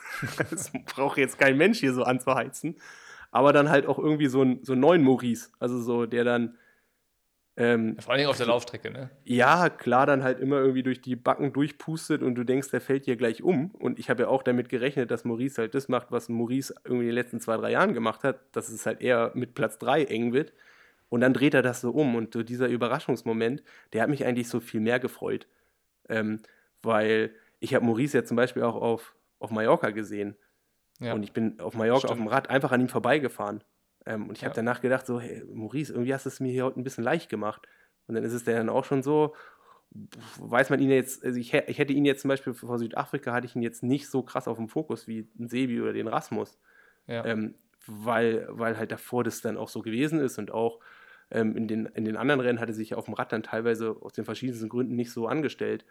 das 0.51 0.73
braucht 0.87 1.19
jetzt 1.19 1.39
kein 1.39 1.59
Mensch 1.59 1.81
hier 1.81 1.93
so 1.93 2.05
anzuheizen, 2.05 2.77
aber 3.31 3.53
dann 3.53 3.69
halt 3.69 3.85
auch 3.87 3.99
irgendwie 3.99 4.29
so, 4.29 4.41
ein, 4.41 4.65
so 4.65 4.73
einen 4.73 4.81
neuen 4.81 5.03
Maurice, 5.03 5.51
also 5.59 5.83
so, 5.83 6.07
der 6.07 6.25
dann 6.25 6.57
ähm, 7.57 7.97
Vor 8.01 8.11
allen 8.13 8.19
Dingen 8.19 8.31
auf 8.31 8.37
der 8.37 8.47
Laufstrecke, 8.47 8.91
ne? 8.91 9.11
Ja, 9.23 9.69
klar, 9.69 10.07
dann 10.07 10.25
halt 10.25 10.41
immer 10.41 10.57
irgendwie 10.57 10.83
durch 10.83 11.01
die 11.01 11.15
Backen 11.15 11.53
durchpustet 11.53 12.23
und 12.23 12.35
du 12.35 12.43
denkst, 12.43 12.71
der 12.71 12.81
fällt 12.81 13.05
hier 13.05 13.17
gleich 13.17 13.43
um. 13.43 13.71
Und 13.71 14.01
ich 14.01 14.11
habe 14.11 14.25
ja 14.25 14.29
auch 14.29 14.43
damit 14.43 14.69
gerechnet, 14.69 15.13
dass 15.13 15.25
Maurice 15.25 15.63
halt 15.63 15.75
das 15.75 15.89
macht, 15.89 16.11
was 16.11 16.29
Maurice 16.29 16.75
irgendwie 16.85 17.05
in 17.05 17.11
den 17.11 17.15
letzten 17.15 17.41
zwei, 17.41 17.57
drei 17.57 17.71
Jahren 17.71 17.95
gemacht 17.95 18.25
hat, 18.25 18.41
dass 18.57 18.69
es 18.71 18.87
halt 18.87 19.01
eher 19.01 19.31
mit 19.35 19.55
Platz 19.55 19.79
drei 19.79 20.05
eng 20.05 20.33
wird. 20.33 20.53
Und 21.11 21.21
dann 21.21 21.33
dreht 21.33 21.55
er 21.55 21.63
das 21.63 21.81
so 21.81 21.93
um. 21.93 22.17
Und 22.17 22.35
so 22.35 22.43
dieser 22.43 22.67
Überraschungsmoment, 22.67 23.63
der 23.93 24.03
hat 24.03 24.11
mich 24.11 24.25
eigentlich 24.25 24.49
so 24.49 24.59
viel 24.59 24.81
mehr 24.81 24.99
gefreut. 24.99 25.47
Ähm, 26.09 26.41
weil 26.83 27.35
ich 27.61 27.73
habe 27.73 27.85
Maurice 27.85 28.19
ja 28.19 28.25
zum 28.25 28.37
Beispiel 28.37 28.65
auch 28.65 28.75
auf, 28.75 29.15
auf 29.39 29.53
Mallorca 29.53 29.91
gesehen. 29.91 30.35
Ja. 30.99 31.15
Und 31.15 31.23
ich 31.23 31.33
bin 31.33 31.61
auf 31.61 31.75
Mallorca 31.75 32.09
Stimmt. 32.09 32.13
auf 32.13 32.19
dem 32.19 32.27
Rad 32.27 32.51
einfach 32.51 32.73
an 32.73 32.81
ihm 32.81 32.89
vorbeigefahren. 32.89 33.63
Ähm, 34.07 34.29
und 34.29 34.37
ich 34.37 34.43
ja. 34.43 34.47
habe 34.47 34.57
danach 34.57 34.81
gedacht, 34.81 35.07
so, 35.07 35.21
hey, 35.21 35.43
Maurice, 35.53 35.93
irgendwie 35.93 36.15
hast 36.15 36.27
du 36.27 36.29
es 36.29 36.41
mir 36.41 36.53
hier 36.53 36.65
heute 36.65 36.81
ein 36.81 36.85
bisschen 36.85 37.05
leicht 37.05 37.29
gemacht. 37.29 37.67
Und 38.07 38.15
dann 38.15 38.25
ist 38.25 38.33
es 38.33 38.45
dann 38.45 38.69
auch 38.69 38.85
schon 38.85 39.03
so, 39.03 39.35
weiß 40.39 40.71
man 40.71 40.81
ihn 40.81 40.91
jetzt, 40.91 41.25
also 41.25 41.39
ich, 41.39 41.55
ich 41.55 41.79
hätte 41.79 41.93
ihn 41.93 42.05
jetzt 42.05 42.23
zum 42.23 42.29
Beispiel 42.29 42.53
vor 42.53 42.79
Südafrika, 42.79 43.33
hatte 43.33 43.47
ich 43.47 43.57
ihn 43.57 43.63
jetzt 43.63 43.83
nicht 43.83 44.09
so 44.09 44.23
krass 44.23 44.49
auf 44.49 44.57
dem 44.57 44.69
Fokus 44.69 45.07
wie 45.07 45.29
ein 45.39 45.49
Sebi 45.49 45.81
oder 45.81 45.93
den 45.93 46.09
Rasmus. 46.09 46.59
Ja. 47.07 47.25
Ähm, 47.25 47.55
weil, 47.87 48.47
weil 48.49 48.79
halt 48.79 48.93
davor 48.93 49.25
das 49.25 49.41
dann 49.41 49.57
auch 49.57 49.69
so 49.69 49.83
gewesen 49.83 50.19
ist 50.19 50.39
und 50.39 50.51
auch 50.51 50.81
ähm, 51.31 51.57
in, 51.57 51.69
den, 51.69 51.87
in 51.87 52.05
den 52.05 52.17
anderen 52.17 52.41
Rennen 52.41 52.61
hatte 52.61 52.73
sich 52.73 52.95
auf 52.95 53.07
dem 53.07 53.15
Rad 53.15 53.33
dann 53.33 53.43
teilweise 53.43 53.97
aus 54.01 54.13
den 54.13 54.25
verschiedensten 54.25 54.69
Gründen 54.69 54.97
nicht 54.97 55.11
so 55.11 55.27
angestellt 55.27 55.85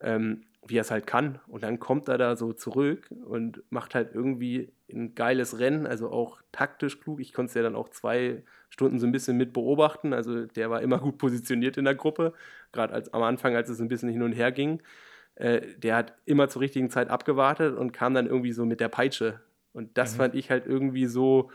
ähm, 0.00 0.42
wie 0.66 0.78
er 0.78 0.82
es 0.82 0.90
halt 0.90 1.06
kann. 1.06 1.38
Und 1.46 1.62
dann 1.62 1.78
kommt 1.78 2.08
er 2.08 2.18
da 2.18 2.36
so 2.36 2.52
zurück 2.52 3.08
und 3.24 3.62
macht 3.70 3.94
halt 3.94 4.14
irgendwie 4.14 4.72
ein 4.92 5.14
geiles 5.14 5.58
Rennen, 5.58 5.86
also 5.86 6.10
auch 6.10 6.40
taktisch 6.52 7.00
klug. 7.00 7.20
Ich 7.20 7.32
konnte 7.32 7.50
es 7.50 7.54
ja 7.54 7.62
dann 7.62 7.76
auch 7.76 7.88
zwei 7.88 8.42
Stunden 8.68 8.98
so 8.98 9.06
ein 9.06 9.12
bisschen 9.12 9.36
mit 9.36 9.52
beobachten. 9.52 10.12
Also 10.12 10.46
der 10.46 10.70
war 10.70 10.82
immer 10.82 10.98
gut 11.00 11.18
positioniert 11.18 11.76
in 11.76 11.84
der 11.84 11.94
Gruppe, 11.94 12.32
gerade 12.72 12.92
als 12.92 13.12
am 13.12 13.22
Anfang, 13.22 13.54
als 13.54 13.68
es 13.68 13.80
ein 13.80 13.88
bisschen 13.88 14.08
hin 14.08 14.22
und 14.22 14.32
her 14.32 14.52
ging. 14.52 14.82
Äh, 15.36 15.60
der 15.76 15.96
hat 15.96 16.14
immer 16.24 16.48
zur 16.48 16.62
richtigen 16.62 16.90
Zeit 16.90 17.10
abgewartet 17.10 17.76
und 17.76 17.92
kam 17.92 18.14
dann 18.14 18.26
irgendwie 18.26 18.52
so 18.52 18.64
mit 18.64 18.80
der 18.80 18.88
Peitsche. 18.88 19.40
Und 19.72 19.98
das 19.98 20.14
mhm. 20.14 20.18
fand 20.18 20.34
ich 20.34 20.50
halt 20.50 20.66
irgendwie 20.66 21.06
so, 21.06 21.50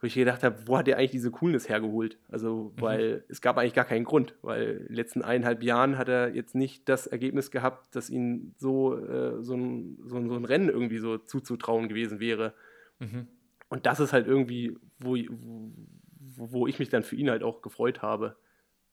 wo 0.00 0.06
ich 0.06 0.14
gedacht 0.14 0.44
habe, 0.44 0.56
wo 0.66 0.78
hat 0.78 0.86
der 0.86 0.96
eigentlich 0.96 1.10
diese 1.10 1.30
Coolness 1.30 1.68
hergeholt? 1.68 2.18
Also, 2.28 2.72
mhm. 2.76 2.80
weil 2.80 3.16
mhm. 3.16 3.22
es 3.28 3.40
gab 3.40 3.58
eigentlich 3.58 3.74
gar 3.74 3.84
keinen 3.84 4.04
Grund, 4.04 4.34
weil 4.42 4.62
in 4.62 4.86
den 4.86 4.94
letzten 4.94 5.22
eineinhalb 5.22 5.62
Jahren 5.62 5.98
hat 5.98 6.08
er 6.08 6.34
jetzt 6.34 6.54
nicht 6.54 6.88
das 6.88 7.06
Ergebnis 7.06 7.50
gehabt, 7.50 7.94
dass 7.96 8.08
ihm 8.08 8.54
so, 8.58 8.96
äh, 8.96 9.42
so, 9.42 9.54
ein, 9.54 9.98
so, 10.04 10.16
ein, 10.16 10.28
so, 10.28 10.36
ein, 10.36 10.44
Rennen 10.44 10.68
irgendwie 10.68 10.98
so 10.98 11.18
zuzutrauen 11.18 11.88
gewesen 11.88 12.20
wäre. 12.20 12.54
Mhm. 13.00 13.26
Und 13.70 13.86
das 13.86 13.98
ist 13.98 14.12
halt 14.12 14.26
irgendwie, 14.28 14.78
wo, 14.98 15.16
wo, 15.16 16.52
wo, 16.52 16.66
ich 16.68 16.78
mich 16.78 16.90
dann 16.90 17.02
für 17.02 17.16
ihn 17.16 17.28
halt 17.28 17.42
auch 17.42 17.60
gefreut 17.60 18.00
habe. 18.00 18.36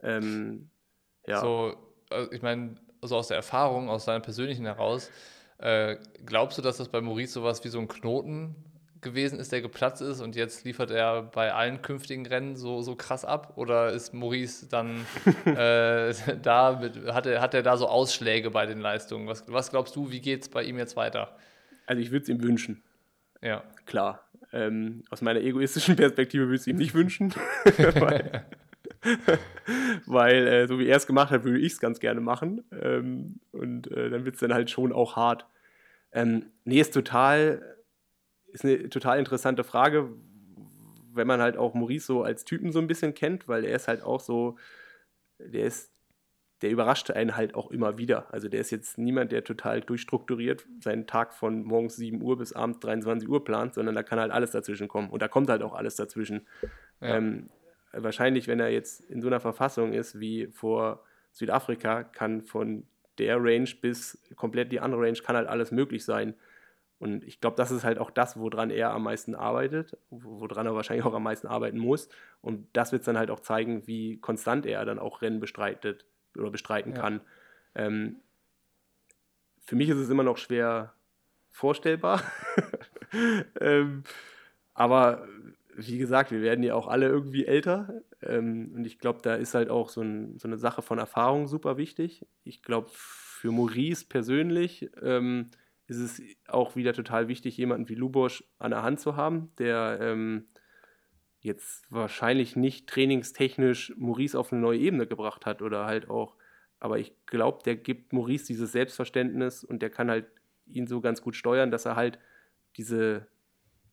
Ähm, 0.01 0.69
ja. 1.27 1.39
So, 1.39 1.75
also 2.09 2.31
ich 2.31 2.41
meine, 2.41 2.75
also 3.01 3.17
aus 3.17 3.27
der 3.27 3.37
Erfahrung, 3.37 3.89
aus 3.89 4.05
seiner 4.05 4.21
persönlichen 4.21 4.65
heraus, 4.65 5.11
äh, 5.59 5.97
glaubst 6.25 6.57
du, 6.57 6.63
dass 6.63 6.77
das 6.77 6.89
bei 6.89 6.99
Maurice 6.99 7.33
sowas 7.33 7.63
wie 7.63 7.69
so 7.69 7.79
ein 7.79 7.87
Knoten 7.87 8.55
gewesen 9.01 9.39
ist, 9.39 9.51
der 9.51 9.61
geplatzt 9.61 10.01
ist 10.01 10.21
und 10.21 10.35
jetzt 10.35 10.65
liefert 10.65 10.91
er 10.91 11.23
bei 11.23 11.53
allen 11.53 11.81
künftigen 11.81 12.25
Rennen 12.25 12.55
so, 12.55 12.81
so 12.81 12.95
krass 12.95 13.25
ab? 13.25 13.53
Oder 13.55 13.91
ist 13.91 14.13
Maurice 14.13 14.67
dann 14.67 15.05
äh, 15.45 16.13
da, 16.41 16.79
mit, 16.81 17.05
hat, 17.13 17.25
er, 17.25 17.41
hat 17.41 17.53
er 17.53 17.63
da 17.63 17.77
so 17.77 17.87
Ausschläge 17.87 18.51
bei 18.51 18.65
den 18.65 18.79
Leistungen? 18.79 19.27
Was, 19.27 19.45
was 19.47 19.69
glaubst 19.69 19.95
du, 19.95 20.11
wie 20.11 20.21
geht 20.21 20.43
es 20.43 20.49
bei 20.49 20.63
ihm 20.63 20.77
jetzt 20.77 20.95
weiter? 20.95 21.35
Also 21.85 22.01
ich 22.01 22.11
würde 22.11 22.23
es 22.23 22.29
ihm 22.29 22.41
wünschen. 22.41 22.83
Ja. 23.41 23.63
Klar. 23.85 24.27
Ähm, 24.51 25.03
aus 25.09 25.21
meiner 25.21 25.41
egoistischen 25.41 25.95
Perspektive 25.97 26.45
würde 26.45 26.55
ich 26.55 26.61
es 26.61 26.67
ihm 26.67 26.77
nicht 26.77 26.93
wünschen. 26.93 27.33
weil, 27.77 28.45
weil 30.05 30.47
äh, 30.47 30.67
so 30.67 30.79
wie 30.79 30.87
er 30.87 30.97
es 30.97 31.05
gemacht 31.05 31.31
hat, 31.31 31.43
würde 31.43 31.59
ich 31.59 31.73
es 31.73 31.79
ganz 31.79 31.99
gerne 31.99 32.21
machen. 32.21 32.63
Ähm, 32.81 33.39
und 33.51 33.91
äh, 33.91 34.09
dann 34.09 34.25
wird 34.25 34.35
es 34.35 34.41
dann 34.41 34.53
halt 34.53 34.69
schon 34.69 34.93
auch 34.93 35.15
hart. 35.15 35.45
Ähm, 36.11 36.47
nee, 36.63 36.79
ist 36.79 36.93
total 36.93 37.74
ist 38.55 38.65
eine 38.65 38.89
total 38.89 39.19
interessante 39.19 39.63
Frage, 39.63 40.09
wenn 41.13 41.27
man 41.27 41.41
halt 41.41 41.57
auch 41.57 41.73
Maurice 41.73 42.05
so 42.05 42.23
als 42.23 42.45
Typen 42.45 42.71
so 42.71 42.79
ein 42.79 42.87
bisschen 42.87 43.13
kennt, 43.13 43.47
weil 43.47 43.65
er 43.65 43.75
ist 43.75 43.87
halt 43.87 44.01
auch 44.01 44.19
so, 44.19 44.57
der 45.39 45.65
ist, 45.65 45.91
der 46.61 46.71
überrascht 46.71 47.11
einen 47.11 47.35
halt 47.35 47.53
auch 47.53 47.69
immer 47.69 47.97
wieder. 47.97 48.33
Also 48.33 48.47
der 48.47 48.61
ist 48.61 48.71
jetzt 48.71 48.97
niemand, 48.97 49.31
der 49.31 49.43
total 49.43 49.81
durchstrukturiert 49.81 50.65
seinen 50.79 51.05
Tag 51.05 51.33
von 51.33 51.63
morgens 51.63 51.97
7 51.97 52.21
Uhr 52.21 52.37
bis 52.37 52.53
abends 52.53 52.79
23 52.79 53.27
Uhr 53.27 53.43
plant, 53.43 53.73
sondern 53.73 53.93
da 53.93 54.03
kann 54.03 54.19
halt 54.19 54.31
alles 54.31 54.51
dazwischen 54.51 54.87
kommen. 54.87 55.09
Und 55.09 55.21
da 55.21 55.27
kommt 55.27 55.49
halt 55.49 55.61
auch 55.61 55.73
alles 55.73 55.95
dazwischen. 55.95 56.47
Ja. 57.01 57.17
Ähm, 57.17 57.49
wahrscheinlich, 57.91 58.47
wenn 58.47 58.59
er 58.59 58.69
jetzt 58.69 59.01
in 59.01 59.21
so 59.21 59.27
einer 59.27 59.39
Verfassung 59.41 59.93
ist 59.93 60.19
wie 60.19 60.47
vor 60.47 61.03
Südafrika, 61.31 62.03
kann 62.03 62.41
von 62.41 62.87
der 63.17 63.37
Range 63.37 63.69
bis 63.81 64.21
komplett 64.35 64.71
die 64.71 64.79
andere 64.79 65.01
Range, 65.01 65.17
kann 65.17 65.35
halt 65.35 65.47
alles 65.47 65.71
möglich 65.71 66.03
sein. 66.05 66.35
Und 66.97 67.23
ich 67.25 67.41
glaube, 67.41 67.57
das 67.57 67.71
ist 67.71 67.83
halt 67.83 67.99
auch 67.99 68.09
das, 68.09 68.39
woran 68.39 68.69
er 68.69 68.91
am 68.91 69.03
meisten 69.03 69.35
arbeitet, 69.35 69.97
woran 70.09 70.65
er 70.65 70.75
wahrscheinlich 70.75 71.05
auch 71.05 71.13
am 71.13 71.23
meisten 71.23 71.47
arbeiten 71.47 71.77
muss. 71.77 72.07
Und 72.41 72.67
das 72.73 72.91
wird 72.91 73.05
dann 73.07 73.17
halt 73.17 73.29
auch 73.29 73.41
zeigen, 73.41 73.85
wie 73.85 74.17
konstant 74.19 74.65
er 74.65 74.85
dann 74.85 74.99
auch 74.99 75.21
Rennen 75.21 75.39
bestreitet 75.39 76.05
oder 76.37 76.51
bestreiten 76.51 76.93
ja. 76.93 77.01
kann. 77.01 77.21
Ähm, 77.75 78.17
für 79.65 79.75
mich 79.75 79.89
ist 79.89 79.97
es 79.97 80.09
immer 80.09 80.23
noch 80.23 80.37
schwer 80.37 80.93
vorstellbar. 81.51 82.21
ähm, 83.59 84.03
aber 84.73 85.27
wie 85.75 85.97
gesagt, 85.97 86.31
wir 86.31 86.41
werden 86.41 86.63
ja 86.63 86.75
auch 86.75 86.87
alle 86.87 87.07
irgendwie 87.07 87.45
älter. 87.45 88.01
Ähm, 88.21 88.71
und 88.75 88.85
ich 88.85 88.99
glaube, 88.99 89.19
da 89.21 89.35
ist 89.35 89.53
halt 89.53 89.69
auch 89.69 89.89
so, 89.89 90.01
ein, 90.01 90.37
so, 90.37 90.47
eine 90.47 90.57
Sache 90.57 90.81
von 90.81 90.99
Erfahrung 90.99 91.47
super 91.47 91.77
wichtig. 91.77 92.25
Ich 92.43 92.61
glaube, 92.63 92.89
für 92.93 93.51
Maurice 93.51 94.05
persönlich 94.07 94.89
ähm, 95.01 95.49
ist 95.87 95.97
es 95.97 96.21
auch 96.47 96.75
wieder 96.75 96.93
total 96.93 97.27
wichtig, 97.27 97.57
jemanden 97.57 97.89
wie 97.89 97.95
Lubosch 97.95 98.43
an 98.57 98.71
der 98.71 98.83
Hand 98.83 98.99
zu 98.99 99.15
haben, 99.15 99.51
der 99.59 99.99
ähm, 100.01 100.47
jetzt 101.39 101.85
wahrscheinlich 101.91 102.55
nicht 102.55 102.87
trainingstechnisch 102.87 103.93
Maurice 103.97 104.39
auf 104.39 104.51
eine 104.51 104.61
neue 104.61 104.79
Ebene 104.79 105.05
gebracht 105.05 105.45
hat 105.45 105.61
oder 105.61 105.85
halt 105.85 106.09
auch 106.09 106.35
aber 106.79 106.99
ich 106.99 107.13
glaube, 107.25 107.63
der 107.63 107.75
gibt 107.75 108.13
Maurice 108.13 108.45
dieses 108.45 108.71
Selbstverständnis 108.71 109.63
und 109.63 109.81
der 109.81 109.89
kann 109.89 110.09
halt 110.09 110.27
ihn 110.67 110.87
so 110.87 111.01
ganz 111.01 111.21
gut 111.21 111.35
steuern, 111.35 111.71
dass 111.71 111.85
er 111.85 111.95
halt 111.95 112.19
diese, 112.77 113.27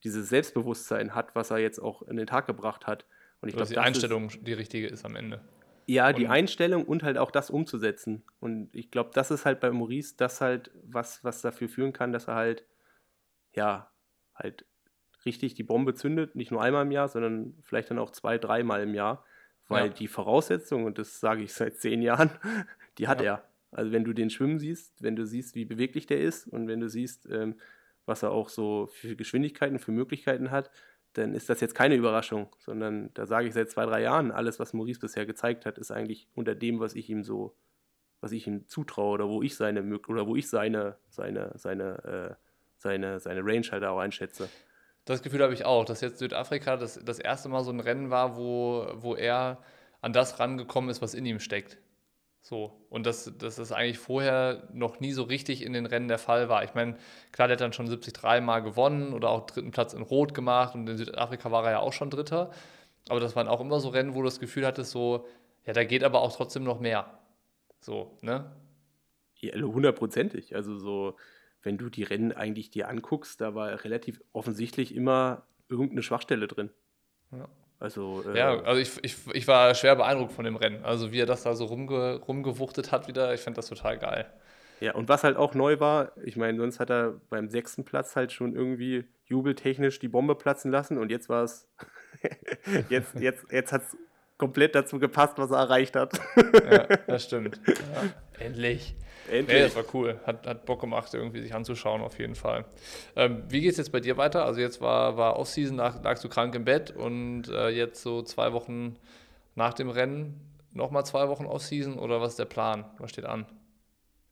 dieses 0.04 0.28
Selbstbewusstsein 0.28 1.14
hat, 1.14 1.34
was 1.34 1.50
er 1.50 1.58
jetzt 1.58 1.78
auch 1.78 2.02
in 2.02 2.16
den 2.16 2.26
Tag 2.26 2.46
gebracht 2.46 2.86
hat. 2.86 3.06
Und 3.40 3.48
ich 3.48 3.54
glaube, 3.54 3.70
die 3.70 3.78
Einstellung 3.78 4.26
ist, 4.26 4.46
die 4.46 4.52
richtige 4.52 4.88
ist 4.88 5.04
am 5.04 5.16
Ende. 5.16 5.40
Ja, 5.86 6.08
und 6.08 6.18
die 6.18 6.28
Einstellung 6.28 6.84
und 6.84 7.02
halt 7.02 7.18
auch 7.18 7.30
das 7.30 7.50
umzusetzen. 7.50 8.22
Und 8.40 8.74
ich 8.74 8.90
glaube, 8.90 9.10
das 9.12 9.30
ist 9.30 9.44
halt 9.44 9.60
bei 9.60 9.70
Maurice 9.70 10.14
das 10.16 10.40
halt, 10.40 10.70
was, 10.82 11.22
was 11.24 11.42
dafür 11.42 11.68
führen 11.68 11.92
kann, 11.92 12.12
dass 12.12 12.28
er 12.28 12.34
halt, 12.34 12.64
ja, 13.54 13.90
halt 14.34 14.64
richtig 15.24 15.54
die 15.54 15.62
Bombe 15.62 15.94
zündet, 15.94 16.34
nicht 16.34 16.50
nur 16.50 16.62
einmal 16.62 16.84
im 16.84 16.90
Jahr, 16.90 17.08
sondern 17.08 17.54
vielleicht 17.62 17.90
dann 17.90 17.98
auch 17.98 18.10
zwei, 18.10 18.38
dreimal 18.38 18.82
im 18.82 18.94
Jahr. 18.94 19.24
Weil 19.68 19.86
ja. 19.86 19.92
die 19.92 20.08
Voraussetzung, 20.08 20.84
und 20.84 20.98
das 20.98 21.20
sage 21.20 21.42
ich 21.42 21.52
seit 21.52 21.76
zehn 21.78 22.02
Jahren, 22.02 22.30
die 22.98 23.08
hat 23.08 23.20
ja. 23.20 23.34
er. 23.34 23.48
Also 23.70 23.92
wenn 23.92 24.04
du 24.04 24.12
den 24.12 24.30
schwimmen 24.30 24.58
siehst, 24.58 25.02
wenn 25.02 25.16
du 25.16 25.24
siehst, 25.24 25.54
wie 25.54 25.64
beweglich 25.64 26.06
der 26.06 26.20
ist 26.20 26.46
und 26.46 26.68
wenn 26.68 26.80
du 26.80 26.88
siehst, 26.88 27.26
ähm, 27.30 27.58
was 28.04 28.22
er 28.22 28.32
auch 28.32 28.48
so 28.48 28.88
für 28.92 29.16
Geschwindigkeiten, 29.16 29.78
für 29.78 29.92
Möglichkeiten 29.92 30.50
hat, 30.50 30.70
dann 31.14 31.34
ist 31.34 31.48
das 31.48 31.60
jetzt 31.60 31.74
keine 31.74 31.94
Überraschung, 31.94 32.48
sondern 32.58 33.10
da 33.14 33.26
sage 33.26 33.48
ich 33.48 33.54
seit 33.54 33.70
zwei, 33.70 33.84
drei 33.84 34.02
Jahren, 34.02 34.30
alles, 34.30 34.58
was 34.58 34.72
Maurice 34.72 35.00
bisher 35.00 35.26
gezeigt 35.26 35.66
hat, 35.66 35.78
ist 35.78 35.90
eigentlich 35.90 36.28
unter 36.34 36.54
dem, 36.54 36.80
was 36.80 36.94
ich 36.94 37.10
ihm 37.10 37.22
so, 37.22 37.54
was 38.20 38.32
ich 38.32 38.46
ihm 38.46 38.66
zutraue 38.68 39.14
oder 39.14 39.28
wo 39.28 39.42
ich 39.42 39.56
seine 39.56 39.82
oder 40.08 40.26
wo 40.26 40.36
ich 40.36 40.48
seine, 40.48 40.96
seine, 41.08 41.52
seine, 41.56 42.04
äh, 42.04 42.34
seine, 42.78 43.20
seine 43.20 43.40
Range 43.44 43.66
halt 43.70 43.84
auch 43.84 43.98
einschätze. 43.98 44.48
Das 45.04 45.22
Gefühl 45.22 45.42
habe 45.42 45.52
ich 45.52 45.64
auch, 45.64 45.84
dass 45.84 46.00
jetzt 46.00 46.18
Südafrika 46.18 46.76
das, 46.76 47.02
das 47.04 47.18
erste 47.18 47.48
Mal 47.48 47.64
so 47.64 47.72
ein 47.72 47.80
Rennen 47.80 48.10
war, 48.10 48.36
wo, 48.36 48.86
wo 48.94 49.14
er 49.14 49.62
an 50.00 50.12
das 50.12 50.38
rangekommen 50.38 50.90
ist, 50.90 51.02
was 51.02 51.14
in 51.14 51.26
ihm 51.26 51.40
steckt. 51.40 51.78
So, 52.44 52.84
und 52.90 53.06
dass, 53.06 53.32
dass 53.38 53.56
das 53.56 53.70
eigentlich 53.70 53.98
vorher 53.98 54.68
noch 54.72 54.98
nie 54.98 55.12
so 55.12 55.22
richtig 55.22 55.62
in 55.62 55.72
den 55.72 55.86
Rennen 55.86 56.08
der 56.08 56.18
Fall 56.18 56.48
war. 56.48 56.64
Ich 56.64 56.74
meine, 56.74 56.96
klar, 57.30 57.46
der 57.46 57.54
hat 57.54 57.60
dann 57.60 57.72
schon 57.72 57.86
73 57.86 58.42
Mal 58.42 58.60
gewonnen 58.60 59.14
oder 59.14 59.30
auch 59.30 59.46
dritten 59.46 59.70
Platz 59.70 59.94
in 59.94 60.02
Rot 60.02 60.34
gemacht 60.34 60.74
und 60.74 60.88
in 60.88 60.96
Südafrika 60.96 61.52
war 61.52 61.64
er 61.64 61.70
ja 61.70 61.78
auch 61.78 61.92
schon 61.92 62.10
Dritter. 62.10 62.50
Aber 63.08 63.20
das 63.20 63.36
waren 63.36 63.46
auch 63.46 63.60
immer 63.60 63.78
so 63.78 63.90
Rennen, 63.90 64.14
wo 64.14 64.18
du 64.18 64.24
das 64.24 64.40
Gefühl 64.40 64.66
hattest, 64.66 64.90
so, 64.90 65.24
ja, 65.64 65.72
da 65.72 65.84
geht 65.84 66.02
aber 66.02 66.20
auch 66.20 66.34
trotzdem 66.34 66.64
noch 66.64 66.80
mehr. 66.80 67.16
So, 67.80 68.18
ne? 68.22 68.50
Ja, 69.36 69.54
hundertprozentig. 69.60 70.56
Also 70.56 70.76
so, 70.76 71.16
wenn 71.62 71.78
du 71.78 71.90
die 71.90 72.02
Rennen 72.02 72.32
eigentlich 72.32 72.70
dir 72.70 72.88
anguckst, 72.88 73.40
da 73.40 73.54
war 73.54 73.84
relativ 73.84 74.20
offensichtlich 74.32 74.94
immer 74.96 75.46
irgendeine 75.68 76.02
Schwachstelle 76.02 76.48
drin. 76.48 76.70
Ja. 77.30 77.48
Also, 77.82 78.22
äh, 78.32 78.38
ja, 78.38 78.60
also 78.62 78.80
ich, 78.80 78.92
ich, 79.02 79.16
ich 79.32 79.48
war 79.48 79.74
schwer 79.74 79.96
beeindruckt 79.96 80.30
von 80.30 80.44
dem 80.44 80.54
Rennen. 80.54 80.84
Also 80.84 81.10
wie 81.10 81.18
er 81.18 81.26
das 81.26 81.42
da 81.42 81.56
so 81.56 81.64
rumge, 81.64 82.20
rumgewuchtet 82.20 82.92
hat 82.92 83.08
wieder, 83.08 83.34
ich 83.34 83.40
fand 83.40 83.58
das 83.58 83.66
total 83.66 83.98
geil. 83.98 84.26
Ja, 84.78 84.94
und 84.94 85.08
was 85.08 85.24
halt 85.24 85.36
auch 85.36 85.54
neu 85.54 85.80
war, 85.80 86.12
ich 86.24 86.36
meine, 86.36 86.58
sonst 86.58 86.78
hat 86.78 86.90
er 86.90 87.20
beim 87.28 87.48
sechsten 87.48 87.84
Platz 87.84 88.14
halt 88.14 88.30
schon 88.30 88.54
irgendwie 88.54 89.04
jubeltechnisch 89.24 89.98
die 89.98 90.06
Bombe 90.06 90.36
platzen 90.36 90.70
lassen 90.70 90.96
und 90.96 91.10
jetzt 91.10 91.28
war 91.28 91.42
es, 91.42 91.68
jetzt, 92.88 93.16
jetzt, 93.18 93.46
jetzt 93.50 93.72
hat 93.72 93.82
es 93.82 93.96
komplett 94.38 94.76
dazu 94.76 95.00
gepasst, 95.00 95.38
was 95.38 95.50
er 95.50 95.58
erreicht 95.58 95.96
hat. 95.96 96.20
ja, 96.36 96.86
das 97.08 97.24
stimmt. 97.24 97.60
Ja, 97.66 98.44
endlich. 98.44 98.94
Endlich. 99.30 99.56
Nee, 99.56 99.62
das 99.62 99.76
war 99.76 99.84
cool. 99.94 100.20
Hat, 100.26 100.46
hat 100.46 100.66
Bock 100.66 100.80
gemacht, 100.80 101.12
irgendwie 101.14 101.40
sich 101.40 101.54
anzuschauen, 101.54 102.02
auf 102.02 102.18
jeden 102.18 102.34
Fall. 102.34 102.64
Ähm, 103.16 103.44
wie 103.48 103.60
geht 103.60 103.72
es 103.72 103.76
jetzt 103.76 103.92
bei 103.92 104.00
dir 104.00 104.16
weiter? 104.16 104.44
Also 104.44 104.60
jetzt 104.60 104.80
war, 104.80 105.16
war 105.16 105.38
Off-Season, 105.38 105.76
lagst 105.76 106.24
du 106.24 106.28
krank 106.28 106.54
im 106.54 106.64
Bett 106.64 106.90
und 106.90 107.48
äh, 107.48 107.68
jetzt 107.68 108.02
so 108.02 108.22
zwei 108.22 108.52
Wochen 108.52 108.96
nach 109.54 109.74
dem 109.74 109.90
Rennen 109.90 110.40
nochmal 110.72 111.04
zwei 111.06 111.28
Wochen 111.28 111.46
Off-Season 111.46 111.98
oder 111.98 112.20
was 112.20 112.30
ist 112.30 112.38
der 112.38 112.46
Plan? 112.46 112.84
Was 112.98 113.10
steht 113.10 113.26
an? 113.26 113.46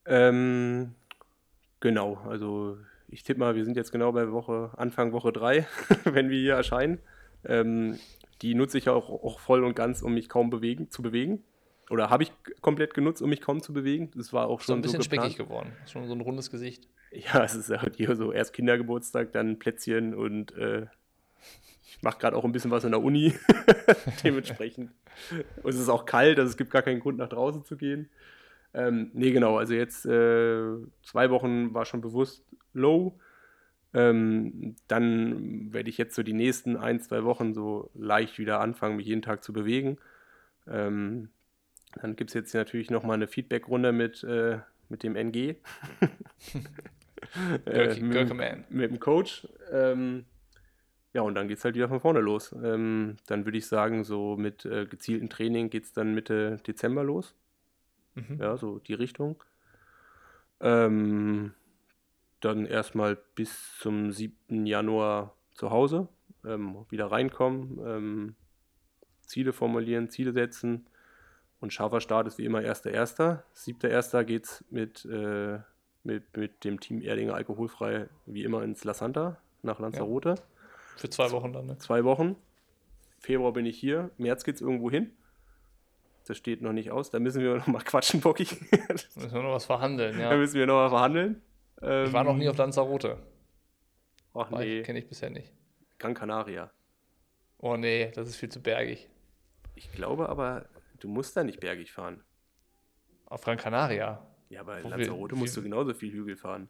Ähm, 0.05 0.95
genau, 1.79 2.19
also 2.27 2.77
ich 3.07 3.23
tippe 3.23 3.39
mal, 3.39 3.55
wir 3.55 3.65
sind 3.65 3.77
jetzt 3.77 3.91
genau 3.91 4.11
bei 4.11 4.31
Woche, 4.31 4.71
Anfang 4.75 5.13
Woche 5.13 5.31
3, 5.31 5.67
wenn 6.05 6.29
wir 6.29 6.39
hier 6.39 6.55
erscheinen. 6.55 6.99
Ähm, 7.45 7.99
die 8.41 8.55
nutze 8.55 8.77
ich 8.77 8.89
auch, 8.89 9.09
auch 9.09 9.39
voll 9.39 9.63
und 9.63 9.75
ganz, 9.75 10.01
um 10.01 10.13
mich 10.13 10.27
kaum 10.27 10.49
bewegen, 10.49 10.89
zu 10.89 11.01
bewegen 11.01 11.43
oder 11.91 12.09
habe 12.09 12.23
ich 12.23 12.31
komplett 12.61 12.93
genutzt, 12.93 13.21
um 13.21 13.29
mich 13.29 13.41
kaum 13.41 13.61
zu 13.61 13.73
bewegen. 13.73 14.11
Das 14.15 14.33
war 14.33 14.47
auch 14.47 14.61
schon 14.61 14.67
so 14.67 14.73
ein 14.73 14.81
bisschen 14.81 15.01
so 15.01 15.05
speckig 15.05 15.37
geworden. 15.37 15.73
Schon 15.87 16.07
so 16.07 16.13
ein 16.13 16.21
rundes 16.21 16.49
Gesicht. 16.49 16.87
Ja, 17.11 17.43
es 17.43 17.55
ist 17.55 17.69
halt 17.69 17.97
hier 17.97 18.15
so 18.15 18.31
erst 18.31 18.53
Kindergeburtstag, 18.53 19.33
dann 19.33 19.59
Plätzchen 19.59 20.15
und 20.15 20.55
äh, 20.55 20.87
ich 21.85 22.01
mache 22.01 22.19
gerade 22.19 22.37
auch 22.37 22.45
ein 22.45 22.53
bisschen 22.53 22.71
was 22.71 22.85
in 22.85 22.91
der 22.91 23.03
Uni. 23.03 23.33
Dementsprechend. 24.23 24.91
Und 25.61 25.69
es 25.69 25.79
ist 25.79 25.89
auch 25.89 26.05
kalt, 26.05 26.39
also 26.39 26.49
es 26.49 26.57
gibt 26.57 26.71
gar 26.71 26.81
keinen 26.81 27.01
Grund, 27.01 27.17
nach 27.17 27.29
draußen 27.29 27.65
zu 27.65 27.75
gehen. 27.75 28.09
Ähm, 28.73 29.11
nee, 29.13 29.31
genau, 29.31 29.57
also 29.57 29.73
jetzt 29.73 30.05
äh, 30.05 30.63
zwei 31.03 31.29
Wochen 31.29 31.73
war 31.73 31.85
schon 31.85 31.99
bewusst 31.99 32.45
low. 32.73 33.19
Ähm, 33.93 34.77
dann 34.87 35.73
werde 35.73 35.89
ich 35.89 35.97
jetzt 35.97 36.15
so 36.15 36.23
die 36.23 36.31
nächsten 36.31 36.77
ein, 36.77 37.01
zwei 37.01 37.25
Wochen 37.25 37.53
so 37.53 37.91
leicht 37.93 38.39
wieder 38.39 38.61
anfangen, 38.61 38.95
mich 38.95 39.07
jeden 39.07 39.21
Tag 39.21 39.43
zu 39.43 39.51
bewegen. 39.51 39.97
Ähm, 40.65 41.29
dann 41.93 42.15
gibt 42.15 42.29
es 42.29 42.33
jetzt 42.33 42.53
natürlich 42.53 42.89
nochmal 42.89 43.15
eine 43.15 43.27
Feedback-Runde 43.27 43.91
mit, 43.91 44.23
äh, 44.23 44.59
mit 44.89 45.03
dem 45.03 45.15
NG. 45.15 45.35
äh, 47.65 47.99
mit, 47.99 48.71
mit, 48.71 48.91
dem 48.91 48.99
Coach. 48.99 49.47
Ähm, 49.71 50.25
ja, 51.13 51.21
und 51.21 51.35
dann 51.35 51.47
geht 51.47 51.57
es 51.57 51.65
halt 51.65 51.75
wieder 51.75 51.89
von 51.89 51.99
vorne 51.99 52.19
los. 52.19 52.55
Ähm, 52.63 53.17
dann 53.27 53.45
würde 53.45 53.57
ich 53.57 53.67
sagen, 53.67 54.03
so 54.03 54.37
mit 54.37 54.65
äh, 54.65 54.85
gezieltem 54.85 55.29
Training 55.29 55.69
geht 55.69 55.83
es 55.83 55.93
dann 55.93 56.13
Mitte 56.13 56.57
Dezember 56.65 57.03
los. 57.03 57.35
Mhm. 58.15 58.37
Ja, 58.39 58.57
so 58.57 58.79
die 58.79 58.93
Richtung. 58.93 59.43
Ähm, 60.61 61.53
dann 62.39 62.65
erstmal 62.65 63.17
bis 63.35 63.77
zum 63.79 64.11
7. 64.11 64.65
Januar 64.65 65.35
zu 65.53 65.71
Hause. 65.71 66.07
Ähm, 66.45 66.85
wieder 66.89 67.11
reinkommen, 67.11 67.79
ähm, 67.85 68.35
Ziele 69.21 69.53
formulieren, 69.53 70.09
Ziele 70.09 70.31
setzen 70.31 70.87
und 71.61 71.71
scharfer 71.71 72.01
Start 72.01 72.27
ist 72.27 72.37
wie 72.37 72.45
immer 72.45 72.59
1.1. 72.59 73.39
7.1. 73.55 74.23
geht 74.23 74.45
es 74.45 74.65
mit, 74.69 75.05
äh, 75.05 75.59
mit, 76.03 76.35
mit 76.35 76.63
dem 76.63 76.79
Team 76.79 77.01
Erdinger 77.01 77.35
alkoholfrei 77.35 78.09
wie 78.25 78.43
immer 78.43 78.63
ins 78.63 78.83
La 78.83 78.93
Santa 78.93 79.37
nach 79.61 79.79
Lanzarote. 79.79 80.29
Ja. 80.29 80.35
Für 80.97 81.09
zwei 81.09 81.31
Wochen 81.31 81.53
dann, 81.53 81.67
ne? 81.67 81.77
Zwei 81.77 82.03
Wochen. 82.03 82.35
Februar 83.19 83.53
bin 83.53 83.67
ich 83.67 83.77
hier. 83.79 84.09
März 84.17 84.43
geht 84.43 84.55
es 84.55 84.61
irgendwo 84.61 84.89
hin. 84.89 85.11
Das 86.27 86.37
steht 86.37 86.61
noch 86.61 86.73
nicht 86.73 86.91
aus. 86.91 87.11
Da 87.11 87.19
müssen 87.19 87.41
wir 87.41 87.55
noch 87.57 87.67
mal 87.67 87.81
quatschen, 87.81 88.21
Bocky. 88.21 88.47
müssen 88.89 89.31
wir 89.31 89.43
noch 89.43 89.53
was 89.53 89.65
verhandeln, 89.65 90.19
ja. 90.19 90.31
Da 90.31 90.37
müssen 90.37 90.55
wir 90.55 90.65
noch 90.65 90.75
mal 90.75 90.89
verhandeln. 90.89 91.41
ich 91.77 92.13
war 92.13 92.23
noch 92.23 92.35
nie 92.35 92.45
ähm, 92.45 92.51
auf 92.51 92.57
Lanzarote. 92.57 93.17
Ach 94.33 94.49
nee. 94.49 94.81
Kenne 94.81 94.99
ich 94.99 95.07
bisher 95.07 95.29
nicht. 95.29 95.51
Gran 95.99 96.15
Canaria. 96.15 96.71
Oh 97.59 97.77
nee, 97.77 98.11
das 98.15 98.27
ist 98.27 98.37
viel 98.37 98.49
zu 98.49 98.61
bergig. 98.61 99.07
Ich 99.75 99.91
glaube 99.91 100.29
aber, 100.29 100.65
Du 101.01 101.07
musst 101.07 101.35
da 101.35 101.43
nicht 101.43 101.59
bergig 101.59 101.91
fahren. 101.91 102.23
Auf 103.25 103.41
Gran 103.41 103.57
Canaria. 103.57 104.25
Ja, 104.49 104.61
aber 104.61 104.79
in 104.79 104.89
Lanzarote 104.89 105.35
musst 105.35 105.57
du 105.57 105.63
genauso 105.63 105.93
viel 105.93 106.13
Hügel 106.13 106.37
fahren. 106.37 106.69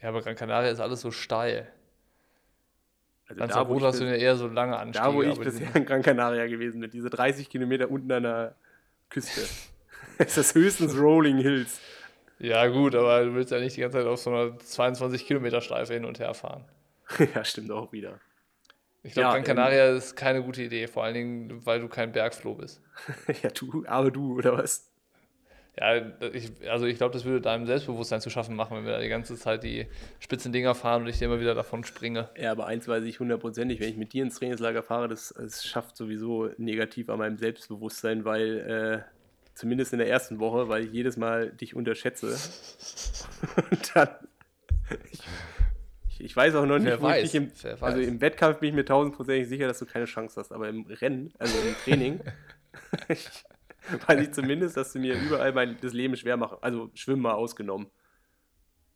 Ja, 0.00 0.10
aber 0.10 0.22
Gran 0.22 0.36
Canaria 0.36 0.70
ist 0.70 0.80
alles 0.80 1.00
so 1.00 1.10
steil. 1.10 1.70
Also 3.26 3.40
Lanzarote 3.40 3.80
da, 3.80 3.86
hast 3.88 4.00
du 4.00 4.04
ja 4.04 4.14
eher 4.14 4.36
so 4.36 4.46
lange 4.46 4.76
Anstiege. 4.76 5.04
Da, 5.04 5.14
wo 5.14 5.22
ich 5.22 5.38
bisher 5.38 5.74
in 5.74 5.84
Gran 5.84 6.02
Canaria 6.02 6.46
gewesen 6.46 6.80
bin, 6.80 6.90
diese 6.90 7.10
30 7.10 7.48
Kilometer 7.48 7.90
unten 7.90 8.12
an 8.12 8.22
der 8.22 8.54
Küste. 9.10 9.40
ist 10.18 10.36
das 10.36 10.54
höchstens 10.54 10.96
Rolling 10.96 11.38
Hills. 11.38 11.80
Ja, 12.38 12.66
gut, 12.68 12.94
aber 12.94 13.24
du 13.24 13.34
willst 13.34 13.50
ja 13.50 13.58
nicht 13.58 13.76
die 13.76 13.80
ganze 13.80 13.98
Zeit 13.98 14.06
auf 14.06 14.20
so 14.20 14.30
einer 14.30 14.58
22 14.58 15.26
Kilometer 15.26 15.60
Streife 15.60 15.94
hin 15.94 16.04
und 16.04 16.20
her 16.20 16.34
fahren. 16.34 16.64
ja, 17.34 17.44
stimmt 17.44 17.72
auch 17.72 17.90
wieder. 17.92 18.20
Ich 19.06 19.12
glaube, 19.12 19.28
ja, 19.28 19.32
Gran 19.34 19.44
Canaria 19.44 19.90
ähm, 19.90 19.96
ist 19.96 20.16
keine 20.16 20.42
gute 20.42 20.62
Idee, 20.62 20.88
vor 20.88 21.04
allen 21.04 21.14
Dingen, 21.14 21.64
weil 21.64 21.80
du 21.80 21.88
kein 21.88 22.10
Bergfloh 22.10 22.54
bist. 22.54 22.82
ja, 23.42 23.50
du, 23.50 23.84
aber 23.86 24.10
du, 24.10 24.36
oder 24.38 24.58
was? 24.58 24.90
Ja, 25.78 25.94
ich, 26.32 26.50
also 26.68 26.86
ich 26.86 26.96
glaube, 26.96 27.12
das 27.12 27.24
würde 27.24 27.40
deinem 27.40 27.66
Selbstbewusstsein 27.66 28.20
zu 28.20 28.30
schaffen 28.30 28.56
machen, 28.56 28.76
wenn 28.76 28.84
wir 28.84 28.92
da 28.92 29.00
die 29.00 29.08
ganze 29.08 29.36
Zeit 29.36 29.62
die 29.62 29.86
spitzen 30.18 30.50
Dinger 30.50 30.74
fahren 30.74 31.02
und 31.02 31.08
ich 31.08 31.22
immer 31.22 31.38
wieder 31.38 31.54
davon 31.54 31.84
springe. 31.84 32.30
Ja, 32.36 32.50
aber 32.50 32.66
eins 32.66 32.88
weiß 32.88 33.04
ich 33.04 33.20
hundertprozentig, 33.20 33.78
wenn 33.78 33.90
ich 33.90 33.96
mit 33.96 34.12
dir 34.12 34.24
ins 34.24 34.38
Trainingslager 34.38 34.82
fahre, 34.82 35.06
das, 35.06 35.34
das 35.36 35.64
schafft 35.64 35.96
sowieso 35.96 36.50
negativ 36.56 37.08
an 37.08 37.18
meinem 37.18 37.36
Selbstbewusstsein, 37.36 38.24
weil 38.24 39.04
äh, 39.06 39.16
zumindest 39.54 39.92
in 39.92 40.00
der 40.00 40.08
ersten 40.08 40.40
Woche, 40.40 40.68
weil 40.68 40.84
ich 40.84 40.92
jedes 40.92 41.16
Mal 41.16 41.50
dich 41.50 41.76
unterschätze. 41.76 42.28
und 43.70 43.94
dann. 43.94 44.08
Ich, 45.12 45.20
ich, 46.26 46.36
weiß 46.36 46.54
auch 46.56 46.66
noch 46.66 46.78
nicht, 46.78 46.86
Wer 46.86 47.00
wo 47.00 47.06
weiß. 47.06 47.34
Im, 47.34 47.50
also 47.80 48.00
im 48.00 48.20
Wettkampf 48.20 48.58
bin 48.58 48.70
ich 48.70 48.74
mir 48.74 48.84
tausendprozentig 48.84 49.48
sicher, 49.48 49.66
dass 49.66 49.78
du 49.78 49.86
keine 49.86 50.04
Chance 50.04 50.40
hast, 50.40 50.52
aber 50.52 50.68
im 50.68 50.86
Rennen, 50.86 51.32
also 51.38 51.58
im 51.58 51.74
Training, 51.84 52.20
weiß 54.06 54.20
ich 54.20 54.32
zumindest, 54.32 54.76
dass 54.76 54.92
du 54.92 54.98
mir 54.98 55.14
überall 55.14 55.52
mein, 55.52 55.76
das 55.80 55.92
Leben 55.92 56.16
schwer 56.16 56.36
machst. 56.36 56.56
Also 56.62 56.90
Schwimmen 56.94 57.22
mal 57.22 57.34
ausgenommen. 57.34 57.88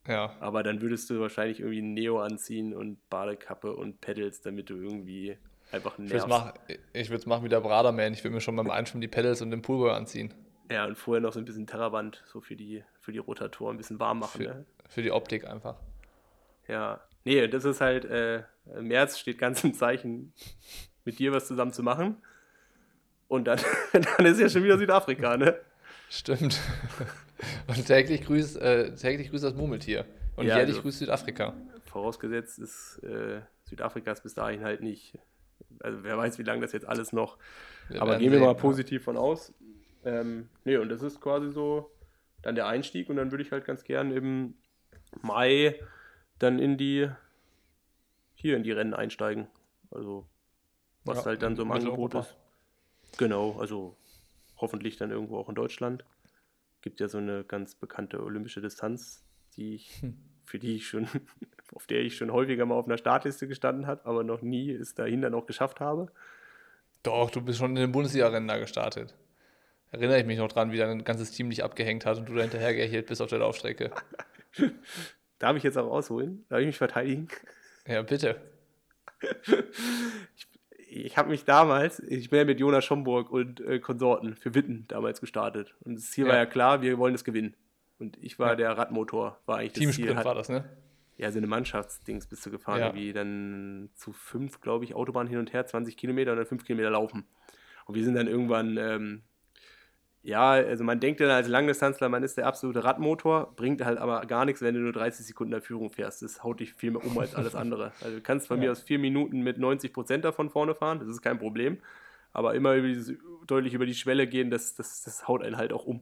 Ja. 0.07 0.35
Aber 0.39 0.63
dann 0.63 0.81
würdest 0.81 1.09
du 1.09 1.19
wahrscheinlich 1.19 1.59
irgendwie 1.59 1.81
ein 1.81 1.93
Neo 1.93 2.19
anziehen 2.19 2.73
und 2.73 2.97
Badekappe 3.09 3.75
und 3.75 4.01
Pedals, 4.01 4.41
damit 4.41 4.69
du 4.69 4.75
irgendwie 4.75 5.37
einfach 5.71 5.97
nervst. 5.97 6.27
Ich 6.93 7.09
würde 7.09 7.19
es 7.19 7.25
machen 7.25 7.43
wie 7.43 7.49
der 7.49 7.61
Braderman. 7.61 8.13
Ich 8.13 8.23
würde 8.23 8.33
mir 8.33 8.41
schon 8.41 8.55
beim 8.55 8.69
Einschwimmen 8.69 9.01
die 9.01 9.07
Pedals 9.07 9.41
und 9.41 9.51
den 9.51 9.61
Poolboy 9.61 9.91
anziehen. 9.91 10.33
Ja, 10.71 10.85
und 10.85 10.97
vorher 10.97 11.21
noch 11.21 11.33
so 11.33 11.39
ein 11.39 11.45
bisschen 11.45 11.67
Terraband, 11.67 12.23
so 12.25 12.39
für 12.39 12.55
die, 12.55 12.83
für 12.99 13.11
die 13.11 13.19
Rotatoren 13.19 13.75
ein 13.75 13.77
bisschen 13.77 13.99
warm 13.99 14.19
machen. 14.19 14.41
Für, 14.41 14.49
ne? 14.49 14.65
für 14.87 15.01
die 15.01 15.11
Optik 15.11 15.45
einfach. 15.45 15.75
Ja. 16.67 17.01
Nee, 17.23 17.47
das 17.47 17.65
ist 17.65 17.81
halt, 17.81 18.05
äh, 18.05 18.43
März 18.79 19.19
steht 19.19 19.37
ganz 19.37 19.63
im 19.63 19.73
Zeichen, 19.73 20.33
mit 21.05 21.19
dir 21.19 21.31
was 21.31 21.47
zusammen 21.47 21.71
zu 21.73 21.83
machen. 21.83 22.17
Und 23.27 23.45
dann, 23.45 23.59
dann 24.17 24.25
ist 24.25 24.39
ja 24.39 24.49
schon 24.49 24.63
wieder 24.63 24.77
Südafrika, 24.77 25.37
ne? 25.37 25.59
Stimmt. 26.09 26.59
Und 27.67 27.85
täglich 27.85 28.25
grüßt, 28.25 28.57
äh, 28.57 28.95
täglich 28.95 29.29
grüßt 29.29 29.43
das 29.43 29.53
Murmeltier. 29.55 30.05
Und 30.35 30.45
Ja, 30.47 30.57
jährlich 30.57 30.75
also- 30.75 30.83
grüßt 30.83 30.99
Südafrika. 30.99 31.53
Vorausgesetzt 31.85 32.59
ist 32.59 32.99
äh, 33.03 33.41
Südafrika 33.65 34.11
ist 34.11 34.23
bis 34.23 34.33
dahin 34.33 34.63
halt 34.63 34.81
nicht. 34.81 35.17
Also 35.79 36.03
wer 36.03 36.17
weiß, 36.17 36.37
wie 36.39 36.43
lange 36.43 36.61
das 36.61 36.71
jetzt 36.73 36.87
alles 36.87 37.11
noch. 37.13 37.37
Wir 37.89 38.01
Aber 38.01 38.17
gehen 38.17 38.31
wir 38.31 38.39
mal 38.39 38.47
ja. 38.47 38.53
positiv 38.53 39.03
von 39.03 39.17
aus. 39.17 39.53
Ähm, 40.05 40.49
nee, 40.63 40.77
und 40.77 40.89
das 40.89 41.01
ist 41.01 41.19
quasi 41.21 41.49
so 41.51 41.91
dann 42.41 42.55
der 42.55 42.67
Einstieg 42.67 43.09
und 43.09 43.15
dann 43.17 43.31
würde 43.31 43.43
ich 43.43 43.51
halt 43.51 43.65
ganz 43.65 43.83
gern 43.83 44.11
im 44.11 44.55
Mai 45.21 45.79
dann 46.43 46.59
in 46.59 46.77
die 46.77 47.09
hier 48.33 48.57
in 48.57 48.63
die 48.63 48.71
Rennen 48.71 48.93
einsteigen. 48.93 49.47
Also 49.91 50.27
was 51.03 51.19
Ja, 51.19 51.25
halt 51.25 51.41
dann 51.43 51.55
so 51.55 51.63
im 51.63 51.71
Angebot 51.71 52.15
ist. 52.15 52.35
Genau, 53.17 53.57
also 53.59 53.97
hoffentlich 54.57 54.97
dann 54.97 55.11
irgendwo 55.11 55.37
auch 55.37 55.49
in 55.49 55.55
Deutschland. 55.55 56.05
Gibt 56.81 56.99
ja 56.99 57.07
so 57.07 57.17
eine 57.17 57.43
ganz 57.43 57.75
bekannte 57.75 58.23
olympische 58.23 58.61
Distanz, 58.61 59.23
die 59.55 59.75
ich, 59.75 60.01
Hm. 60.01 60.17
für 60.45 60.57
die 60.59 60.75
ich 60.75 60.87
schon, 60.87 61.07
auf 61.75 61.85
der 61.87 62.01
ich 62.01 62.15
schon 62.17 62.31
häufiger 62.31 62.65
mal 62.65 62.75
auf 62.75 62.85
einer 62.85 62.97
Startliste 62.97 63.47
gestanden 63.47 63.85
habe, 63.87 64.05
aber 64.05 64.23
noch 64.23 64.41
nie 64.41 64.71
es 64.71 64.95
dahin 64.95 65.21
dann 65.21 65.33
auch 65.35 65.45
geschafft 65.45 65.79
habe. 65.79 66.11
Doch, 67.03 67.29
du 67.31 67.41
bist 67.41 67.59
schon 67.59 67.71
in 67.71 67.81
den 67.81 67.91
Bundesliga-Rennen 67.91 68.47
da 68.47 68.57
gestartet. 68.57 69.15
Erinnere 69.91 70.19
ich 70.19 70.25
mich 70.25 70.37
noch 70.37 70.47
dran, 70.47 70.71
wie 70.71 70.77
dein 70.77 71.03
ganzes 71.03 71.31
Team 71.31 71.49
dich 71.49 71.63
abgehängt 71.63 72.05
hat 72.05 72.17
und 72.17 72.29
du 72.29 72.33
da 72.33 72.41
hinterher 72.41 72.73
gehielt 72.73 73.07
bist 73.07 73.21
auf 73.21 73.29
der 73.29 73.39
Laufstrecke. 73.39 73.91
Darf 75.41 75.57
ich 75.57 75.63
jetzt 75.63 75.77
auch 75.77 75.89
ausholen? 75.91 76.45
Darf 76.49 76.59
ich 76.59 76.67
mich 76.67 76.77
verteidigen? 76.77 77.27
Ja, 77.87 78.01
bitte. 78.03 78.39
Ich 80.93 81.17
habe 81.17 81.29
mich 81.29 81.45
damals, 81.45 81.99
ich 82.01 82.29
bin 82.29 82.39
ja 82.39 82.43
mit 82.45 82.59
Jonas 82.59 82.83
Schomburg 82.83 83.31
und 83.31 83.61
äh, 83.61 83.79
Konsorten 83.79 84.35
für 84.35 84.53
Witten 84.53 84.83
damals 84.89 85.21
gestartet. 85.21 85.73
Und 85.85 85.95
das 85.95 86.11
Ziel 86.11 86.25
war 86.25 86.33
Ja. 86.33 86.39
ja 86.39 86.45
klar, 86.45 86.81
wir 86.81 86.97
wollen 86.97 87.15
es 87.15 87.23
gewinnen. 87.23 87.55
Und 87.97 88.17
ich 88.21 88.39
war 88.39 88.49
Ja. 88.49 88.55
der 88.57 88.77
Radmotor, 88.77 89.39
war 89.45 89.59
eigentlich 89.59 89.71
das 89.71 89.79
Teamsprint 89.79 90.07
Ziel. 90.09 90.17
Hat, 90.17 90.25
war 90.25 90.35
das, 90.35 90.49
ne? 90.49 90.65
ja, 91.15 91.31
so 91.31 91.37
eine 91.37 91.47
Mannschaftsdings 91.47 92.27
bist 92.27 92.45
du 92.45 92.51
gefahren, 92.51 92.79
Ja. 92.81 92.87
irgendwie 92.87 93.13
dann 93.13 93.89
zu 93.95 94.11
fünf, 94.11 94.59
glaube 94.59 94.83
ich, 94.83 94.93
Autobahn 94.93 95.27
hin 95.27 95.37
und 95.37 95.53
her, 95.53 95.65
20 95.65 95.95
Kilometer 95.95 96.31
und 96.31 96.37
dann 96.39 96.45
fünf 96.45 96.65
Kilometer 96.65 96.89
laufen. 96.89 97.25
Und 97.85 97.95
wir 97.95 98.03
sind 98.03 98.15
dann 98.15 98.27
irgendwann, 98.27 98.75
ähm, 98.75 99.21
ja, 100.23 100.51
also 100.51 100.83
man 100.83 100.99
denkt 100.99 101.19
dann 101.19 101.29
als 101.29 101.47
Langdistanzler, 101.47 102.07
man 102.09 102.21
ist 102.23 102.37
der 102.37 102.45
absolute 102.47 102.83
Radmotor, 102.83 103.53
bringt 103.55 103.83
halt 103.83 103.97
aber 103.97 104.21
gar 104.27 104.45
nichts, 104.45 104.61
wenn 104.61 104.75
du 104.75 104.81
nur 104.81 104.93
30 104.93 105.25
Sekunden 105.25 105.51
der 105.51 105.61
Führung 105.61 105.89
fährst. 105.89 106.21
Das 106.21 106.43
haut 106.43 106.59
dich 106.59 106.73
viel 106.73 106.91
mehr 106.91 107.03
um 107.03 107.17
als 107.17 107.35
alles 107.35 107.55
andere. 107.55 107.91
Also 108.01 108.17
du 108.17 108.21
kannst 108.21 108.47
von 108.47 108.57
Ja. 108.57 108.65
mir 108.65 108.71
aus 108.71 108.81
vier 108.81 108.99
Minuten 108.99 109.41
mit 109.41 109.57
90 109.57 109.93
Prozent 109.93 110.23
davon 110.25 110.49
vorne 110.49 110.75
fahren, 110.75 110.99
das 110.99 111.07
ist 111.07 111.21
kein 111.21 111.39
Problem. 111.39 111.79
Aber 112.33 112.53
immer 112.55 112.75
über 112.75 112.87
dieses, 112.87 113.17
deutlich 113.47 113.73
über 113.73 113.85
die 113.85 113.95
Schwelle 113.95 114.27
gehen, 114.27 114.51
das, 114.51 114.75
das, 114.75 115.03
das 115.03 115.27
haut 115.27 115.43
einen 115.43 115.57
halt 115.57 115.73
auch 115.73 115.85
um. 115.85 116.01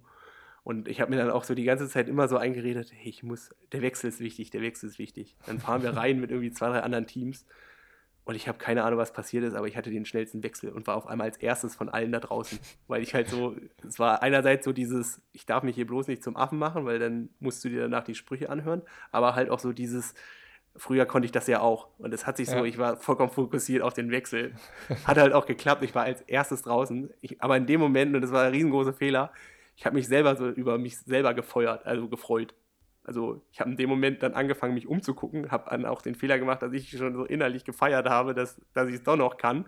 Und 0.64 0.88
ich 0.88 1.02
habe 1.02 1.10
mir 1.10 1.18
dann 1.18 1.32
auch 1.32 1.44
so 1.46 1.56
die 1.56 1.64
ganze 1.64 1.88
Zeit 1.88 2.08
immer 2.08 2.28
so 2.28 2.38
eingeredet, 2.38 2.92
hey, 2.94 3.10
ich 3.10 3.24
muss, 3.24 3.56
der 3.72 3.82
Wechsel 3.82 4.10
ist 4.10 4.20
wichtig, 4.20 4.52
der 4.52 4.62
Wechsel 4.62 4.90
ist 4.90 5.00
wichtig. 5.00 5.38
Dann 5.48 5.60
fahren 5.60 5.82
wir 5.82 5.96
rein 5.96 6.20
mit 6.20 6.30
irgendwie 6.30 6.52
zwei, 6.52 6.68
drei 6.68 6.82
anderen 6.82 7.08
Teams. 7.08 7.46
Und 8.30 8.36
ich 8.36 8.48
habe 8.48 8.60
keine 8.60 8.84
Ahnung, 8.84 9.00
was 9.00 9.12
passiert 9.12 9.44
ist, 9.44 9.56
aber 9.56 9.66
ich 9.68 9.76
hatte 9.76 9.90
den 9.90 10.06
schnellsten 10.06 10.44
Wechsel 10.44 10.70
und 10.70 10.86
war 10.86 10.96
auf 10.96 11.08
einmal 11.08 11.26
als 11.26 11.38
erstes 11.38 11.76
von 11.76 11.90
allen 11.90 12.12
da 12.12 12.20
draußen. 12.20 12.60
Weil 12.88 13.02
ich 13.02 13.16
halt 13.16 13.28
so, 13.28 13.56
es 13.88 13.98
war 13.98 14.22
einerseits 14.22 14.66
so 14.66 14.72
dieses, 14.72 15.20
ich 15.32 15.48
darf 15.48 15.64
mich 15.64 15.74
hier 15.74 15.88
bloß 15.88 16.08
nicht 16.08 16.24
zum 16.24 16.38
Affen 16.38 16.60
machen, 16.60 16.86
weil 16.86 17.00
dann 17.00 17.30
musst 17.40 17.66
du 17.66 17.70
dir 17.70 17.82
danach 17.82 18.04
die 18.04 18.14
Sprüche 18.14 18.52
anhören, 18.52 18.84
aber 19.12 19.34
halt 19.34 19.50
auch 19.50 19.58
so 19.58 19.74
dieses, 19.74 20.14
früher 20.76 21.08
konnte 21.08 21.26
ich 21.26 21.32
das 21.32 21.48
ja 21.48 21.62
auch. 21.62 21.88
Und 21.98 22.14
es 22.14 22.28
hat 22.28 22.38
sich 22.38 22.48
so, 22.52 22.58
Ja. 22.58 22.66
ich 22.66 22.78
war 22.78 22.98
vollkommen 22.98 23.32
fokussiert 23.32 23.82
auf 23.82 23.96
den 23.96 24.12
Wechsel. 24.12 24.54
Hat 25.06 25.18
halt 25.18 25.34
auch 25.34 25.48
geklappt, 25.48 25.82
ich 25.84 25.96
war 25.96 26.04
als 26.04 26.22
erstes 26.22 26.62
draußen. 26.62 27.10
Ich, 27.22 27.42
aber 27.42 27.58
in 27.58 27.66
dem 27.66 27.80
Moment, 27.80 28.14
und 28.16 28.22
das 28.22 28.32
war 28.32 28.44
ein 28.44 28.52
riesengroßer 28.52 28.94
Fehler, 28.94 29.34
ich 29.76 29.88
habe 29.88 29.96
mich 29.96 30.08
selber 30.08 30.36
so 30.36 30.50
über 30.50 30.78
mich 30.78 31.00
selber 31.00 31.34
gefeuert, 31.34 31.88
also 31.88 32.08
gefreut. 32.08 32.54
Also 33.10 33.42
ich 33.52 33.60
habe 33.60 33.72
in 33.72 33.76
dem 33.76 33.90
Moment 33.90 34.22
dann 34.22 34.36
angefangen, 34.36 34.76
mich 34.76 34.86
umzugucken, 34.86 35.50
habe 35.50 35.72
dann 35.72 35.88
auch 35.88 36.04
den 36.04 36.14
Fehler 36.14 36.38
gemacht, 36.38 36.62
dass 36.62 36.72
ich 36.74 36.92
schon 36.96 37.16
so 37.16 37.26
innerlich 37.26 37.66
gefeiert 37.66 38.08
habe, 38.08 38.36
dass, 38.36 38.62
dass 38.76 38.88
ich 38.88 38.94
es 38.98 39.04
doch 39.04 39.16
noch 39.16 39.38
kann. 39.38 39.66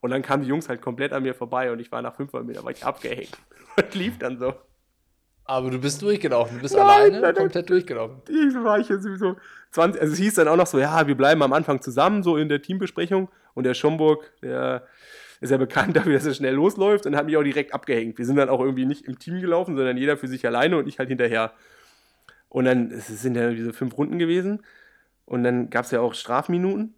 Und 0.00 0.10
dann 0.10 0.22
kamen 0.22 0.42
die 0.42 0.48
Jungs 0.48 0.68
halt 0.68 0.82
komplett 0.82 1.12
an 1.12 1.22
mir 1.22 1.32
vorbei 1.32 1.70
und 1.70 1.78
ich 1.78 1.92
war 1.92 2.02
nach 2.02 2.16
500 2.16 2.44
Meter 2.44 2.64
war 2.64 2.72
ich 2.72 2.84
abgehängt 2.84 3.38
und 3.76 3.94
lief 3.94 4.18
dann 4.18 4.40
so. 4.40 4.54
Aber 5.44 5.70
du 5.70 5.78
bist 5.78 6.02
durchgelaufen. 6.02 6.56
Du 6.56 6.62
bist 6.62 6.74
Nein, 6.74 6.84
alleine 6.84 7.10
nein, 7.12 7.20
nein. 7.22 7.34
komplett 7.36 7.70
durchgelaufen. 7.70 8.22
Ich 8.28 8.54
war 8.56 8.80
ich 8.80 8.88
jetzt 8.88 9.04
sowieso 9.04 9.36
20, 9.70 10.02
also 10.02 10.12
es 10.12 10.18
hieß 10.18 10.34
dann 10.34 10.48
auch 10.48 10.56
noch 10.56 10.66
so, 10.66 10.80
ja, 10.80 11.06
wir 11.06 11.16
bleiben 11.16 11.44
am 11.44 11.52
Anfang 11.52 11.80
zusammen, 11.80 12.24
so 12.24 12.36
in 12.38 12.48
der 12.48 12.60
Teambesprechung. 12.60 13.28
Und 13.54 13.62
der 13.62 13.74
Schomburg, 13.74 14.32
der 14.42 14.84
ist 15.40 15.50
ja 15.50 15.58
bekannt 15.58 15.94
dafür, 15.96 16.14
dass 16.14 16.26
er 16.26 16.34
schnell 16.34 16.54
losläuft 16.54 17.06
und 17.06 17.14
hat 17.14 17.26
mich 17.26 17.36
auch 17.36 17.44
direkt 17.44 17.72
abgehängt. 17.72 18.18
Wir 18.18 18.26
sind 18.26 18.34
dann 18.34 18.48
auch 18.48 18.58
irgendwie 18.58 18.84
nicht 18.84 19.06
im 19.06 19.20
Team 19.20 19.40
gelaufen, 19.40 19.76
sondern 19.76 19.96
jeder 19.96 20.16
für 20.16 20.26
sich 20.26 20.44
alleine 20.44 20.76
und 20.76 20.88
ich 20.88 20.98
halt 20.98 21.08
hinterher. 21.08 21.52
Und 22.50 22.66
dann, 22.66 22.90
es 22.90 23.06
sind 23.06 23.36
ja 23.36 23.50
diese 23.50 23.72
fünf 23.72 23.96
Runden 23.96 24.18
gewesen. 24.18 24.62
Und 25.24 25.44
dann 25.44 25.70
gab 25.70 25.86
es 25.86 25.92
ja 25.92 26.00
auch 26.00 26.12
Strafminuten. 26.12 26.94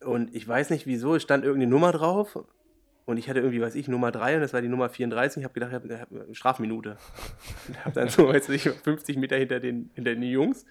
Und 0.00 0.34
ich 0.34 0.48
weiß 0.48 0.70
nicht 0.70 0.86
wieso, 0.86 1.14
es 1.14 1.22
stand 1.22 1.44
irgendeine 1.44 1.70
Nummer 1.70 1.92
drauf. 1.92 2.44
Und 3.04 3.18
ich 3.18 3.28
hatte 3.28 3.40
irgendwie, 3.40 3.60
weiß 3.60 3.74
ich, 3.74 3.88
Nummer 3.88 4.10
3 4.10 4.36
und 4.36 4.40
das 4.40 4.52
war 4.52 4.62
die 4.62 4.68
Nummer 4.68 4.88
34. 4.88 5.40
Ich 5.40 5.44
habe 5.44 5.54
gedacht, 5.54 5.72
ich 5.84 6.00
hab 6.00 6.10
eine 6.10 6.34
Strafminute. 6.34 6.96
Und 7.68 7.84
habe 7.84 7.94
dann 7.94 8.08
so, 8.08 8.28
weiß 8.32 8.48
ich, 8.48 8.62
50 8.62 9.18
Meter 9.18 9.36
hinter 9.36 9.60
den, 9.60 9.90
hinter 9.94 10.14
den 10.14 10.22
Jungs, 10.22 10.64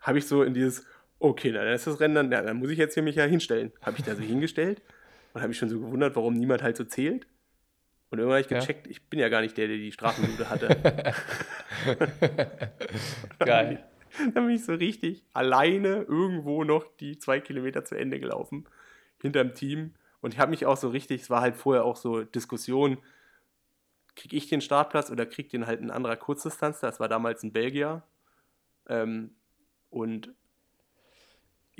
habe 0.00 0.18
ich 0.18 0.26
so 0.26 0.42
in 0.42 0.52
dieses, 0.52 0.84
okay, 1.18 1.52
dann 1.52 1.66
ist 1.68 1.86
das 1.86 2.00
Rennen, 2.00 2.14
dann, 2.14 2.30
dann 2.30 2.56
muss 2.56 2.70
ich 2.70 2.78
jetzt 2.78 2.94
hier 2.94 3.02
mich 3.02 3.16
ja 3.16 3.24
hinstellen. 3.24 3.72
Habe 3.82 3.96
ich 3.98 4.04
da 4.04 4.14
so 4.14 4.22
hingestellt 4.22 4.82
und 5.32 5.40
habe 5.40 5.48
mich 5.48 5.58
schon 5.58 5.68
so 5.68 5.80
gewundert, 5.80 6.16
warum 6.16 6.34
niemand 6.34 6.62
halt 6.62 6.76
so 6.76 6.84
zählt. 6.84 7.26
Und 8.10 8.18
irgendwann 8.18 8.42
habe 8.42 8.46
ich 8.46 8.50
Ja. 8.50 8.58
gecheckt, 8.58 8.88
ich 8.88 9.08
bin 9.08 9.20
ja 9.20 9.28
gar 9.28 9.40
nicht 9.40 9.56
der, 9.56 9.68
der 9.68 9.76
die 9.76 9.92
Strafminute 9.92 10.50
hatte. 10.50 11.14
Geil. 13.38 13.84
Dann 14.34 14.46
bin 14.46 14.50
ich 14.50 14.64
so 14.64 14.74
richtig 14.74 15.24
alleine 15.32 16.02
irgendwo 16.02 16.64
noch 16.64 16.84
die 16.98 17.18
zwei 17.18 17.38
Kilometer 17.38 17.84
zu 17.84 17.96
Ende 17.96 18.18
gelaufen, 18.18 18.66
hinterm 19.22 19.54
Team. 19.54 19.94
Und 20.20 20.34
ich 20.34 20.40
habe 20.40 20.50
mich 20.50 20.66
auch 20.66 20.76
so 20.76 20.88
richtig, 20.88 21.22
es 21.22 21.30
war 21.30 21.40
halt 21.40 21.54
vorher 21.56 21.84
auch 21.84 21.96
so 21.96 22.24
Diskussion, 22.24 22.98
kriege 24.16 24.36
ich 24.36 24.48
den 24.48 24.60
Startplatz 24.60 25.10
oder 25.10 25.24
kriegt 25.24 25.52
den 25.52 25.66
halt 25.66 25.80
ein 25.80 25.92
anderer 25.92 26.16
Kurzdistanzler? 26.16 26.90
Das 26.90 26.98
war 26.98 27.08
damals 27.08 27.44
ein 27.44 27.52
Belgier. 27.52 28.02
Ähm, 28.88 29.36
und 29.88 30.34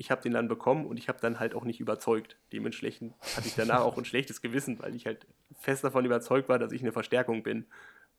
ich 0.00 0.10
habe 0.10 0.22
den 0.22 0.32
dann 0.32 0.48
bekommen 0.48 0.86
und 0.86 0.96
ich 0.96 1.08
habe 1.08 1.18
dann 1.20 1.38
halt 1.38 1.54
auch 1.54 1.64
nicht 1.64 1.78
überzeugt. 1.78 2.38
Dementsprechend 2.54 3.12
hatte 3.36 3.46
ich 3.46 3.54
danach 3.54 3.80
auch 3.82 3.98
ein 3.98 4.06
schlechtes 4.06 4.40
Gewissen, 4.40 4.78
weil 4.80 4.94
ich 4.94 5.04
halt 5.04 5.26
fest 5.58 5.84
davon 5.84 6.06
überzeugt 6.06 6.48
war, 6.48 6.58
dass 6.58 6.72
ich 6.72 6.80
eine 6.80 6.90
Verstärkung 6.90 7.42
bin. 7.42 7.66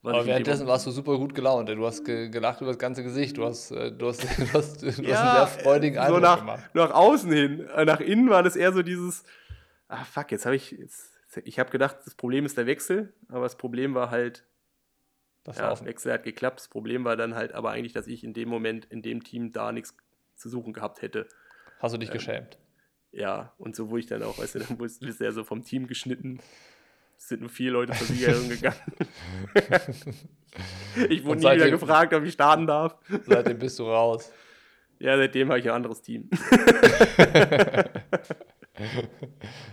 Was 0.04 0.14
Aber 0.14 0.26
währenddessen 0.28 0.68
warst 0.68 0.86
du 0.86 0.92
super 0.92 1.18
gut 1.18 1.34
gelaunt. 1.34 1.70
Du 1.70 1.84
hast 1.84 2.06
ge 2.06 2.30
gelacht 2.30 2.62
über 2.62 2.70
das 2.70 2.78
ganze 2.78 3.02
Gesicht. 3.02 3.36
Du 3.36 3.46
hast, 3.46 3.72
äh, 3.72 3.92
du 3.92 4.10
hast, 4.10 4.22
du 4.38 4.54
hast, 4.54 4.84
du 4.84 4.88
hast 4.90 5.00
einen 5.00 5.08
sehr 5.08 5.48
freudigen 5.48 5.96
so 5.96 6.02
Eindruck 6.02 6.22
nach, 6.22 6.40
gemacht. 6.40 6.70
nach 6.76 6.92
außen 6.92 7.32
hin. 7.32 7.68
Äh, 7.76 7.86
Nach 7.86 8.00
innen 8.00 8.30
war 8.30 8.44
das 8.44 8.56
eher 8.56 8.74
so 8.74 8.84
dieses, 8.84 9.24
ah 9.88 10.04
fuck, 10.04 10.32
jetzt 10.32 10.46
habe 10.46 10.56
ich, 10.56 10.72
jetzt, 10.72 11.12
ich 11.44 11.58
habe 11.58 11.72
gedacht, 11.72 11.98
das 12.06 12.14
Problem 12.14 12.46
ist 12.46 12.58
der 12.60 12.68
Wechsel, 12.68 13.12
aber 13.28 13.42
das 13.44 13.58
Problem 13.58 13.96
war 13.96 14.12
halt, 14.12 14.44
Das 15.44 15.58
ja, 15.58 15.70
Laufen. 15.70 15.88
Wechsel 15.88 16.14
hat 16.14 16.24
geklappt. 16.26 16.60
Das 16.60 16.68
Problem 16.68 17.06
war 17.06 17.18
dann 17.18 17.34
halt 17.34 17.54
aber 17.54 17.72
eigentlich, 17.72 17.94
dass 17.94 18.06
ich 18.06 18.24
in 18.24 18.34
dem 18.34 18.50
Moment, 18.50 18.86
in 18.86 19.02
dem 19.02 19.24
Team 19.24 19.52
da 19.52 19.72
nichts 19.72 19.96
zu 20.36 20.48
suchen 20.48 20.74
gehabt 20.74 21.02
hätte. 21.02 21.28
Hast 21.82 21.94
du 21.94 21.98
dich 21.98 22.10
Ähm, 22.10 22.14
geschämt. 22.14 22.58
Ja, 23.12 23.54
und 23.58 23.76
so 23.76 23.90
wurde 23.90 24.00
ich 24.02 24.06
dann 24.08 24.24
auch, 24.24 24.38
weißt 24.40 24.56
du, 24.56 24.60
dann 24.60 24.78
bist 24.78 25.02
du 25.02 25.08
ja 25.24 25.32
so 25.32 25.44
vom 25.44 25.64
Team 25.64 25.88
geschnitten. 25.88 26.40
Es 27.18 27.28
sind 27.28 27.42
nur 27.42 27.50
vier 27.50 27.72
Leute 27.72 27.92
zur 27.94 28.08
Siegerehrung 28.08 28.50
gegangen. 28.50 28.78
ich 31.10 31.24
wurde 31.24 31.40
nie 31.40 31.46
wieder 31.46 31.60
seitdem- 31.60 31.72
gefragt, 31.72 32.14
ob 32.14 32.24
ich 32.24 32.34
starten 32.34 32.66
darf. 32.68 32.96
Seitdem 33.28 33.60
bist 33.60 33.78
du 33.80 33.84
raus. 33.84 34.32
Ja, 35.00 35.18
seitdem 35.18 35.50
habe 35.50 35.60
ich 35.60 35.66
ein 35.70 35.76
anderes 35.76 36.02
Team. 36.02 36.30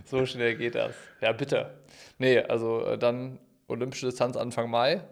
So 0.04 0.26
schnell 0.26 0.56
geht 0.56 0.74
das. 0.74 0.94
Ja, 1.20 1.32
bitte. 1.32 1.78
Nee, 2.18 2.40
also 2.40 2.84
äh, 2.84 2.98
dann 2.98 3.38
olympische 3.68 4.06
Distanz 4.06 4.36
Anfang 4.36 4.70
Mai. 4.70 5.02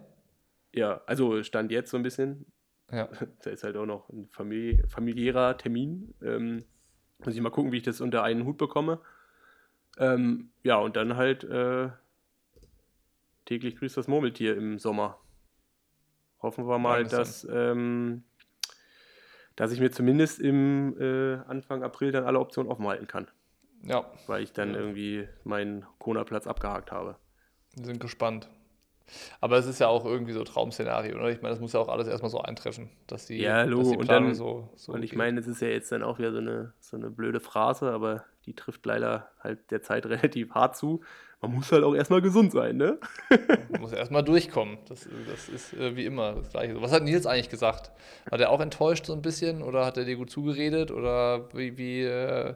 Ja, 0.73 1.01
also 1.05 1.41
stand 1.43 1.71
jetzt 1.71 1.91
so 1.91 1.97
ein 1.97 2.03
bisschen. 2.03 2.45
Ja. 2.91 3.09
Da 3.43 3.49
ist 3.51 3.63
halt 3.63 3.75
auch 3.77 3.85
noch 3.85 4.09
ein 4.09 4.27
famili 4.31 4.81
familiärer 4.87 5.57
Termin. 5.57 6.13
Ähm, 6.23 6.65
muss 7.19 7.35
ich 7.35 7.41
mal 7.41 7.49
gucken, 7.49 7.71
wie 7.71 7.77
ich 7.77 7.83
das 7.83 8.01
unter 8.01 8.23
einen 8.23 8.45
Hut 8.45 8.57
bekomme. 8.57 8.99
Ähm, 9.97 10.51
ja, 10.63 10.75
und 10.77 10.95
dann 10.95 11.15
halt 11.17 11.43
äh, 11.43 11.89
täglich 13.45 13.75
grüßt 13.77 13.97
das 13.97 14.07
Murmeltier 14.07 14.55
im 14.55 14.77
Sommer. 14.79 15.19
Hoffen 16.41 16.67
wir 16.67 16.77
mal, 16.77 16.99
Langsam. 17.01 17.19
dass, 17.19 17.47
ähm, 17.49 18.23
dass 19.55 19.71
ich 19.71 19.79
mir 19.79 19.91
zumindest 19.91 20.39
im 20.39 20.95
äh, 20.99 21.35
Anfang 21.47 21.81
April 21.83 22.11
dann 22.11 22.25
alle 22.25 22.39
Optionen 22.39 22.71
offen 22.71 22.85
halten 22.85 23.07
kann, 23.07 23.27
Ja, 23.81 24.05
weil 24.27 24.43
ich 24.43 24.53
dann 24.53 24.73
Ja. 24.73 24.79
irgendwie 24.79 25.27
meinen 25.43 25.85
Kona-Platz 25.97 26.45
abgehakt 26.45 26.91
habe. 26.91 27.17
wir 27.75 27.85
sind 27.85 27.99
gespannt. 27.99 28.47
Aber 29.41 29.57
es 29.57 29.65
ist 29.65 29.79
ja 29.79 29.87
auch 29.87 30.05
irgendwie 30.05 30.33
so 30.33 30.43
Traum-Szenario, 30.43 31.15
oder? 31.15 31.29
Ich 31.29 31.41
meine, 31.41 31.53
das 31.53 31.59
muss 31.61 31.73
ja 31.73 31.79
auch 31.79 31.87
alles 31.89 32.07
erstmal 32.07 32.29
so 32.31 32.41
eintreffen, 32.41 32.89
dass 33.07 33.25
die, 33.25 33.37
Ja, 33.37 33.63
Logo. 33.63 33.81
dass 33.83 33.91
die 33.91 33.97
Und 33.97 34.09
dann- 34.09 34.33
so, 34.35 34.69
so 34.75 34.91
und 34.93 35.03
ich 35.03 35.11
geht. 35.11 35.17
meine, 35.17 35.39
es 35.39 35.47
ist 35.47 35.61
ja 35.61 35.69
jetzt 35.69 35.91
dann 35.91 36.03
auch 36.03 36.19
wieder 36.19 36.31
so 36.31 36.39
eine, 36.39 36.73
so 36.79 36.97
eine 36.97 37.09
blöde 37.09 37.39
Phrase, 37.39 37.91
aber 37.91 38.25
die 38.45 38.53
trifft 38.53 38.85
leider 38.85 39.29
halt 39.41 39.71
derzeit 39.71 40.05
relativ 40.07 40.51
hart 40.51 40.75
zu. 40.77 41.01
Man 41.39 41.53
muss 41.53 41.71
halt 41.71 41.83
auch 41.83 41.93
erstmal 41.93 42.21
gesund 42.21 42.51
sein, 42.51 42.77
ne? 42.77 42.97
Man 43.69 43.81
muss 43.81 43.91
erstmal 43.93 44.23
durchkommen. 44.23 44.79
Das, 44.89 45.07
das 45.29 45.49
ist 45.49 45.73
äh, 45.73 45.95
wie 45.95 46.05
immer 46.05 46.33
das 46.33 46.49
Gleiche. 46.49 46.81
Was 46.81 46.91
hat 46.91 47.03
Nils 47.03 47.27
eigentlich 47.27 47.49
gesagt? 47.49 47.91
War 48.29 48.39
der 48.39 48.49
auch 48.49 48.59
enttäuscht 48.59 49.05
so 49.05 49.13
ein 49.13 49.21
bisschen 49.21 49.61
oder 49.61 49.85
hat 49.85 49.97
er 49.97 50.05
dir 50.05 50.15
gut 50.15 50.31
zugeredet 50.31 50.89
oder 50.89 51.47
wie, 51.53 51.77
wie, 51.77 52.01
äh, 52.03 52.55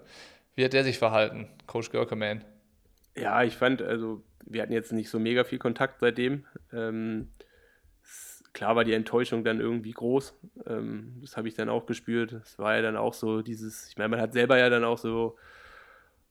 wie 0.55 0.65
hat 0.65 0.73
der 0.73 0.83
sich 0.83 0.97
verhalten, 0.97 1.47
Coach 1.67 1.91
Görkeman? 1.91 2.43
Ja, 3.15 3.43
ich 3.43 3.55
fand, 3.55 3.83
also 3.83 4.23
wir 4.45 4.61
hatten 4.61 4.73
jetzt 4.73 4.91
nicht 4.93 5.09
so 5.09 5.19
mega 5.19 5.43
viel 5.43 5.59
Kontakt 5.59 5.99
seitdem. 5.99 6.45
Ähm, 6.73 7.29
klar 8.53 8.75
war 8.75 8.83
die 8.83 8.93
Enttäuschung 8.93 9.43
dann 9.43 9.59
irgendwie 9.59 9.91
groß. 9.91 10.33
Ähm, 10.65 11.17
das 11.21 11.37
habe 11.37 11.47
ich 11.47 11.53
dann 11.53 11.69
auch 11.69 11.85
gespürt. 11.85 12.33
Es 12.33 12.59
war 12.59 12.75
ja 12.75 12.81
dann 12.81 12.97
auch 12.97 13.13
so 13.13 13.41
dieses, 13.41 13.87
ich 13.89 13.97
meine, 13.97 14.09
man 14.09 14.21
hat 14.21 14.33
selber 14.33 14.57
ja 14.57 14.69
dann 14.69 14.83
auch 14.83 14.97
so, 14.97 15.37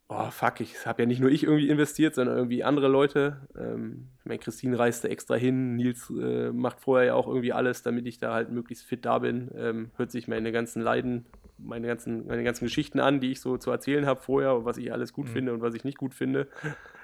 oh 0.08 0.30
fuck, 0.30 0.60
ich 0.60 0.86
habe 0.86 1.02
ja 1.02 1.06
nicht 1.06 1.20
nur 1.20 1.30
ich 1.30 1.44
irgendwie 1.44 1.68
investiert, 1.68 2.14
sondern 2.16 2.36
irgendwie 2.36 2.64
andere 2.64 2.88
Leute. 2.88 3.48
Ähm, 3.56 4.08
ich 4.18 4.26
meine, 4.26 4.38
Christine 4.40 4.78
reiste 4.78 5.08
extra 5.08 5.36
hin, 5.36 5.76
Nils 5.76 6.10
äh, 6.10 6.50
macht 6.50 6.80
vorher 6.80 7.06
ja 7.06 7.14
auch 7.14 7.28
irgendwie 7.28 7.52
alles, 7.52 7.82
damit 7.82 8.06
ich 8.06 8.18
da 8.18 8.34
halt 8.34 8.50
möglichst 8.50 8.84
fit 8.84 9.04
da 9.04 9.20
bin. 9.20 9.50
Ähm, 9.56 9.90
hört 9.96 10.10
sich 10.10 10.26
meine 10.28 10.52
ganzen 10.52 10.82
Leiden, 10.82 11.26
meine 11.58 11.86
ganzen, 11.86 12.26
meine 12.26 12.42
ganzen 12.42 12.64
Geschichten 12.64 12.98
an, 13.00 13.20
die 13.20 13.30
ich 13.30 13.40
so 13.40 13.56
zu 13.56 13.70
erzählen 13.70 14.04
habe 14.06 14.20
vorher, 14.20 14.64
was 14.64 14.78
ich 14.78 14.92
alles 14.92 15.12
gut 15.12 15.26
Mhm. 15.26 15.32
finde 15.32 15.54
und 15.54 15.60
was 15.62 15.74
ich 15.74 15.84
nicht 15.84 15.98
gut 15.98 16.14
finde. 16.14 16.48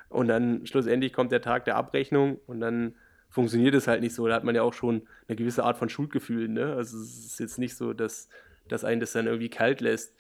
Und 0.09 0.29
dann 0.29 0.67
schlussendlich 0.67 1.13
kommt 1.13 1.33
der 1.33 1.43
Tag 1.43 1.65
der 1.65 1.77
Abrechnung 1.77 2.39
und 2.47 2.61
dann 2.61 2.95
funktioniert 3.29 3.75
es 3.75 3.89
halt 3.89 4.01
nicht 4.01 4.15
so. 4.15 4.27
Da 4.27 4.35
hat 4.35 4.45
man 4.45 4.55
ja 4.55 4.63
auch 4.63 4.73
schon 4.73 5.03
eine 5.29 5.37
gewisse 5.37 5.65
Art 5.65 5.79
von 5.79 5.89
Schuldgefühl. 5.89 6.49
Ne? 6.49 6.75
Also 6.75 6.99
es 6.99 7.27
ist 7.27 7.41
jetzt 7.41 7.59
nicht 7.59 7.77
so, 7.77 7.93
dass, 7.93 8.29
dass 8.69 8.85
einen 8.85 9.01
das 9.01 9.13
dann 9.13 9.27
irgendwie 9.27 9.51
kalt 9.51 9.81
lässt. 9.81 10.15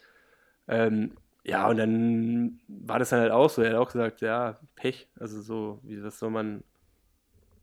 Ähm, 0.69 1.13
ja, 1.45 1.69
und 1.69 1.77
dann 1.77 2.61
war 2.67 2.99
das 2.99 3.11
dann 3.11 3.21
halt 3.21 3.31
auch 3.31 3.49
so. 3.49 3.63
Er 3.63 3.71
hat 3.71 3.77
auch 3.77 3.93
gesagt, 3.93 4.21
ja, 4.21 4.59
Pech. 4.75 5.09
Also 5.19 5.41
so, 5.41 5.79
wie 5.85 6.03
was 6.03 6.19
soll 6.19 6.31
man 6.31 6.65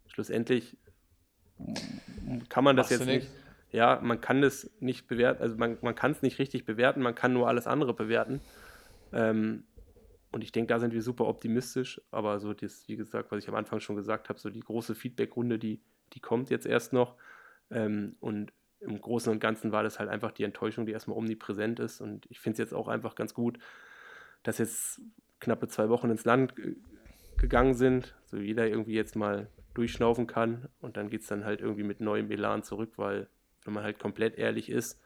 schlussendlich 0.07 0.78
kann 2.49 2.63
man 2.63 2.76
das 2.76 2.89
Machst 2.89 3.07
jetzt 3.07 3.07
nicht. 3.07 3.28
Ja, 3.71 3.99
man 4.01 4.21
kann 4.21 4.41
das 4.41 4.69
nicht 4.80 5.07
bewerten, 5.07 5.41
also 5.41 5.57
man, 5.57 5.78
man 5.82 5.95
kann 5.95 6.11
es 6.11 6.21
nicht 6.21 6.38
richtig 6.38 6.65
bewerten, 6.65 7.01
man 7.01 7.15
kann 7.15 7.34
nur 7.34 7.47
alles 7.47 7.65
andere 7.65 7.93
bewerten. 7.93 8.39
Ähm, 9.11 9.63
und 10.34 10.43
ich 10.43 10.51
denke, 10.51 10.73
da 10.73 10.79
sind 10.79 10.93
wir 10.93 11.01
super 11.01 11.27
optimistisch, 11.27 12.01
aber 12.11 12.39
so 12.39 12.53
das, 12.53 12.88
wie 12.88 12.95
gesagt, 12.95 13.31
was 13.31 13.43
ich 13.43 13.47
am 13.47 13.55
Anfang 13.55 13.79
schon 13.79 13.95
gesagt 13.95 14.29
habe, 14.29 14.39
so 14.39 14.49
die 14.49 14.61
große 14.61 14.95
Feedback-Runde, 14.95 15.59
die, 15.59 15.79
die 16.13 16.19
kommt 16.19 16.49
jetzt 16.49 16.65
erst 16.65 16.91
noch. 16.91 17.15
Ähm, 17.69 18.15
und 18.19 18.51
im 18.79 18.99
Großen 18.99 19.31
und 19.31 19.39
Ganzen 19.39 19.71
war 19.71 19.84
das 19.84 19.99
halt 19.99 20.09
einfach 20.09 20.31
die 20.31 20.43
Enttäuschung, 20.43 20.88
die 20.88 20.91
erstmal 20.91 21.17
omnipräsent 21.17 21.79
ist. 21.79 22.01
Und 22.01 22.25
ich 22.29 22.39
finde 22.39 22.53
es 22.53 22.57
jetzt 22.57 22.73
auch 22.73 22.88
einfach 22.88 23.13
ganz 23.13 23.34
gut, 23.34 23.59
dass 24.41 24.57
jetzt 24.57 25.01
knappe 25.39 25.67
zwei 25.67 25.88
Wochen 25.89 26.09
ins 26.09 26.25
Land 26.25 26.55
ge- 26.55 26.75
gegangen 27.38 27.75
sind, 27.75 28.15
so 28.25 28.38
jeder 28.38 28.67
irgendwie 28.67 28.93
jetzt 28.95 29.15
mal 29.15 29.47
durchschnaufen 29.75 30.25
kann 30.25 30.67
und 30.81 30.97
dann 30.97 31.09
geht 31.09 31.21
es 31.21 31.27
dann 31.27 31.45
halt 31.45 31.61
irgendwie 31.61 31.84
mit 31.84 32.01
neuem 32.01 32.29
Elan 32.31 32.63
zurück, 32.63 32.93
weil, 32.95 33.27
wenn 33.65 33.73
man 33.73 33.84
halt 33.84 33.99
komplett 33.99 34.38
ehrlich 34.38 34.69
ist, 34.69 34.99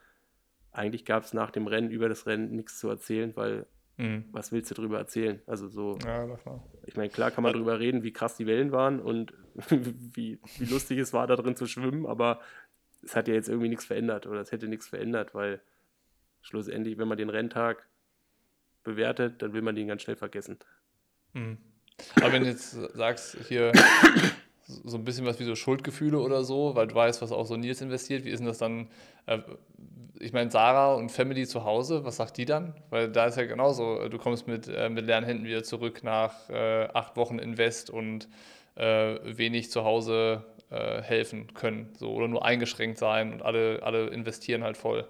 eigentlich 0.71 1.05
gab 1.05 1.23
es 1.23 1.34
nach 1.34 1.51
dem 1.51 1.67
Rennen, 1.67 1.91
über 1.91 2.09
das 2.09 2.28
Rennen 2.28 2.55
nichts 2.55 2.80
zu 2.80 2.89
erzählen, 2.89 3.36
weil 3.36 3.65
Mhm. 3.98 4.26
was 4.32 4.52
willst 4.52 4.70
du 4.70 4.76
drüber 4.76 5.00
erzählen? 5.00 5.41
Also 5.48 5.68
so, 5.68 5.98
Ja, 6.06 6.28
ich 6.86 6.95
meine, 6.95 7.10
klar 7.10 7.32
kann 7.32 7.43
man 7.43 7.54
drüber 7.54 7.80
reden, 7.80 8.04
wie 8.04 8.14
krass 8.14 8.38
die 8.38 8.45
Wellen 8.45 8.72
waren 8.72 9.00
und 9.00 9.34
wie, 9.70 10.39
wie 10.58 10.66
lustig 10.66 11.00
es 11.00 11.14
war, 11.14 11.26
da 11.26 11.36
drin 11.36 11.56
zu 11.56 11.66
schwimmen, 11.66 12.06
aber 12.06 12.39
es 13.04 13.16
hat 13.16 13.28
ja 13.28 13.34
jetzt 13.34 13.50
irgendwie 13.50 13.70
nichts 13.70 13.86
verändert 13.86 14.28
oder 14.28 14.41
es 14.41 14.52
hätte 14.52 14.68
nichts 14.68 14.88
verändert, 14.88 15.34
weil 15.34 15.62
schlussendlich, 16.41 16.98
wenn 16.98 17.08
man 17.08 17.18
den 17.18 17.30
Renntag 17.30 17.88
bewertet, 18.84 19.41
dann 19.41 19.54
will 19.54 19.62
man 19.62 19.76
den 19.76 19.88
ganz 19.88 20.04
schnell 20.04 20.16
vergessen. 20.16 20.60
Mhm. 21.34 21.58
Aber 22.16 22.32
wenn 22.32 22.43
du 22.43 22.50
jetzt 22.50 22.72
sagst, 22.72 23.38
hier 23.48 23.72
so 24.68 24.98
ein 24.98 25.04
bisschen 25.04 25.26
was 25.26 25.39
wie 25.39 25.45
so 25.45 25.56
Schuldgefühle 25.56 26.20
oder 26.20 26.43
so, 26.43 26.76
weil 26.76 26.88
du 26.88 26.95
weißt, 26.95 27.22
was 27.22 27.32
auch 27.32 27.45
so 27.45 27.56
Nils 27.58 27.82
investiert, 27.82 28.26
wie 28.26 28.30
ist 28.30 28.39
denn 28.39 28.48
das 28.48 28.58
dann? 28.58 28.89
Äh, 29.26 29.39
ich 30.20 30.34
meine, 30.34 30.51
Sarah 30.51 30.93
und 30.95 31.11
Family 31.11 31.47
zu 31.47 31.63
Hause, 31.63 32.03
was 32.05 32.18
sagt 32.18 32.38
die 32.38 32.45
dann? 32.45 32.74
Weil 32.89 33.11
da 33.11 33.26
ist 33.26 33.38
ja 33.38 33.45
genauso, 33.45 34.07
du 34.09 34.18
kommst 34.18 34.47
mit, 34.47 34.68
äh, 34.68 34.89
mit 34.89 35.05
leeren 35.05 35.24
Händen 35.24 35.45
wieder 35.45 35.63
zurück 35.63 36.03
nach 36.03 36.49
äh, 36.49 36.88
acht 36.93 37.15
Wochen 37.18 37.39
Invest 37.39 37.89
und 37.89 38.28
äh, 38.76 39.18
wenig 39.38 39.72
zu 39.72 39.84
Hause 39.84 40.43
äh, 40.70 41.01
helfen 41.01 41.53
können, 41.53 41.93
so 41.97 42.11
oder 42.13 42.28
nur 42.28 42.45
eingeschränkt 42.45 42.97
sein 42.97 43.34
und 43.34 43.41
alle, 43.41 43.82
alle 43.84 44.07
investieren 44.07 44.63
halt 44.63 44.78
voll. 44.78 45.07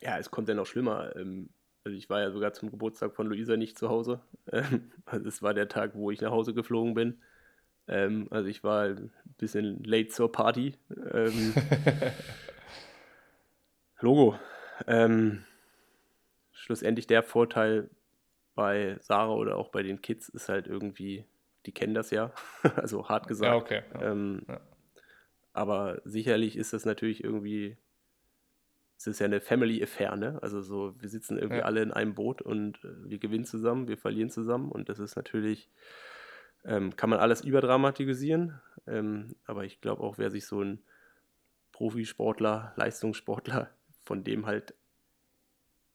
Ja, 0.00 0.18
es 0.18 0.30
kommt 0.30 0.48
ja 0.48 0.54
noch 0.54 0.66
schlimmer. 0.66 1.14
Ähm, 1.16 1.50
Also 1.84 1.96
ich 1.96 2.10
war 2.10 2.20
ja 2.20 2.30
sogar 2.30 2.52
zum 2.52 2.70
Geburtstag 2.70 3.14
von 3.14 3.26
Luisa 3.26 3.56
nicht 3.56 3.78
zu 3.78 3.88
Hause. 3.88 4.20
Ähm, 4.52 4.90
Also 5.06 5.28
es 5.28 5.42
war 5.42 5.54
der 5.54 5.68
Tag, 5.68 5.92
wo 5.94 6.10
ich 6.10 6.20
nach 6.20 6.30
Hause 6.32 6.54
geflogen 6.54 6.94
bin. 6.94 7.20
Ähm, 7.88 8.28
Also 8.30 8.48
ich 8.48 8.62
war 8.64 8.84
ein 8.84 9.10
bisschen 9.38 9.82
late 9.84 10.08
zur 10.08 10.30
Party. 10.32 10.74
Logo. 14.00 14.38
Ähm, 14.86 15.44
Schlussendlich 16.52 17.06
der 17.06 17.22
Vorteil 17.22 17.88
bei 18.54 18.96
Sarah 19.00 19.34
oder 19.34 19.56
auch 19.56 19.68
bei 19.68 19.82
den 19.82 20.02
Kids 20.02 20.28
ist 20.28 20.48
halt 20.48 20.66
irgendwie, 20.66 21.24
die 21.66 21.72
kennen 21.72 21.94
das 21.94 22.10
ja. 22.10 22.32
Also 22.76 23.08
hart 23.08 23.28
gesagt. 23.28 23.52
Ja, 23.52 23.56
okay. 23.56 23.82
Ja. 23.94 24.10
Ähm, 24.12 24.42
Ja. 24.48 24.60
Aber 25.52 26.00
sicherlich 26.04 26.56
ist 26.56 26.72
das 26.72 26.84
natürlich 26.84 27.24
irgendwie, 27.24 27.76
es 28.96 29.06
ist 29.08 29.18
ja 29.18 29.26
eine 29.26 29.40
Family 29.40 29.82
Affair, 29.82 30.14
ne? 30.16 30.38
Also 30.42 30.60
so, 30.62 30.94
wir 31.00 31.08
sitzen 31.08 31.36
irgendwie 31.36 31.58
Ja. 31.58 31.64
alle 31.64 31.82
in 31.82 31.92
einem 31.92 32.14
Boot 32.14 32.42
und 32.42 32.84
äh, 32.84 33.08
wir 33.10 33.18
gewinnen 33.18 33.44
zusammen, 33.44 33.88
wir 33.88 33.98
verlieren 33.98 34.30
zusammen 34.30 34.70
und 34.70 34.88
das 34.88 34.98
ist 35.00 35.16
natürlich, 35.16 35.68
ähm, 36.64 36.94
kann 36.96 37.10
man 37.10 37.18
alles 37.20 37.42
überdramatisieren, 37.42 38.60
ähm, 38.86 39.34
aber 39.46 39.64
ich 39.64 39.80
glaube 39.80 40.02
auch, 40.02 40.18
wer 40.18 40.30
sich 40.30 40.46
so 40.46 40.62
ein 40.62 40.80
Profisportler, 41.72 42.72
Leistungssportler, 42.76 43.70
von 44.08 44.24
dem 44.24 44.46
halt 44.46 44.74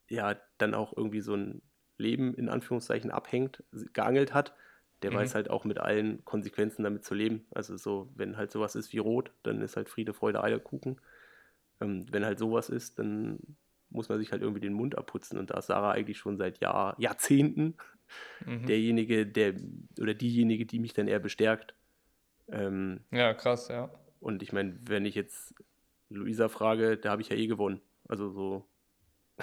ja 0.08 0.36
dann 0.60 0.76
auch 0.76 0.96
irgendwie 0.96 1.22
so 1.22 1.34
ein 1.36 1.62
Leben 1.98 2.36
in 2.36 2.48
Anführungszeichen 2.48 3.10
abhängt, 3.10 3.64
geangelt 3.94 4.34
hat, 4.36 4.54
der 5.02 5.12
Mhm. 5.12 5.16
weiß 5.16 5.34
halt 5.36 5.50
auch 5.50 5.66
mit 5.66 5.80
allen 5.80 6.24
Konsequenzen 6.26 6.84
damit 6.84 7.04
zu 7.06 7.16
leben. 7.16 7.46
Also 7.52 7.76
so, 7.76 8.12
wenn 8.16 8.38
halt 8.38 8.52
sowas 8.52 8.76
ist 8.76 8.94
wie 8.94 9.00
Rot, 9.00 9.32
dann 9.42 9.62
ist 9.62 9.76
halt 9.76 9.90
Friede, 9.90 10.14
Freude, 10.14 10.44
Eierkuchen. 10.44 11.02
Ähm, 11.82 12.06
wenn 12.12 12.24
halt 12.26 12.38
sowas 12.38 12.70
ist, 12.70 13.00
dann 13.00 13.40
muss 13.90 14.10
man 14.10 14.20
sich 14.20 14.32
halt 14.32 14.44
irgendwie 14.44 14.62
den 14.62 14.74
Mund 14.74 14.96
abputzen. 14.98 15.40
Und 15.40 15.50
da 15.50 15.58
ist 15.58 15.68
Sarah 15.68 15.92
eigentlich 15.92 16.18
schon 16.20 16.38
seit 16.38 16.62
Jahr, 16.62 16.96
Jahrzehnten 17.00 17.76
Mhm. 18.46 18.68
derjenige, 18.68 19.26
der 19.26 19.56
oder 20.00 20.14
diejenige, 20.14 20.66
die 20.68 20.80
mich 20.80 20.94
dann 20.94 21.08
eher 21.08 21.20
bestärkt. 21.20 21.74
Ähm, 22.52 23.02
ja, 23.12 23.34
krass, 23.34 23.68
ja. 23.70 23.90
und 24.20 24.42
ich 24.44 24.54
meine, 24.54 24.78
wenn 24.88 25.06
ich 25.06 25.16
jetzt 25.16 25.54
Luisa 26.10 26.48
frage, 26.50 26.98
da 26.98 27.12
habe 27.12 27.22
ich 27.22 27.30
ja 27.30 27.36
eh 27.36 27.48
gewonnen. 27.48 27.82
Also 28.08 28.30
so. 28.30 28.66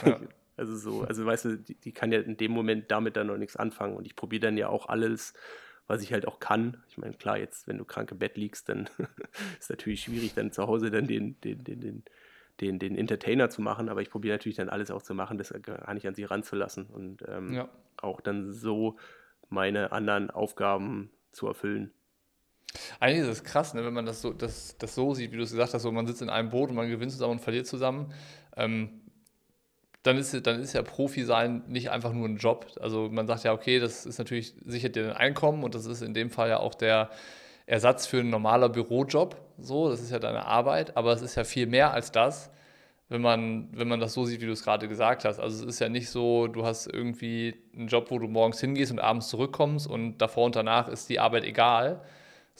Ja. 0.04 0.20
Also 0.56 0.76
so, 0.76 1.04
also 1.04 1.24
weißt 1.24 1.44
du, 1.46 1.56
die, 1.56 1.74
die 1.74 1.92
kann 1.92 2.12
ja 2.12 2.20
in 2.20 2.36
dem 2.36 2.52
Moment 2.52 2.90
damit 2.90 3.16
dann 3.16 3.28
noch 3.28 3.38
nichts 3.38 3.56
anfangen. 3.56 3.96
Und 3.96 4.04
ich 4.04 4.14
probiere 4.14 4.40
dann 4.40 4.58
ja 4.58 4.68
auch 4.68 4.90
alles, 4.90 5.32
was 5.86 6.02
ich 6.02 6.12
halt 6.12 6.28
auch 6.28 6.38
kann. 6.38 6.82
Ich 6.88 6.98
meine, 6.98 7.14
klar, 7.14 7.38
jetzt, 7.38 7.66
wenn 7.66 7.78
du 7.78 7.86
krank 7.86 8.12
im 8.12 8.18
Bett 8.18 8.36
liegst, 8.36 8.68
dann 8.68 8.90
ist 9.58 9.70
natürlich 9.70 10.02
schwierig, 10.02 10.34
dann 10.34 10.52
zu 10.52 10.66
Hause 10.66 10.90
dann 10.90 11.06
den, 11.06 11.40
den, 11.40 11.64
den, 11.64 11.80
den, 11.80 12.04
den, 12.60 12.78
den 12.78 12.94
Entertainer 12.94 13.48
zu 13.48 13.62
machen, 13.62 13.88
aber 13.88 14.02
ich 14.02 14.10
probiere 14.10 14.34
natürlich 14.34 14.56
dann 14.56 14.68
alles 14.68 14.90
auch 14.90 15.00
zu 15.00 15.14
machen, 15.14 15.38
das 15.38 15.54
gar 15.62 15.94
nicht 15.94 16.06
an 16.06 16.14
sie 16.14 16.24
ranzulassen 16.24 16.84
und 16.88 17.24
ähm, 17.26 17.54
Ja. 17.54 17.70
auch 17.96 18.20
dann 18.20 18.52
so 18.52 18.98
meine 19.48 19.92
anderen 19.92 20.30
Aufgaben 20.30 21.10
zu 21.32 21.46
erfüllen. 21.46 21.90
Eigentlich 23.00 23.22
ist 23.22 23.38
es 23.38 23.44
krass, 23.44 23.74
ne, 23.74 23.84
wenn 23.84 23.92
man 23.92 24.06
das 24.06 24.22
so, 24.22 24.32
das, 24.32 24.76
das 24.78 24.94
so 24.94 25.14
sieht, 25.14 25.32
wie 25.32 25.36
du 25.36 25.42
es 25.42 25.50
gesagt 25.50 25.74
hast, 25.74 25.82
so 25.82 25.90
man 25.90 26.06
sitzt 26.06 26.22
in 26.22 26.30
einem 26.30 26.50
Boot 26.50 26.70
und 26.70 26.76
man 26.76 26.88
gewinnt 26.88 27.12
zusammen 27.12 27.32
und 27.32 27.40
verliert 27.40 27.66
zusammen. 27.66 28.12
Ähm, 28.56 29.00
dann 30.02 30.16
ist, 30.16 30.46
dann 30.46 30.60
ist 30.60 30.72
ja 30.72 30.82
Profi 30.82 31.24
sein 31.24 31.62
nicht 31.68 31.90
einfach 31.90 32.12
nur 32.12 32.26
ein 32.26 32.36
Job. 32.36 32.66
Also 32.80 33.08
man 33.10 33.26
sagt 33.26 33.44
ja, 33.44 33.52
okay, 33.52 33.80
das 33.80 34.06
ist 34.06 34.18
natürlich 34.18 34.54
sichert 34.64 34.96
dir 34.96 35.10
ein 35.10 35.16
Einkommen 35.16 35.62
und 35.62 35.74
das 35.74 35.86
ist 35.86 36.00
in 36.02 36.14
dem 36.14 36.30
Fall 36.30 36.48
ja 36.48 36.58
auch 36.58 36.74
der 36.74 37.10
Ersatz 37.66 38.06
für 38.06 38.20
ein 38.20 38.30
normaler 38.30 38.68
Bürojob. 38.68 39.36
So, 39.58 39.90
das 39.90 40.00
ist 40.00 40.10
ja 40.10 40.18
deine 40.18 40.46
Arbeit, 40.46 40.96
aber 40.96 41.12
es 41.12 41.22
ist 41.22 41.34
ja 41.34 41.44
viel 41.44 41.66
mehr 41.66 41.92
als 41.92 42.12
das, 42.12 42.50
wenn 43.10 43.20
man, 43.20 43.68
wenn 43.72 43.88
man 43.88 44.00
das 44.00 44.14
so 44.14 44.24
sieht, 44.24 44.40
wie 44.40 44.46
du 44.46 44.52
es 44.52 44.64
gerade 44.64 44.88
gesagt 44.88 45.24
hast. 45.24 45.38
Also 45.38 45.64
es 45.64 45.74
ist 45.74 45.80
ja 45.80 45.88
nicht 45.90 46.08
so, 46.08 46.46
du 46.46 46.64
hast 46.64 46.86
irgendwie 46.86 47.56
einen 47.76 47.88
Job, 47.88 48.10
wo 48.10 48.18
du 48.18 48.26
morgens 48.26 48.60
hingehst 48.60 48.92
und 48.92 49.00
abends 49.00 49.28
zurückkommst 49.28 49.86
und 49.86 50.18
davor 50.18 50.46
und 50.46 50.56
danach 50.56 50.88
ist 50.88 51.10
die 51.10 51.20
Arbeit 51.20 51.44
egal, 51.44 52.00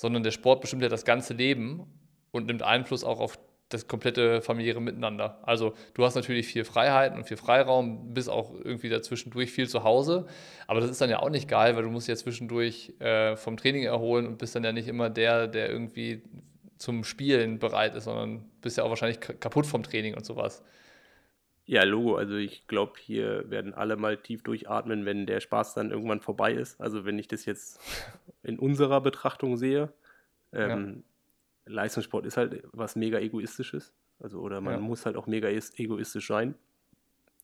sondern 0.01 0.23
der 0.23 0.31
Sport 0.31 0.63
bestimmt 0.63 0.81
ja 0.81 0.89
das 0.89 1.05
ganze 1.05 1.35
Leben 1.35 1.85
und 2.31 2.47
nimmt 2.47 2.63
Einfluss 2.63 3.05
auch 3.05 3.21
auf 3.21 3.39
das 3.69 3.87
komplette 3.87 4.41
familiäre 4.41 4.81
Miteinander. 4.81 5.39
Also 5.43 5.75
du 5.93 6.07
hast 6.07 6.15
natürlich 6.15 6.47
viel 6.47 6.65
Freiheit 6.65 7.15
und 7.15 7.25
viel 7.25 7.37
Freiraum, 7.37 8.15
bist 8.15 8.31
auch 8.31 8.55
irgendwie 8.55 8.89
dazwischendurch 8.89 9.53
viel 9.53 9.69
zu 9.69 9.85
Hause, 9.85 10.27
aber 10.67 10.81
das 10.81 10.89
ist 10.89 11.03
dann 11.03 11.11
ja 11.11 11.19
auch 11.19 11.29
nicht 11.29 11.49
geil, 11.49 11.77
weil 11.77 11.83
du 11.83 11.91
musst 11.91 12.09
ja 12.09 12.17
zwischendurch 12.17 12.95
äh, 12.99 13.37
vom 13.37 13.59
Training 13.59 13.83
erholen 13.83 14.27
und 14.27 14.39
bist 14.39 14.55
dann 14.55 14.65
ja 14.65 14.73
nicht 14.73 14.89
immer 14.89 15.11
der, 15.11 15.47
der 15.47 15.69
irgendwie 15.69 16.23
zum 16.79 17.05
Spielen 17.05 17.59
bereit 17.59 17.95
ist, 17.95 18.05
sondern 18.05 18.47
bist 18.63 18.79
ja 18.79 18.85
auch 18.85 18.89
wahrscheinlich 18.89 19.21
kaputt 19.21 19.67
vom 19.67 19.83
Training 19.83 20.15
und 20.15 20.25
sowas. 20.25 20.63
Ja, 21.71 21.85
Logo. 21.85 22.17
Also 22.17 22.35
ich 22.35 22.67
glaube, 22.67 22.95
hier 22.99 23.49
werden 23.49 23.75
alle 23.75 23.95
mal 23.95 24.17
tief 24.17 24.43
durchatmen, 24.43 25.07
wenn 25.07 25.25
der 25.25 25.39
Spaß 25.39 25.75
dann 25.75 25.93
irgendwann 25.93 26.21
vorbei 26.21 26.53
ist. 26.53 26.81
Also 26.81 27.05
wenn 27.05 27.17
ich 27.17 27.29
das 27.29 27.45
jetzt 27.45 27.79
in 28.43 28.59
unserer 28.59 29.01
Betrachtung 29.01 29.57
sehe, 29.57 29.93
ähm, 30.53 31.05
ja. 31.67 31.73
Leistungssport 31.73 32.27
ist 32.27 32.37
halt 32.37 32.65
was 32.73 32.97
mega 32.97 33.21
egoistisches. 33.21 33.95
Also 34.19 34.41
oder 34.41 34.61
man 34.61 34.75
ja. 34.75 34.81
muss 34.81 35.07
halt 35.07 35.15
auch 35.15 35.29
mega 35.29 35.49
egoistisch 35.49 36.27
sein. 36.27 36.57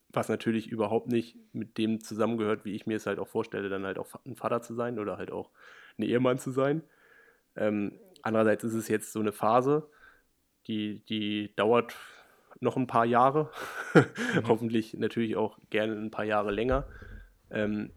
Was 0.09 0.29
natürlich 0.29 0.67
überhaupt 0.67 1.07
nicht 1.07 1.37
mit 1.53 1.79
dem 1.79 2.01
zusammengehört, 2.01 2.65
wie 2.65 2.75
ich 2.75 2.85
mir 2.85 2.97
es 2.97 3.07
halt 3.07 3.21
auch 3.21 3.29
vorstelle, 3.29 3.69
dann 3.69 3.87
halt 3.87 3.97
auch 3.97 4.09
ein 4.27 4.35
Vater 4.35 4.61
zu 4.61 4.75
sein 4.75 4.99
oder 4.99 5.19
halt 5.19 5.31
auch 5.31 5.51
ein 5.99 6.03
Ehemann 6.03 6.41
zu 6.41 6.51
sein. 6.51 6.83
Ähm, 7.55 7.93
andererseits 8.23 8.65
ist 8.65 8.75
es 8.75 8.89
jetzt 8.89 9.13
so 9.13 9.21
eine 9.21 9.31
Phase, 9.31 9.89
die, 10.67 11.05
die 11.09 11.55
dauert 11.55 11.95
noch 12.61 12.77
ein 12.77 12.87
paar 12.87 13.05
Jahre. 13.05 13.51
Mhm. 13.95 14.49
Hoffentlich 14.49 14.93
natürlich 14.93 15.37
auch 15.37 15.57
gerne 15.71 15.95
ein 15.95 16.11
paar 16.11 16.27
Jahre 16.27 16.51
länger. 16.51 16.85
Ähm, 17.51 17.93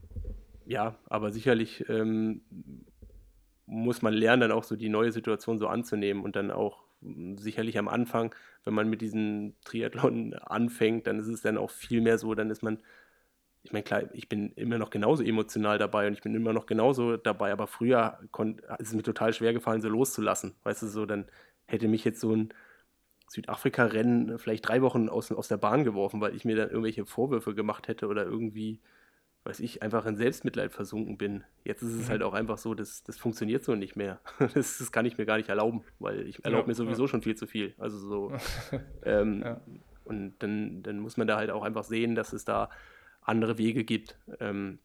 ja, 0.66 0.96
aber 1.10 1.32
sicherlich 1.32 1.90
ähm, 1.90 2.42
muss 3.66 4.02
man 4.02 4.14
lernen, 4.14 4.42
dann 4.42 4.52
auch 4.52 4.64
so 4.64 4.76
die 4.76 4.90
neue 4.90 5.12
Situation 5.12 5.58
so 5.58 5.68
anzunehmen 5.68 6.24
und 6.24 6.36
dann 6.36 6.52
auch 6.52 6.84
hm, 7.02 7.38
sicherlich 7.38 7.78
am 7.78 7.88
Anfang, 7.88 8.34
wenn 8.64 8.74
man 8.74 8.90
mit 8.90 9.02
diesem 9.02 9.56
Triathlon 9.64 10.34
anfängt, 10.42 11.08
dann 11.08 11.20
ist 11.20 11.28
es 11.28 11.42
dann 11.42 11.58
auch 11.58 11.70
viel 11.70 12.02
mehr 12.02 12.18
so, 12.18 12.34
dann 12.34 12.50
ist 12.50 12.64
man, 12.64 12.80
ich 13.64 13.72
meine, 13.72 13.84
klar, 13.84 14.04
ich 14.14 14.30
bin 14.30 14.52
immer 14.54 14.78
noch 14.78 14.90
genauso 14.90 15.24
emotional 15.24 15.78
dabei 15.78 16.08
und 16.08 16.14
ich 16.14 16.22
bin 16.22 16.34
immer 16.34 16.54
noch 16.54 16.66
genauso 16.66 17.18
dabei, 17.18 17.52
aber 17.52 17.68
früher 17.68 18.20
konnt, 18.32 18.62
ist 18.80 18.90
es 18.90 18.94
mir 18.94 19.04
total 19.04 19.34
schwer 19.34 19.54
gefallen, 19.54 19.82
so 19.82 19.90
loszulassen. 19.90 20.56
Weißt 20.64 20.82
du, 20.82 20.88
so, 20.88 21.06
dann 21.06 21.26
hätte 21.68 21.88
mich 21.88 22.06
jetzt 22.06 22.22
so 22.22 22.34
ein 22.34 22.54
Südafrika-Rennen 23.30 24.40
vielleicht 24.40 24.68
drei 24.68 24.82
Wochen 24.82 25.08
aus, 25.10 25.32
aus 25.32 25.48
der 25.48 25.58
Bahn 25.58 25.84
geworfen, 25.84 26.20
weil 26.22 26.36
ich 26.36 26.46
mir 26.46 26.56
dann 26.56 26.70
irgendwelche 26.70 27.06
Vorwürfe 27.06 27.54
gemacht 27.54 27.88
hätte 27.88 28.08
oder 28.08 28.24
irgendwie, 28.24 28.82
weiß 29.44 29.60
ich, 29.60 29.84
einfach 29.84 30.06
in 30.06 30.18
Selbstmitleid 30.18 30.72
versunken 30.72 31.18
bin. 31.18 31.44
Jetzt 31.64 31.84
ist 31.84 31.94
es 31.94 32.08
mhm. 32.08 32.10
halt 32.10 32.24
auch 32.24 32.34
einfach 32.34 32.58
so, 32.58 32.74
das, 32.74 33.04
das 33.04 33.18
funktioniert 33.18 33.64
so 33.64 33.76
nicht 33.76 33.96
mehr. 33.96 34.20
Das, 34.40 34.80
das 34.80 34.92
kann 34.92 35.06
ich 35.06 35.18
mir 35.18 35.26
gar 35.26 35.38
nicht 35.38 35.50
erlauben, 35.50 35.84
weil 36.00 36.28
ich 36.28 36.44
erlaube 36.44 36.64
ja, 36.64 36.68
mir 36.68 36.76
sowieso 36.76 37.04
ja. 37.04 37.08
schon 37.08 37.22
viel 37.22 37.36
zu 37.36 37.48
viel. 37.48 37.76
Also 37.78 37.98
so. 38.00 38.34
ähm, 39.04 39.42
ja. 39.44 39.62
Und 40.04 40.40
dann, 40.40 40.82
dann 40.82 41.00
muss 41.00 41.18
man 41.18 41.28
da 41.28 41.38
halt 41.38 41.52
auch 41.52 41.64
einfach 41.64 41.84
sehen, 41.84 42.16
dass 42.16 42.34
es 42.34 42.44
da 42.44 42.72
andere 43.22 43.60
Wege 43.60 43.84
gibt. 43.84 44.18
Ähm, 44.40 44.80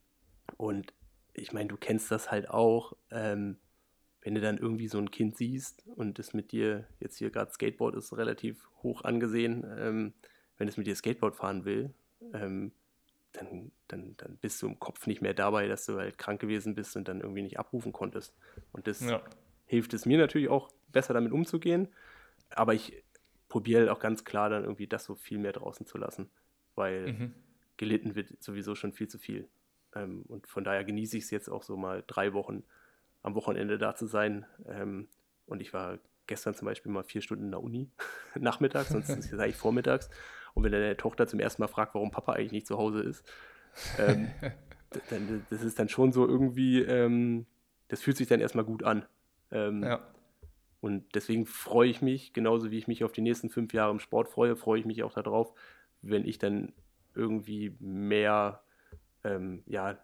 und 0.58 0.92
ich 1.32 1.52
meine, 1.52 1.68
du 1.68 1.76
kennst 1.78 2.10
das 2.10 2.30
halt 2.30 2.50
auch. 2.50 2.94
Ähm, 3.10 3.56
wenn 4.24 4.34
du 4.34 4.40
dann 4.40 4.56
irgendwie 4.56 4.88
so 4.88 4.98
ein 4.98 5.10
Kind 5.10 5.36
siehst 5.36 5.84
und 5.96 6.18
es 6.18 6.32
mit 6.32 6.50
dir, 6.50 6.88
jetzt 6.98 7.18
hier 7.18 7.30
gerade 7.30 7.52
Skateboard 7.52 7.94
ist 7.94 8.16
relativ 8.16 8.66
hoch 8.82 9.04
angesehen, 9.04 9.64
ähm, 9.78 10.14
wenn 10.56 10.66
es 10.66 10.78
mit 10.78 10.86
dir 10.86 10.96
Skateboard 10.96 11.36
fahren 11.36 11.66
will, 11.66 11.92
ähm, 12.32 12.72
dann, 13.32 13.70
dann, 13.86 14.16
dann 14.16 14.38
bist 14.38 14.62
du 14.62 14.66
im 14.66 14.78
Kopf 14.78 15.06
nicht 15.06 15.20
mehr 15.20 15.34
dabei, 15.34 15.68
dass 15.68 15.84
du 15.84 15.98
halt 15.98 16.16
krank 16.16 16.40
gewesen 16.40 16.74
bist 16.74 16.96
und 16.96 17.06
dann 17.06 17.20
irgendwie 17.20 17.42
nicht 17.42 17.58
abrufen 17.58 17.92
konntest. 17.92 18.34
Und 18.72 18.86
das 18.86 19.00
ja. 19.00 19.22
hilft 19.66 19.92
es 19.92 20.06
mir 20.06 20.16
natürlich 20.16 20.48
auch 20.48 20.70
besser 20.90 21.12
damit 21.12 21.32
umzugehen, 21.32 21.88
aber 22.50 22.72
ich 22.72 23.04
probiere 23.48 23.80
halt 23.80 23.90
auch 23.90 24.00
ganz 24.00 24.24
klar 24.24 24.48
dann 24.48 24.64
irgendwie 24.64 24.86
das 24.86 25.04
so 25.04 25.16
viel 25.16 25.38
mehr 25.38 25.52
draußen 25.52 25.86
zu 25.86 25.98
lassen, 25.98 26.30
weil 26.76 27.12
mhm. 27.12 27.34
gelitten 27.76 28.14
wird 28.14 28.42
sowieso 28.42 28.74
schon 28.74 28.92
viel 28.92 29.08
zu 29.08 29.18
viel. 29.18 29.48
Ähm, 29.94 30.22
und 30.28 30.46
von 30.46 30.64
daher 30.64 30.84
genieße 30.84 31.18
ich 31.18 31.24
es 31.24 31.30
jetzt 31.30 31.50
auch 31.50 31.62
so 31.62 31.76
mal 31.76 32.02
drei 32.06 32.32
Wochen 32.32 32.62
am 33.24 33.34
Wochenende 33.34 33.78
da 33.78 33.96
zu 33.96 34.06
sein. 34.06 34.46
Ähm, 34.68 35.08
und 35.46 35.60
ich 35.60 35.72
war 35.74 35.98
gestern 36.26 36.54
zum 36.54 36.66
Beispiel 36.66 36.92
mal 36.92 37.02
vier 37.02 37.22
Stunden 37.22 37.46
in 37.46 37.50
der 37.50 37.62
Uni 37.62 37.90
nachmittags, 38.38 38.90
sonst 38.90 39.08
ist 39.08 39.32
es 39.32 39.38
eigentlich 39.40 39.56
vormittags. 39.56 40.08
Und 40.54 40.62
wenn 40.62 40.70
deine 40.70 40.96
Tochter 40.96 41.26
zum 41.26 41.40
ersten 41.40 41.62
Mal 41.62 41.68
fragt, 41.68 41.94
warum 41.94 42.12
Papa 42.12 42.34
eigentlich 42.34 42.52
nicht 42.52 42.66
zu 42.66 42.78
Hause 42.78 43.00
ist, 43.00 43.24
ähm, 43.98 44.30
dann, 45.10 45.44
das 45.50 45.62
ist 45.62 45.78
dann 45.78 45.88
schon 45.88 46.12
so 46.12 46.28
irgendwie, 46.28 46.80
ähm, 46.82 47.46
das 47.88 48.02
fühlt 48.02 48.16
sich 48.16 48.28
dann 48.28 48.40
erstmal 48.40 48.64
gut 48.64 48.84
an. 48.84 49.04
Ähm, 49.50 49.82
ja. 49.82 50.06
Und 50.80 51.14
deswegen 51.14 51.46
freue 51.46 51.88
ich 51.88 52.02
mich, 52.02 52.34
genauso 52.34 52.70
wie 52.70 52.78
ich 52.78 52.86
mich 52.86 53.04
auf 53.04 53.12
die 53.12 53.22
nächsten 53.22 53.48
fünf 53.48 53.72
Jahre 53.72 53.90
im 53.90 54.00
Sport 54.00 54.28
freue, 54.28 54.54
freue 54.54 54.80
ich 54.80 54.84
mich 54.84 55.02
auch 55.02 55.14
darauf, 55.14 55.54
wenn 56.02 56.26
ich 56.26 56.38
dann 56.38 56.74
irgendwie 57.14 57.74
mehr 57.80 58.62
ähm, 59.24 59.62
ja, 59.66 59.98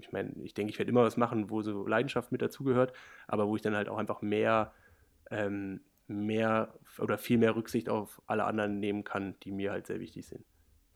ich 0.00 0.12
meine, 0.12 0.32
ich 0.42 0.54
denke, 0.54 0.70
ich 0.70 0.78
werde 0.78 0.90
immer 0.90 1.02
was 1.02 1.16
machen, 1.16 1.50
wo 1.50 1.62
so 1.62 1.86
Leidenschaft 1.86 2.32
mit 2.32 2.42
dazugehört, 2.42 2.92
aber 3.26 3.48
wo 3.48 3.56
ich 3.56 3.62
dann 3.62 3.76
halt 3.76 3.88
auch 3.88 3.98
einfach 3.98 4.22
mehr, 4.22 4.72
ähm, 5.30 5.80
mehr 6.06 6.74
oder 6.98 7.18
viel 7.18 7.38
mehr 7.38 7.56
Rücksicht 7.56 7.88
auf 7.88 8.22
alle 8.26 8.44
anderen 8.44 8.78
nehmen 8.78 9.04
kann, 9.04 9.34
die 9.42 9.52
mir 9.52 9.72
halt 9.72 9.86
sehr 9.86 10.00
wichtig 10.00 10.26
sind. 10.26 10.44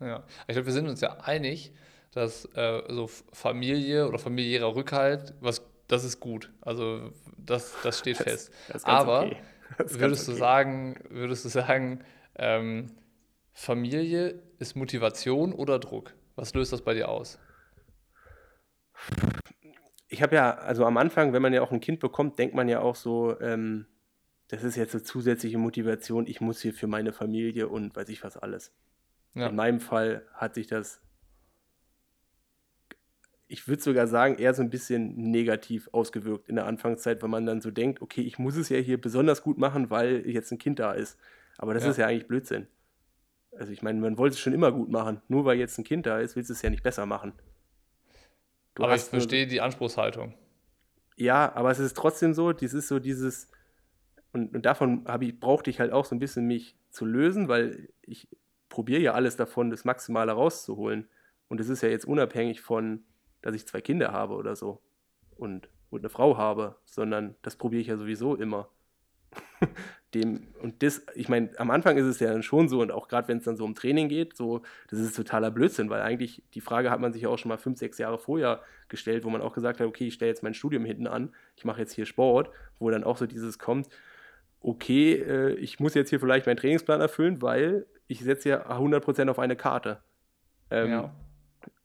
Ja, 0.00 0.24
ich 0.46 0.54
glaube, 0.54 0.66
wir 0.66 0.72
sind 0.72 0.88
uns 0.88 1.00
ja 1.00 1.20
einig, 1.20 1.72
dass 2.12 2.46
äh, 2.54 2.82
so 2.88 3.06
Familie 3.06 4.08
oder 4.08 4.18
familiärer 4.18 4.74
Rückhalt, 4.74 5.34
was, 5.40 5.62
das 5.88 6.04
ist 6.04 6.20
gut. 6.20 6.52
Also 6.60 7.12
das, 7.36 7.74
das 7.82 7.98
steht 7.98 8.18
das, 8.18 8.24
fest. 8.24 8.54
Das 8.68 8.84
aber 8.84 9.26
okay. 9.26 9.36
würdest 9.78 10.28
okay. 10.28 10.32
du 10.32 10.38
sagen, 10.38 10.96
würdest 11.10 11.44
du 11.44 11.48
sagen, 11.48 12.04
ähm, 12.36 12.92
Familie 13.52 14.42
ist 14.58 14.76
Motivation 14.76 15.52
oder 15.52 15.78
Druck? 15.78 16.14
Was 16.36 16.54
löst 16.54 16.72
das 16.72 16.82
bei 16.82 16.94
dir 16.94 17.08
aus? 17.08 17.38
Ich 20.08 20.22
habe 20.22 20.34
ja, 20.34 20.54
also 20.54 20.84
am 20.84 20.96
Anfang, 20.96 21.32
wenn 21.32 21.42
man 21.42 21.52
ja 21.52 21.62
auch 21.62 21.70
ein 21.70 21.80
Kind 21.80 22.00
bekommt, 22.00 22.38
denkt 22.38 22.54
man 22.54 22.68
ja 22.68 22.80
auch 22.80 22.96
so, 22.96 23.40
ähm, 23.40 23.86
das 24.48 24.64
ist 24.64 24.76
jetzt 24.76 24.94
eine 24.94 25.04
zusätzliche 25.04 25.58
Motivation, 25.58 26.26
ich 26.26 26.40
muss 26.40 26.60
hier 26.60 26.74
für 26.74 26.88
meine 26.88 27.12
Familie 27.12 27.68
und 27.68 27.94
weiß 27.94 28.08
ich 28.08 28.24
was 28.24 28.36
alles. 28.36 28.72
Ja. 29.34 29.46
In 29.46 29.54
meinem 29.54 29.78
Fall 29.78 30.26
hat 30.34 30.56
sich 30.56 30.66
das, 30.66 31.00
ich 33.46 33.68
würde 33.68 33.80
sogar 33.80 34.08
sagen, 34.08 34.36
eher 34.36 34.52
so 34.52 34.62
ein 34.62 34.70
bisschen 34.70 35.30
negativ 35.30 35.88
ausgewirkt 35.92 36.48
in 36.48 36.56
der 36.56 36.66
Anfangszeit, 36.66 37.22
weil 37.22 37.28
man 37.28 37.46
dann 37.46 37.60
so 37.60 37.70
denkt, 37.70 38.02
okay, 38.02 38.22
ich 38.22 38.40
muss 38.40 38.56
es 38.56 38.68
ja 38.68 38.78
hier 38.78 39.00
besonders 39.00 39.42
gut 39.42 39.58
machen, 39.58 39.90
weil 39.90 40.28
jetzt 40.28 40.50
ein 40.50 40.58
Kind 40.58 40.80
da 40.80 40.92
ist. 40.92 41.18
Aber 41.56 41.72
das 41.72 41.84
ja. 41.84 41.90
ist 41.90 41.96
ja 41.98 42.06
eigentlich 42.08 42.26
Blödsinn. 42.26 42.66
Also 43.56 43.72
ich 43.72 43.82
meine, 43.82 44.00
man 44.00 44.18
wollte 44.18 44.34
es 44.34 44.40
schon 44.40 44.52
immer 44.52 44.72
gut 44.72 44.90
machen. 44.90 45.20
Nur 45.28 45.44
weil 45.44 45.58
jetzt 45.58 45.78
ein 45.78 45.84
Kind 45.84 46.06
da 46.06 46.18
ist, 46.18 46.34
willst 46.34 46.50
du 46.50 46.54
es 46.54 46.62
ja 46.62 46.70
nicht 46.70 46.82
besser 46.82 47.06
machen. 47.06 47.32
Du 48.80 48.86
aber 48.86 48.94
ich 48.94 49.02
verstehe 49.02 49.46
die 49.46 49.60
Anspruchshaltung. 49.60 50.34
Ja, 51.16 51.54
aber 51.54 51.70
es 51.70 51.78
ist 51.78 51.96
trotzdem 51.96 52.32
so, 52.32 52.52
das 52.52 52.72
ist 52.72 52.88
so 52.88 52.98
dieses, 52.98 53.50
und, 54.32 54.54
und 54.54 54.64
davon 54.64 55.06
ich, 55.20 55.38
brauchte 55.38 55.68
ich 55.68 55.80
halt 55.80 55.92
auch 55.92 56.06
so 56.06 56.14
ein 56.14 56.18
bisschen 56.18 56.46
mich 56.46 56.76
zu 56.88 57.04
lösen, 57.04 57.48
weil 57.48 57.90
ich 58.00 58.26
probiere 58.70 59.00
ja 59.02 59.12
alles 59.12 59.36
davon, 59.36 59.68
das 59.68 59.84
Maximale 59.84 60.32
rauszuholen. 60.32 61.08
Und 61.48 61.60
es 61.60 61.68
ist 61.68 61.82
ja 61.82 61.90
jetzt 61.90 62.06
unabhängig 62.06 62.62
von, 62.62 63.04
dass 63.42 63.54
ich 63.54 63.66
zwei 63.66 63.82
Kinder 63.82 64.12
habe 64.12 64.34
oder 64.34 64.56
so 64.56 64.80
und, 65.36 65.68
und 65.90 66.00
eine 66.00 66.08
Frau 66.08 66.38
habe, 66.38 66.76
sondern 66.86 67.34
das 67.42 67.56
probiere 67.56 67.82
ich 67.82 67.88
ja 67.88 67.98
sowieso 67.98 68.34
immer. 68.34 68.70
dem, 70.14 70.48
und 70.60 70.82
das, 70.82 71.02
ich 71.14 71.28
meine, 71.28 71.50
am 71.58 71.70
Anfang 71.70 71.96
ist 71.96 72.06
es 72.06 72.20
ja 72.20 72.32
dann 72.32 72.42
schon 72.42 72.68
so, 72.68 72.80
und 72.80 72.90
auch 72.90 73.08
gerade 73.08 73.28
wenn 73.28 73.38
es 73.38 73.44
dann 73.44 73.56
so 73.56 73.64
um 73.64 73.74
Training 73.74 74.08
geht, 74.08 74.36
so, 74.36 74.62
das 74.88 74.98
ist 74.98 75.14
totaler 75.14 75.50
Blödsinn, 75.50 75.88
weil 75.90 76.02
eigentlich 76.02 76.42
die 76.54 76.60
Frage 76.60 76.90
hat 76.90 77.00
man 77.00 77.12
sich 77.12 77.22
ja 77.22 77.28
auch 77.28 77.38
schon 77.38 77.48
mal 77.48 77.58
fünf, 77.58 77.78
sechs 77.78 77.98
Jahre 77.98 78.18
vorher 78.18 78.60
gestellt, 78.88 79.24
wo 79.24 79.30
man 79.30 79.40
auch 79.40 79.52
gesagt 79.52 79.80
hat, 79.80 79.86
okay, 79.86 80.08
ich 80.08 80.14
stelle 80.14 80.30
jetzt 80.30 80.42
mein 80.42 80.54
Studium 80.54 80.84
hinten 80.84 81.06
an, 81.06 81.32
ich 81.56 81.64
mache 81.64 81.80
jetzt 81.80 81.92
hier 81.92 82.06
Sport, 82.06 82.50
wo 82.78 82.90
dann 82.90 83.04
auch 83.04 83.16
so 83.16 83.26
dieses 83.26 83.58
kommt, 83.58 83.88
okay, 84.60 85.14
äh, 85.14 85.54
ich 85.54 85.80
muss 85.80 85.94
jetzt 85.94 86.10
hier 86.10 86.20
vielleicht 86.20 86.46
meinen 86.46 86.56
Trainingsplan 86.56 87.00
erfüllen, 87.00 87.40
weil 87.40 87.86
ich 88.08 88.20
setze 88.20 88.48
ja 88.48 88.70
100% 88.70 89.28
auf 89.28 89.38
eine 89.38 89.56
Karte. 89.56 90.02
Ähm, 90.70 90.90
ja. 90.90 91.14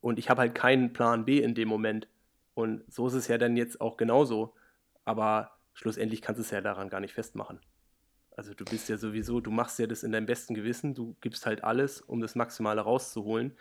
Und 0.00 0.18
ich 0.18 0.30
habe 0.30 0.40
halt 0.40 0.54
keinen 0.54 0.92
Plan 0.92 1.24
B 1.24 1.40
in 1.40 1.54
dem 1.54 1.68
Moment. 1.68 2.08
Und 2.54 2.82
so 2.92 3.06
ist 3.06 3.14
es 3.14 3.28
ja 3.28 3.38
dann 3.38 3.56
jetzt 3.56 3.80
auch 3.80 3.96
genauso. 3.96 4.54
Aber 5.04 5.55
schlussendlich 5.76 6.22
kannst 6.22 6.38
du 6.40 6.42
es 6.42 6.50
ja 6.50 6.60
daran 6.60 6.88
gar 6.88 7.00
nicht 7.00 7.14
festmachen. 7.14 7.60
Also 8.34 8.52
du 8.54 8.64
bist 8.64 8.88
ja 8.88 8.96
sowieso, 8.96 9.40
du 9.40 9.50
machst 9.50 9.78
ja 9.78 9.86
das 9.86 10.02
in 10.02 10.12
deinem 10.12 10.26
besten 10.26 10.54
Gewissen, 10.54 10.94
du 10.94 11.16
gibst 11.20 11.46
halt 11.46 11.62
alles, 11.64 12.00
um 12.00 12.20
das 12.20 12.34
Maximale 12.34 12.80
rauszuholen. 12.80 13.52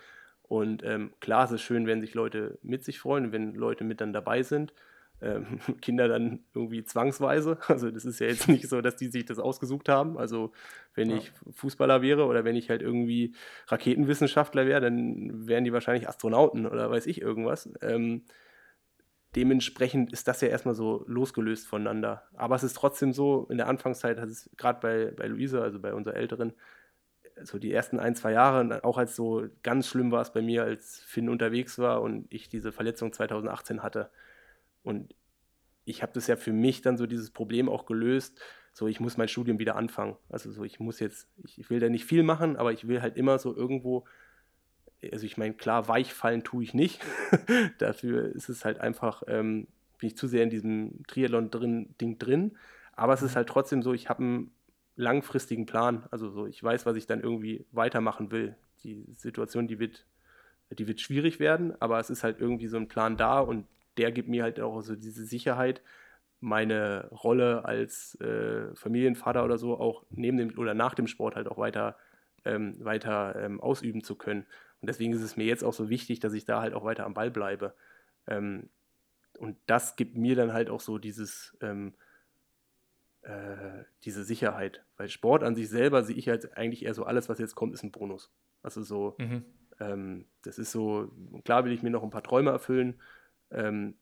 Und 0.44 0.84
ähm, 0.84 1.14
klar, 1.20 1.46
es 1.46 1.52
ist 1.52 1.62
schön, 1.62 1.88
wenn 1.88 2.02
sich 2.02 2.14
Leute 2.14 2.58
mit 2.62 2.84
sich 2.84 3.00
freuen, 3.00 3.32
wenn 3.32 3.54
Leute 3.54 3.84
mit 3.84 4.02
dann 4.02 4.14
dabei 4.14 4.44
sind. 4.44 4.74
Ähm, 5.22 5.60
Kinder 5.82 6.08
dann 6.08 6.40
irgendwie 6.54 6.84
zwangsweise. 6.84 7.58
Also 7.68 7.92
das 7.92 8.06
ist 8.06 8.20
ja 8.20 8.28
jetzt 8.28 8.48
nicht 8.48 8.70
so, 8.70 8.82
dass 8.82 8.96
die 8.96 9.08
sich 9.08 9.26
das 9.26 9.40
ausgesucht 9.40 9.90
haben. 9.90 10.18
Also 10.18 10.52
wenn 10.94 11.10
ja. 11.10 11.18
ich 11.18 11.32
Fußballer 11.52 12.02
wäre 12.02 12.26
oder 12.26 12.46
wenn 12.46 12.56
ich 12.56 12.70
halt 12.70 12.82
irgendwie 12.82 13.34
Raketenwissenschaftler 13.68 14.66
wäre, 14.66 14.82
dann 14.82 15.48
wären 15.48 15.66
die 15.66 15.74
wahrscheinlich 15.74 16.08
Astronauten 16.08 16.66
oder 16.66 16.90
weiß 16.90 17.08
ich 17.08 17.22
irgendwas. 17.22 17.70
Ähm, 17.82 18.24
dementsprechend 19.36 20.14
ist 20.14 20.28
das 20.28 20.42
ja 20.42 20.48
erstmal 20.48 20.76
so 20.76 21.04
losgelöst 21.08 21.68
voneinander. 21.68 22.24
Aber 22.36 22.56
es 22.56 22.64
ist 22.64 22.76
trotzdem 22.76 23.14
so, 23.14 23.48
in 23.50 23.58
der 23.58 23.68
Anfangszeit 23.68 24.20
hat 24.20 24.30
es 24.30 24.50
gerade 24.58 24.80
bei, 24.80 25.12
bei 25.12 25.28
Luisa, 25.28 25.62
also 25.62 25.80
bei 25.80 25.94
unserer 25.94 26.16
Älteren, 26.16 26.54
so 27.44 27.60
die 27.60 27.74
ersten 27.74 28.00
ein, 28.00 28.16
zwei 28.16 28.32
Jahre, 28.32 28.84
auch 28.84 28.98
als 28.98 29.16
so 29.16 29.46
ganz 29.62 29.88
schlimm 29.88 30.12
war 30.12 30.22
es 30.22 30.32
bei 30.32 30.42
mir, 30.42 30.64
als 30.64 31.02
Finn 31.02 31.28
unterwegs 31.28 31.78
war 31.80 32.02
und 32.02 32.34
ich 32.34 32.48
diese 32.48 32.72
Verletzung 32.72 33.12
2018 33.12 33.84
hatte. 33.84 34.10
Und 34.84 35.14
ich 35.84 36.02
habe 36.02 36.14
das 36.14 36.28
ja 36.28 36.38
für 36.38 36.54
mich 36.54 36.82
dann 36.82 36.98
so 36.98 37.06
dieses 37.06 37.32
Problem 37.32 37.68
auch 37.68 37.86
gelöst, 37.86 38.40
so 38.72 38.88
ich 38.88 39.00
muss 39.00 39.18
mein 39.18 39.28
Studium 39.28 39.60
wieder 39.60 39.76
anfangen. 39.76 40.16
Also 40.30 40.52
so 40.52 40.64
ich 40.64 40.80
muss 40.80 41.00
jetzt, 41.00 41.28
ich, 41.44 41.60
ich 41.60 41.70
will 41.70 41.80
da 41.80 41.90
nicht 41.90 42.06
viel 42.06 42.24
machen, 42.24 42.56
aber 42.56 42.72
ich 42.72 42.88
will 42.88 43.02
halt 43.02 43.18
immer 43.18 43.38
so 43.38 43.56
irgendwo, 43.56 44.06
also 45.12 45.26
ich 45.26 45.38
meine, 45.38 45.54
klar, 45.54 45.88
weichfallen 45.88 46.44
tue 46.44 46.64
ich 46.64 46.74
nicht. 46.74 47.02
Dafür 47.78 48.34
ist 48.36 48.50
es 48.50 48.66
halt 48.66 48.80
einfach, 48.80 49.24
ähm, 49.28 49.68
bin 50.00 50.08
ich 50.08 50.18
zu 50.18 50.28
sehr 50.28 50.44
in 50.44 50.50
diesem 50.50 51.04
Triathlon 51.08 51.52
drin, 51.52 51.96
Ding 52.00 52.18
drin. 52.20 52.58
Aber 52.94 53.14
es 53.14 53.22
ist 53.22 53.32
mhm. 53.32 53.36
halt 53.38 53.50
trotzdem 53.50 53.82
so, 53.82 53.94
ich 53.94 54.10
habe 54.10 54.24
einen 54.24 54.52
langfristigen 54.96 55.66
Plan. 55.66 56.06
Also 56.12 56.30
so, 56.30 56.48
ich 56.48 56.64
weiß, 56.64 56.86
was 56.86 56.96
ich 56.96 57.08
dann 57.08 57.22
irgendwie 57.22 57.66
weitermachen 57.72 58.32
will. 58.32 58.56
Die 58.84 59.06
Situation, 59.14 59.68
die 59.68 59.80
wird, 59.80 60.06
die 60.72 60.88
wird 60.88 61.02
schwierig 61.02 61.40
werden, 61.40 61.80
aber 61.82 62.00
es 62.00 62.10
ist 62.10 62.24
halt 62.24 62.40
irgendwie 62.40 62.68
so 62.68 62.78
ein 62.78 62.88
Plan 62.88 63.18
da 63.18 63.40
und 63.40 63.66
der 63.98 64.12
gibt 64.12 64.30
mir 64.30 64.44
halt 64.44 64.60
auch 64.60 64.82
so 64.82 64.96
diese 64.96 65.26
Sicherheit, 65.26 65.82
meine 66.42 67.08
Rolle 67.12 67.66
als 67.66 68.20
äh, 68.22 68.76
Familienvater 68.76 69.44
oder 69.44 69.58
so 69.58 69.80
auch 69.80 70.06
neben 70.10 70.38
dem 70.38 70.58
oder 70.58 70.74
nach 70.74 70.94
dem 70.94 71.08
Sport 71.08 71.36
halt 71.36 71.48
auch 71.48 71.58
weiter, 71.58 71.98
ähm, 72.44 72.76
weiter 72.84 73.36
ähm, 73.42 73.60
ausüben 73.62 74.04
zu 74.04 74.16
können. 74.16 74.46
Und 74.86 74.90
deswegen 74.90 75.14
ist 75.14 75.24
es 75.24 75.36
mir 75.36 75.46
jetzt 75.46 75.64
auch 75.64 75.74
so 75.74 75.90
wichtig, 75.90 76.20
dass 76.20 76.34
ich 76.34 76.46
da 76.46 76.62
halt 76.62 76.76
auch 76.76 76.84
weiter 76.84 77.08
am 77.08 77.16
Ball 77.16 77.32
bleibe. 77.32 77.74
Ähm, 78.28 78.70
und 79.40 79.58
das 79.66 79.96
gibt 79.96 80.16
mir 80.16 80.36
dann 80.36 80.54
halt 80.54 80.70
auch 80.70 80.80
so 80.80 81.00
dieses, 81.00 81.58
ähm, 81.60 81.96
äh, 83.24 83.84
diese 84.04 84.24
Sicherheit. 84.24 84.84
Weil 84.96 85.10
Sport 85.10 85.42
an 85.42 85.56
sich 85.56 85.70
selber 85.70 86.04
sehe 86.04 86.16
ich 86.16 86.30
halt 86.30 86.56
eigentlich 86.56 86.86
eher 86.86 86.94
so, 86.94 87.04
alles, 87.04 87.30
was 87.30 87.40
jetzt 87.40 87.56
kommt, 87.56 87.74
ist 87.74 87.82
ein 87.82 87.90
Bonus. 87.90 88.32
Also 88.62 88.84
so, 88.84 89.16
mhm. 89.18 89.44
ähm, 89.80 90.26
das 90.44 90.60
ist 90.60 90.72
so, 90.72 91.12
klar 91.46 91.66
will 91.66 91.72
ich 91.72 91.82
mir 91.82 91.90
noch 91.90 92.04
ein 92.04 92.12
paar 92.12 92.22
Träume 92.22 92.52
erfüllen, 92.52 93.02
ähm, 93.50 93.96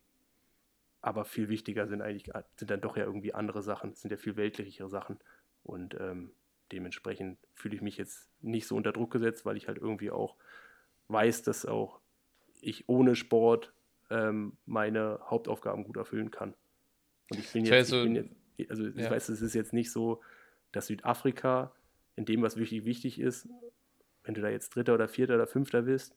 aber 1.00 1.24
viel 1.24 1.48
wichtiger 1.48 1.88
sind 1.88 2.02
eigentlich, 2.02 2.30
sind 2.58 2.72
dann 2.72 2.82
doch 2.82 2.98
ja 2.98 3.06
irgendwie 3.06 3.34
andere 3.34 3.62
Sachen, 3.62 3.96
sind 3.96 4.12
ja 4.12 4.18
viel 4.18 4.36
weltlichere 4.36 4.90
Sachen. 4.90 5.18
Und 5.64 5.96
ähm, 5.98 6.34
dementsprechend 6.74 7.40
fühle 7.54 7.76
ich 7.76 7.82
mich 7.82 7.96
jetzt 7.96 8.30
nicht 8.42 8.68
so 8.68 8.76
unter 8.76 8.92
Druck 8.92 9.12
gesetzt, 9.12 9.46
weil 9.46 9.56
ich 9.56 9.70
halt 9.70 9.78
irgendwie 9.78 10.12
auch 10.12 10.36
weiß, 11.14 11.44
dass 11.44 11.66
auch 11.66 12.00
ich 12.62 12.90
ohne 12.90 13.16
Sport 13.16 13.74
ähm, 14.10 14.58
meine 14.66 15.20
Hauptaufgaben 15.30 15.84
gut 15.84 15.98
erfüllen 15.98 16.32
kann. 16.32 16.54
Und 17.30 17.40
ich 17.40 17.52
bin 17.52 17.66
jetzt, 17.66 17.92
ich 17.94 18.04
bin 18.04 18.16
jetzt 18.16 18.36
also 18.70 18.88
ich 18.88 18.96
ja. 18.96 19.12
weiß, 19.12 19.30
es 19.30 19.42
ist 19.42 19.54
jetzt 19.54 19.74
nicht 19.74 19.92
so, 19.92 20.22
dass 20.72 20.88
Südafrika 20.88 21.72
in 22.16 22.26
dem, 22.26 22.42
was 22.42 22.58
wirklich 22.58 22.86
wichtig 22.86 23.20
ist, 23.20 23.48
wenn 24.24 24.34
du 24.34 24.42
da 24.42 24.50
jetzt 24.50 24.76
Dritter 24.76 24.94
oder 24.94 25.08
Vierter 25.08 25.36
oder 25.36 25.48
Fünfter 25.48 25.84
bist, 25.84 26.16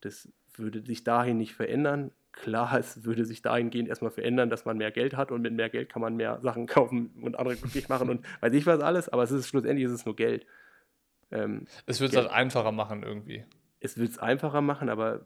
das 0.00 0.28
würde 0.56 0.84
sich 0.84 1.04
dahin 1.04 1.38
nicht 1.38 1.54
verändern. 1.54 2.12
Klar, 2.32 2.78
es 2.78 3.04
würde 3.04 3.24
sich 3.24 3.42
dahingehend 3.42 3.88
erstmal 3.88 4.10
verändern, 4.10 4.50
dass 4.50 4.64
man 4.64 4.76
mehr 4.76 4.90
Geld 4.90 5.16
hat 5.16 5.30
und 5.30 5.42
mit 5.42 5.52
mehr 5.52 5.70
Geld 5.70 5.88
kann 5.88 6.02
man 6.02 6.16
mehr 6.16 6.40
Sachen 6.42 6.66
kaufen 6.66 7.10
und 7.22 7.38
andere 7.38 7.56
glücklich 7.56 7.88
machen 7.88 8.10
und 8.10 8.24
weiß 8.40 8.52
ich 8.52 8.66
was 8.66 8.80
alles, 8.80 9.08
aber 9.08 9.22
es 9.22 9.30
ist 9.30 9.48
schlussendlich 9.48 9.86
ist 9.86 9.92
es 9.92 10.04
nur 10.04 10.16
Geld. 10.16 10.46
Ähm, 11.30 11.66
es 11.86 12.00
wird 12.00 12.10
es 12.12 12.16
halt 12.16 12.30
einfacher 12.30 12.72
machen 12.72 13.02
irgendwie. 13.02 13.44
Es 13.84 13.98
wird 13.98 14.12
es 14.12 14.18
einfacher 14.18 14.62
machen, 14.62 14.88
aber 14.88 15.24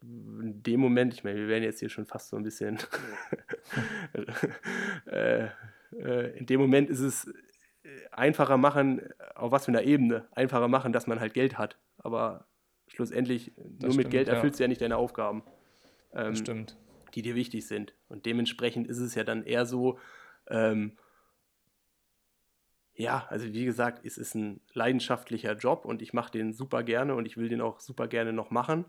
in 0.00 0.62
dem 0.62 0.80
Moment, 0.80 1.12
ich 1.12 1.24
meine, 1.24 1.40
wir 1.40 1.48
werden 1.48 1.64
jetzt 1.64 1.80
hier 1.80 1.88
schon 1.88 2.06
fast 2.06 2.28
so 2.28 2.36
ein 2.36 2.44
bisschen, 2.44 2.78
äh, 5.06 5.48
äh, 5.92 6.38
in 6.38 6.46
dem 6.46 6.60
Moment 6.60 6.88
ist 6.88 7.00
es 7.00 7.32
einfacher 8.12 8.56
machen, 8.56 9.02
auf 9.34 9.50
was 9.50 9.64
für 9.64 9.72
einer 9.72 9.82
Ebene, 9.82 10.28
einfacher 10.32 10.68
machen, 10.68 10.92
dass 10.92 11.06
man 11.06 11.18
halt 11.18 11.34
Geld 11.34 11.58
hat. 11.58 11.78
Aber 11.98 12.46
schlussendlich, 12.86 13.52
das 13.56 13.64
nur 13.64 13.78
stimmt, 13.78 13.96
mit 13.96 14.10
Geld 14.10 14.28
erfüllst 14.28 14.58
ja. 14.58 14.64
du 14.64 14.64
ja 14.64 14.68
nicht 14.68 14.80
deine 14.80 14.96
Aufgaben, 14.96 15.42
ähm, 16.14 16.66
die 17.14 17.22
dir 17.22 17.34
wichtig 17.34 17.66
sind. 17.66 17.94
Und 18.08 18.24
dementsprechend 18.24 18.86
ist 18.86 18.98
es 18.98 19.14
ja 19.16 19.24
dann 19.24 19.42
eher 19.42 19.66
so, 19.66 19.98
ähm, 20.48 20.96
ja, 23.00 23.26
also 23.28 23.52
wie 23.52 23.64
gesagt, 23.64 24.04
es 24.04 24.18
ist 24.18 24.34
ein 24.34 24.60
leidenschaftlicher 24.74 25.54
Job 25.54 25.84
und 25.84 26.02
ich 26.02 26.12
mache 26.12 26.30
den 26.30 26.52
super 26.52 26.82
gerne 26.82 27.14
und 27.14 27.24
ich 27.24 27.36
will 27.36 27.48
den 27.48 27.60
auch 27.60 27.80
super 27.80 28.08
gerne 28.08 28.32
noch 28.32 28.50
machen. 28.50 28.84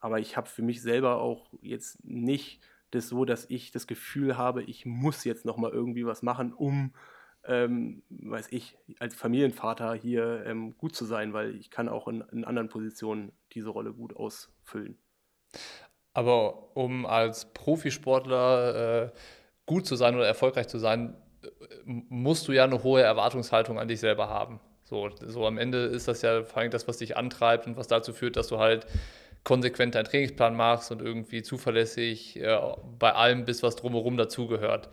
Aber 0.00 0.18
ich 0.18 0.36
habe 0.36 0.48
für 0.48 0.62
mich 0.62 0.82
selber 0.82 1.18
auch 1.18 1.52
jetzt 1.60 2.02
nicht 2.04 2.60
das 2.90 3.08
so, 3.08 3.24
dass 3.24 3.48
ich 3.48 3.70
das 3.70 3.86
Gefühl 3.86 4.36
habe, 4.36 4.62
ich 4.62 4.86
muss 4.86 5.24
jetzt 5.24 5.44
noch 5.44 5.56
mal 5.58 5.70
irgendwie 5.70 6.06
was 6.06 6.22
machen, 6.22 6.52
um, 6.52 6.94
ähm, 7.44 8.02
weiß 8.08 8.48
ich, 8.52 8.78
als 8.98 9.14
Familienvater 9.14 9.94
hier 9.94 10.44
ähm, 10.46 10.76
gut 10.78 10.94
zu 10.94 11.04
sein, 11.04 11.32
weil 11.32 11.54
ich 11.56 11.70
kann 11.70 11.88
auch 11.88 12.08
in, 12.08 12.22
in 12.32 12.44
anderen 12.44 12.68
Positionen 12.68 13.32
diese 13.52 13.70
Rolle 13.70 13.92
gut 13.92 14.16
ausfüllen. 14.16 14.98
Aber 16.14 16.76
um 16.76 17.06
als 17.06 17.52
Profisportler 17.52 19.04
äh, 19.04 19.10
gut 19.66 19.86
zu 19.86 19.96
sein 19.96 20.14
oder 20.14 20.26
erfolgreich 20.26 20.68
zu 20.68 20.78
sein, 20.78 21.16
musst 21.84 22.48
du 22.48 22.52
ja 22.52 22.64
eine 22.64 22.82
hohe 22.82 23.02
Erwartungshaltung 23.02 23.78
an 23.78 23.88
dich 23.88 24.00
selber 24.00 24.28
haben. 24.28 24.60
So, 24.84 25.10
so 25.26 25.46
am 25.46 25.58
Ende 25.58 25.84
ist 25.84 26.08
das 26.08 26.22
ja 26.22 26.42
vor 26.42 26.58
allem 26.58 26.70
das, 26.70 26.86
was 26.86 26.98
dich 26.98 27.16
antreibt 27.16 27.66
und 27.66 27.76
was 27.76 27.88
dazu 27.88 28.12
führt, 28.12 28.36
dass 28.36 28.48
du 28.48 28.58
halt 28.58 28.86
konsequent 29.44 29.94
deinen 29.94 30.04
Trainingsplan 30.04 30.54
machst 30.54 30.92
und 30.92 31.02
irgendwie 31.02 31.42
zuverlässig 31.42 32.38
äh, 32.40 32.58
bei 32.98 33.12
allem 33.12 33.44
bist, 33.44 33.62
was 33.62 33.76
drumherum 33.76 34.16
dazugehört. 34.16 34.88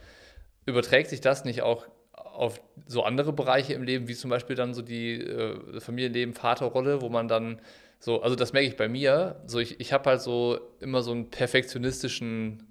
Überträgt 0.65 1.09
sich 1.09 1.21
das 1.21 1.45
nicht 1.45 1.61
auch 1.61 1.87
auf 2.13 2.61
so 2.87 3.03
andere 3.03 3.33
Bereiche 3.33 3.73
im 3.73 3.83
Leben, 3.83 4.07
wie 4.07 4.15
zum 4.15 4.29
Beispiel 4.29 4.55
dann 4.55 4.73
so 4.73 4.81
die 4.81 5.19
äh, 5.21 5.79
Familienleben, 5.79 6.33
Vaterrolle, 6.33 7.01
wo 7.01 7.09
man 7.09 7.27
dann 7.27 7.59
so, 7.99 8.21
also 8.21 8.35
das 8.35 8.53
merke 8.53 8.69
ich 8.69 8.77
bei 8.77 8.87
mir, 8.87 9.41
so 9.45 9.59
ich, 9.59 9.79
ich 9.81 9.91
habe 9.91 10.09
halt 10.09 10.21
so 10.21 10.59
immer 10.79 11.01
so 11.01 11.11
einen 11.11 11.29
perfektionistischen 11.29 12.68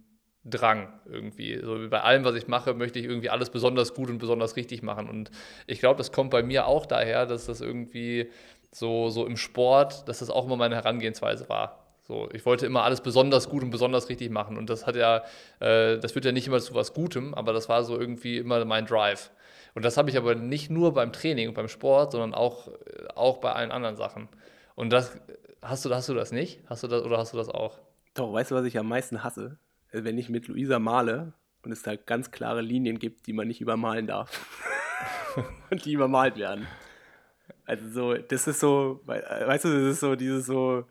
Drang 0.50 0.92
irgendwie. 1.06 1.58
So 1.62 1.88
bei 1.88 2.00
allem, 2.00 2.24
was 2.24 2.34
ich 2.34 2.48
mache, 2.48 2.74
möchte 2.74 2.98
ich 2.98 3.04
irgendwie 3.04 3.30
alles 3.30 3.50
besonders 3.50 3.94
gut 3.94 4.10
und 4.10 4.18
besonders 4.18 4.56
richtig 4.56 4.82
machen. 4.82 5.08
Und 5.08 5.30
ich 5.66 5.80
glaube, 5.80 5.98
das 5.98 6.12
kommt 6.12 6.30
bei 6.30 6.42
mir 6.42 6.66
auch 6.66 6.86
daher, 6.86 7.26
dass 7.26 7.46
das 7.46 7.60
irgendwie 7.60 8.30
so, 8.72 9.08
so 9.10 9.26
im 9.26 9.36
Sport, 9.36 10.08
dass 10.08 10.20
das 10.20 10.30
auch 10.30 10.46
immer 10.46 10.56
meine 10.56 10.76
Herangehensweise 10.76 11.48
war. 11.48 11.84
So, 12.06 12.28
ich 12.32 12.46
wollte 12.46 12.64
immer 12.64 12.84
alles 12.84 13.02
besonders 13.02 13.48
gut 13.50 13.62
und 13.62 13.70
besonders 13.70 14.08
richtig 14.08 14.30
machen. 14.30 14.56
Und 14.56 14.70
das 14.70 14.86
hat 14.86 14.96
ja, 14.96 15.24
äh, 15.60 15.98
das 15.98 16.12
führt 16.12 16.24
ja 16.24 16.32
nicht 16.32 16.46
immer 16.46 16.60
zu 16.60 16.74
was 16.74 16.94
Gutem, 16.94 17.34
aber 17.34 17.52
das 17.52 17.68
war 17.68 17.84
so 17.84 17.98
irgendwie 17.98 18.38
immer 18.38 18.64
mein 18.64 18.86
Drive. 18.86 19.30
Und 19.74 19.84
das 19.84 19.96
habe 19.96 20.08
ich 20.08 20.16
aber 20.16 20.34
nicht 20.34 20.70
nur 20.70 20.94
beim 20.94 21.12
Training 21.12 21.48
und 21.48 21.54
beim 21.54 21.68
Sport, 21.68 22.12
sondern 22.12 22.34
auch, 22.34 22.68
äh, 22.68 23.08
auch 23.14 23.38
bei 23.38 23.52
allen 23.52 23.70
anderen 23.70 23.96
Sachen. 23.96 24.28
Und 24.74 24.90
das 24.90 25.18
hast 25.62 25.84
du, 25.84 25.94
hast 25.94 26.08
du 26.08 26.14
das 26.14 26.32
nicht? 26.32 26.60
Hast 26.66 26.82
du 26.82 26.88
das 26.88 27.02
oder 27.02 27.18
hast 27.18 27.32
du 27.32 27.36
das 27.36 27.48
auch? 27.48 27.78
Doch, 28.14 28.32
weißt 28.32 28.50
du, 28.50 28.54
was 28.54 28.64
ich 28.64 28.78
am 28.78 28.88
meisten 28.88 29.22
hasse? 29.22 29.58
Wenn 29.92 30.18
ich 30.18 30.28
mit 30.28 30.48
Luisa 30.48 30.78
male 30.78 31.32
und 31.62 31.72
es 31.72 31.82
da 31.82 31.96
ganz 31.96 32.30
klare 32.30 32.60
Linien 32.60 32.98
gibt, 32.98 33.26
die 33.26 33.32
man 33.32 33.48
nicht 33.48 33.60
übermalen 33.60 34.06
darf. 34.06 34.46
und 35.70 35.84
die 35.84 35.92
übermalt 35.92 36.36
werden. 36.36 36.66
Also 37.64 37.88
so, 37.88 38.14
das 38.14 38.46
ist 38.46 38.60
so, 38.60 39.02
weißt 39.04 39.64
du, 39.64 39.68
das 39.68 39.92
ist 39.94 40.00
so 40.00 40.16
dieses 40.16 40.46
so, 40.46 40.86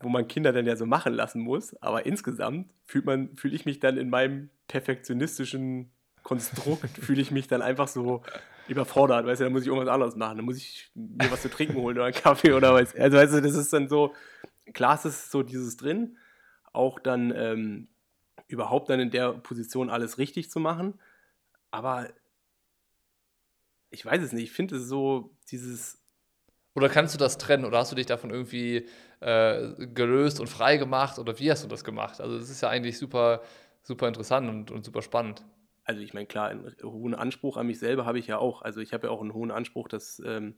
wo 0.00 0.08
man 0.08 0.28
Kinder 0.28 0.52
dann 0.52 0.66
ja 0.66 0.76
so 0.76 0.86
machen 0.86 1.14
lassen 1.14 1.40
muss. 1.42 1.74
Aber 1.82 2.06
insgesamt 2.06 2.70
fühlt 2.86 3.04
man, 3.04 3.36
fühle 3.36 3.54
ich 3.54 3.64
mich 3.64 3.80
dann 3.80 3.96
in 3.96 4.10
meinem 4.10 4.50
perfektionistischen 4.68 5.90
Konstrukt, 6.22 6.90
fühle 7.00 7.20
ich 7.20 7.30
mich 7.30 7.48
dann 7.48 7.62
einfach 7.62 7.88
so 7.88 8.22
überfordert, 8.68 9.26
weißt 9.26 9.40
du, 9.40 9.44
dann 9.44 9.52
muss 9.52 9.62
ich 9.62 9.68
irgendwas 9.68 9.92
anderes 9.92 10.16
machen. 10.16 10.36
Dann 10.38 10.44
muss 10.44 10.56
ich 10.56 10.90
mir 10.94 11.30
was 11.30 11.42
zu 11.42 11.50
trinken 11.50 11.74
holen 11.74 11.96
oder 11.96 12.06
einen 12.06 12.14
Kaffee 12.14 12.52
oder 12.52 12.72
was. 12.72 12.94
Also 12.94 13.16
weißt 13.16 13.34
du, 13.34 13.42
das 13.42 13.54
ist 13.54 13.72
dann 13.72 13.88
so, 13.88 14.14
klar 14.72 15.04
ist 15.04 15.30
so 15.30 15.42
dieses 15.42 15.76
drin, 15.76 16.16
auch 16.72 17.00
dann 17.00 17.32
ähm, 17.34 17.88
überhaupt 18.50 18.90
dann 18.90 19.00
in 19.00 19.10
der 19.10 19.32
Position 19.32 19.90
alles 19.90 20.18
richtig 20.18 20.50
zu 20.50 20.60
machen. 20.60 20.98
Aber 21.70 22.08
ich 23.90 24.04
weiß 24.04 24.22
es 24.22 24.32
nicht, 24.32 24.44
ich 24.44 24.52
finde 24.52 24.76
es 24.76 24.88
so, 24.88 25.30
dieses. 25.50 25.98
Oder 26.74 26.88
kannst 26.88 27.14
du 27.14 27.18
das 27.18 27.36
trennen 27.36 27.64
oder 27.64 27.78
hast 27.78 27.90
du 27.90 27.96
dich 27.96 28.06
davon 28.06 28.30
irgendwie 28.30 28.86
äh, 29.18 29.86
gelöst 29.86 30.38
und 30.38 30.46
frei 30.46 30.76
gemacht 30.76 31.18
oder 31.18 31.38
wie 31.38 31.50
hast 31.50 31.64
du 31.64 31.68
das 31.68 31.82
gemacht? 31.82 32.20
Also, 32.20 32.38
das 32.38 32.48
ist 32.48 32.60
ja 32.60 32.68
eigentlich 32.68 32.98
super, 32.98 33.42
super 33.82 34.06
interessant 34.06 34.48
und, 34.48 34.70
und 34.70 34.84
super 34.84 35.02
spannend. 35.02 35.44
Also, 35.84 36.00
ich 36.00 36.14
meine, 36.14 36.26
klar, 36.26 36.48
einen 36.48 36.76
hohen 36.82 37.14
Anspruch 37.14 37.56
an 37.56 37.66
mich 37.66 37.80
selber 37.80 38.06
habe 38.06 38.20
ich 38.20 38.28
ja 38.28 38.38
auch. 38.38 38.62
Also, 38.62 38.80
ich 38.80 38.92
habe 38.92 39.08
ja 39.08 39.12
auch 39.12 39.20
einen 39.20 39.34
hohen 39.34 39.50
Anspruch, 39.50 39.88
dass. 39.88 40.22
Ähm, 40.24 40.54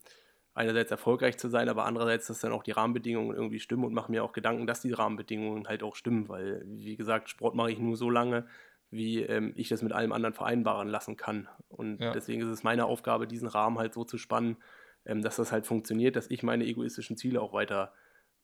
einerseits 0.55 0.90
erfolgreich 0.90 1.38
zu 1.38 1.48
sein, 1.48 1.68
aber 1.68 1.86
andererseits, 1.86 2.26
dass 2.26 2.40
dann 2.40 2.53
auch 2.53 2.62
die 2.62 2.72
Rahmenbedingungen 2.72 3.34
irgendwie 3.34 3.61
stimmen 3.61 3.84
und 3.84 3.94
mache 3.94 4.11
mir 4.11 4.22
auch 4.22 4.32
Gedanken, 4.32 4.66
dass 4.66 4.82
die 4.82 4.92
Rahmenbedingungen 4.92 5.66
halt 5.66 5.82
auch 5.82 5.96
stimmen, 5.96 6.28
weil, 6.28 6.62
wie 6.66 6.96
gesagt, 6.96 7.30
Sport 7.30 7.55
mache 7.55 7.72
ich 7.72 7.78
nur 7.78 7.96
so 7.96 8.11
lange, 8.11 8.46
wie 8.90 9.22
ähm, 9.22 9.55
ich 9.57 9.70
das 9.70 9.82
mit 9.82 9.92
allem 9.92 10.12
anderen 10.12 10.34
vereinbaren 10.34 10.88
lassen 10.88 11.16
kann. 11.16 11.48
Und 11.68 12.00
ja. 12.00 12.12
deswegen 12.12 12.42
ist 12.42 12.48
es 12.48 12.62
meine 12.62 12.84
Aufgabe, 12.84 13.26
diesen 13.26 13.48
Rahmen 13.48 13.78
halt 13.78 13.94
so 13.94 14.05
zu 14.05 14.18
spannen, 14.18 14.59
ähm, 15.07 15.22
dass 15.22 15.36
das 15.36 15.50
halt 15.50 15.66
funktioniert, 15.66 16.16
dass 16.16 16.30
ich 16.30 16.42
meine 16.42 16.66
egoistischen 16.66 17.16
Ziele 17.16 17.40
auch 17.40 17.55
weiter 17.55 17.94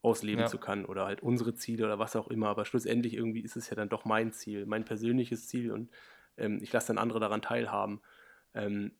ausleben 0.00 0.42
ja. 0.42 0.46
zu 0.46 0.59
kann 0.59 0.86
oder 0.86 1.04
halt 1.04 1.22
unsere 1.22 1.54
Ziele 1.54 1.84
oder 1.84 1.98
was 1.98 2.16
auch 2.16 2.28
immer. 2.28 2.48
Aber 2.48 2.64
schlussendlich 2.64 3.14
irgendwie 3.14 3.40
ist 3.40 3.56
es 3.56 3.68
ja 3.68 3.76
dann 3.76 3.90
doch 3.90 4.06
mein 4.06 4.32
Ziel, 4.32 4.64
mein 4.64 4.84
persönliches 4.84 5.48
Ziel 5.48 5.70
und 5.70 5.90
ähm, 6.38 6.61
ich 6.62 6.72
lasse 6.72 6.88
dann 6.88 6.98
andere 6.98 7.20
daran 7.20 7.42
teilhaben. 7.42 8.00
Ähm, 8.54 8.92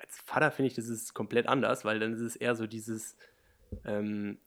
als 0.00 0.20
Vater 0.20 0.50
finde 0.50 0.68
ich, 0.68 0.74
das 0.74 0.88
ist 0.88 1.14
komplett 1.14 1.46
anders, 1.46 1.84
weil 1.84 1.98
dann 1.98 2.12
ist 2.12 2.20
es 2.20 2.36
eher 2.36 2.54
so 2.54 2.66
dieses, 2.66 3.16
ähm, 3.84 4.38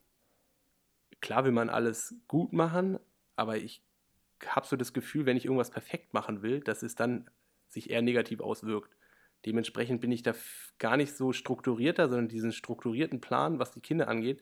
klar 1.22 1.44
will 1.44 1.52
man 1.52 1.70
alles 1.70 2.16
gut 2.28 2.54
machen, 2.54 3.00
aber 3.36 3.58
ich 3.58 3.82
habe 4.46 4.68
so 4.68 4.76
das 4.76 4.94
Gefühl, 4.94 5.26
wenn 5.26 5.38
ich 5.38 5.46
irgendwas 5.46 5.72
perfekt 5.72 6.14
machen 6.14 6.42
will, 6.42 6.62
dass 6.62 6.84
es 6.84 6.96
dann 6.96 7.30
sich 7.68 7.90
eher 7.90 8.02
negativ 8.02 8.40
auswirkt. 8.40 8.96
Dementsprechend 9.46 10.02
bin 10.02 10.12
ich 10.12 10.24
da 10.24 10.34
gar 10.78 10.98
nicht 10.98 11.16
so 11.16 11.34
strukturierter, 11.34 12.10
sondern 12.10 12.28
diesen 12.28 12.52
strukturierten 12.52 13.22
Plan, 13.22 13.60
was 13.60 13.72
die 13.72 13.82
Kinder 13.82 14.08
angeht, 14.08 14.42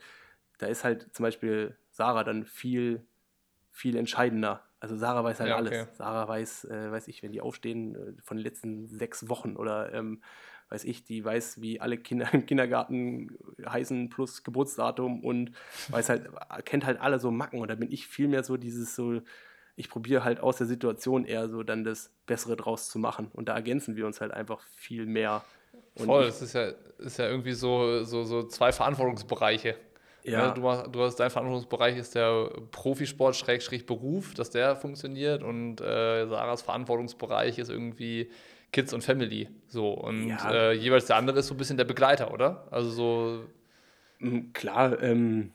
da 0.57 0.67
ist 0.67 0.83
halt 0.83 1.13
zum 1.15 1.23
Beispiel 1.23 1.77
Sarah 1.91 2.23
dann 2.23 2.45
viel, 2.45 3.05
viel 3.71 3.95
entscheidender. 3.95 4.63
Also 4.79 4.95
Sarah 4.95 5.23
weiß 5.23 5.39
halt 5.39 5.49
ja, 5.49 5.59
okay. 5.59 5.67
alles. 5.67 5.97
Sarah 5.97 6.27
weiß, 6.27 6.65
äh, 6.65 6.91
weiß 6.91 7.07
ich, 7.07 7.23
wenn 7.23 7.31
die 7.31 7.41
aufstehen 7.41 7.95
äh, 7.95 8.21
von 8.23 8.37
den 8.37 8.43
letzten 8.43 8.87
sechs 8.87 9.29
Wochen 9.29 9.55
oder 9.55 9.93
ähm, 9.93 10.21
weiß 10.69 10.83
ich, 10.83 11.03
die 11.03 11.23
weiß, 11.23 11.61
wie 11.61 11.79
alle 11.79 11.97
Kinder 11.97 12.27
im 12.33 12.45
Kindergarten 12.45 13.37
heißen 13.65 14.09
plus 14.09 14.43
Geburtsdatum 14.43 15.23
und 15.23 15.51
weiß 15.89 16.09
halt, 16.09 16.29
kennt 16.65 16.85
halt 16.85 16.99
alle 16.99 17.19
so 17.19 17.31
Macken 17.31 17.59
und 17.59 17.69
da 17.69 17.75
bin 17.75 17.91
ich 17.91 18.07
viel 18.07 18.27
mehr 18.27 18.43
so 18.43 18.57
dieses 18.57 18.95
so, 18.95 19.21
ich 19.75 19.89
probiere 19.89 20.23
halt 20.23 20.39
aus 20.39 20.57
der 20.57 20.67
Situation 20.67 21.25
eher 21.25 21.49
so 21.49 21.63
dann 21.63 21.83
das 21.83 22.11
Bessere 22.25 22.55
draus 22.55 22.89
zu 22.89 22.99
machen 22.99 23.29
und 23.33 23.47
da 23.49 23.55
ergänzen 23.55 23.95
wir 23.95 24.05
uns 24.05 24.21
halt 24.21 24.31
einfach 24.31 24.61
viel 24.75 25.05
mehr. 25.05 25.43
Und 25.95 26.05
Voll, 26.05 26.25
das 26.25 26.41
ist 26.41 26.53
ja, 26.53 26.71
ist 26.97 27.17
ja 27.17 27.27
irgendwie 27.27 27.53
so, 27.53 28.03
so, 28.03 28.23
so 28.23 28.43
zwei 28.47 28.71
Verantwortungsbereiche. 28.71 29.75
Ja. 30.23 30.51
Du, 30.51 30.61
du, 30.61 31.01
hast 31.01 31.15
dein 31.15 31.29
Verantwortungsbereich 31.29 31.97
ist 31.97 32.13
der 32.13 32.51
Profisport 32.71 33.41
Beruf, 33.85 34.33
dass 34.33 34.49
der 34.49 34.75
funktioniert 34.75 35.41
und 35.41 35.79
äh, 35.79 36.27
Sarahs 36.27 36.63
Verantwortungsbereich 36.63 37.57
ist 37.59 37.69
irgendwie 37.69 38.29
Kids 38.71 38.93
und 38.93 39.03
Family. 39.03 39.49
So. 39.67 39.91
Und 39.91 40.29
ja. 40.29 40.51
äh, 40.51 40.73
jeweils 40.73 41.05
der 41.05 41.15
andere 41.15 41.39
ist 41.39 41.47
so 41.47 41.53
ein 41.53 41.57
bisschen 41.57 41.77
der 41.77 41.85
Begleiter, 41.85 42.33
oder? 42.33 42.67
Also 42.71 42.89
so. 42.89 43.45
Mm, 44.19 44.51
klar, 44.53 45.01
ähm, 45.01 45.51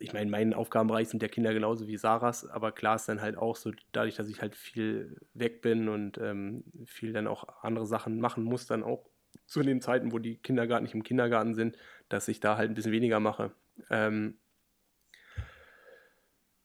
ich 0.00 0.12
meine, 0.12 0.30
mein 0.30 0.54
Aufgabenbereich 0.54 1.08
sind 1.08 1.22
ja 1.22 1.28
Kinder 1.28 1.52
genauso 1.52 1.86
wie 1.86 1.96
Sarahs, 1.96 2.48
aber 2.48 2.72
klar 2.72 2.96
ist 2.96 3.08
dann 3.08 3.20
halt 3.20 3.36
auch 3.36 3.56
so, 3.56 3.72
dadurch, 3.92 4.16
dass 4.16 4.28
ich 4.28 4.40
halt 4.40 4.54
viel 4.54 5.16
weg 5.34 5.60
bin 5.60 5.88
und 5.88 6.18
ähm, 6.18 6.64
viel 6.86 7.12
dann 7.12 7.26
auch 7.26 7.62
andere 7.62 7.86
Sachen 7.86 8.20
machen 8.20 8.44
muss, 8.44 8.66
dann 8.66 8.82
auch 8.82 9.08
zu 9.46 9.62
den 9.62 9.80
Zeiten, 9.80 10.12
wo 10.12 10.18
die 10.18 10.36
Kinder 10.36 10.66
gar 10.66 10.80
nicht 10.80 10.94
im 10.94 11.02
Kindergarten 11.02 11.54
sind, 11.54 11.76
dass 12.08 12.28
ich 12.28 12.40
da 12.40 12.56
halt 12.56 12.70
ein 12.70 12.74
bisschen 12.74 12.92
weniger 12.92 13.20
mache. 13.20 13.52
Ähm, 13.90 14.36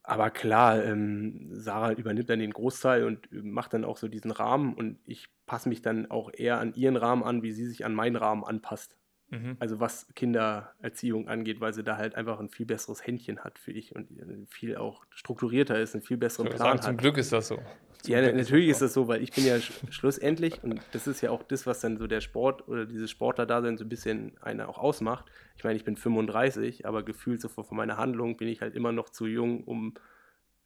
aber 0.03 0.29
klar, 0.29 0.83
ähm, 0.83 1.47
Sarah 1.51 1.93
übernimmt 1.93 2.29
dann 2.29 2.39
den 2.39 2.51
Großteil 2.51 3.05
und 3.05 3.31
macht 3.31 3.73
dann 3.73 3.85
auch 3.85 3.97
so 3.97 4.09
diesen 4.09 4.31
Rahmen 4.31 4.73
und 4.73 4.99
ich 5.05 5.29
passe 5.45 5.69
mich 5.69 5.81
dann 5.81 6.11
auch 6.11 6.29
eher 6.33 6.59
an 6.59 6.73
ihren 6.73 6.97
Rahmen 6.97 7.23
an, 7.23 7.41
wie 7.41 7.53
sie 7.53 7.65
sich 7.65 7.85
an 7.85 7.95
meinen 7.95 8.17
Rahmen 8.17 8.43
anpasst. 8.43 8.97
Mhm. 9.29 9.55
Also 9.59 9.79
was 9.79 10.07
Kindererziehung 10.13 11.29
angeht, 11.29 11.61
weil 11.61 11.73
sie 11.73 11.83
da 11.83 11.97
halt 11.97 12.15
einfach 12.15 12.39
ein 12.39 12.49
viel 12.49 12.65
besseres 12.65 13.05
Händchen 13.05 13.39
hat 13.39 13.57
für 13.57 13.73
dich 13.73 13.95
und 13.95 14.09
viel 14.49 14.75
auch 14.75 15.05
strukturierter 15.09 15.79
ist, 15.79 15.95
einen 15.95 16.03
viel 16.03 16.17
besseren 16.17 16.49
Plan 16.49 16.59
sagen, 16.59 16.77
hat. 16.79 16.83
Zum 16.83 16.97
Glück 16.97 17.17
ist 17.17 17.31
das 17.31 17.47
so. 17.47 17.59
Ja, 18.05 18.21
natürlich 18.33 18.67
ist 18.67 18.81
das 18.81 18.93
so, 18.93 19.07
weil 19.07 19.21
ich 19.21 19.31
bin 19.31 19.45
ja 19.45 19.59
sch 19.59 19.71
schlussendlich, 19.89 20.61
und 20.61 20.81
das 20.91 21.07
ist 21.07 21.21
ja 21.21 21.31
auch 21.31 21.41
das, 21.43 21.65
was 21.65 21.79
dann 21.79 21.97
so 21.97 22.05
der 22.05 22.19
Sport 22.19 22.67
oder 22.67 22.85
dieses 22.85 23.09
Sportler-Dasein 23.11 23.77
so 23.77 23.85
ein 23.85 23.89
bisschen 23.89 24.37
einer 24.41 24.67
auch 24.67 24.77
ausmacht. 24.77 25.25
Ich 25.55 25.63
meine, 25.63 25.77
ich 25.77 25.85
bin 25.85 25.95
35, 25.95 26.85
aber 26.85 27.03
gefühlt 27.03 27.39
so 27.39 27.47
von 27.47 27.65
meiner 27.71 27.97
Handlung 27.97 28.35
bin 28.35 28.49
ich 28.49 28.61
halt 28.61 28.75
immer 28.75 28.91
noch 28.91 29.09
zu 29.09 29.25
jung, 29.25 29.63
um, 29.63 29.93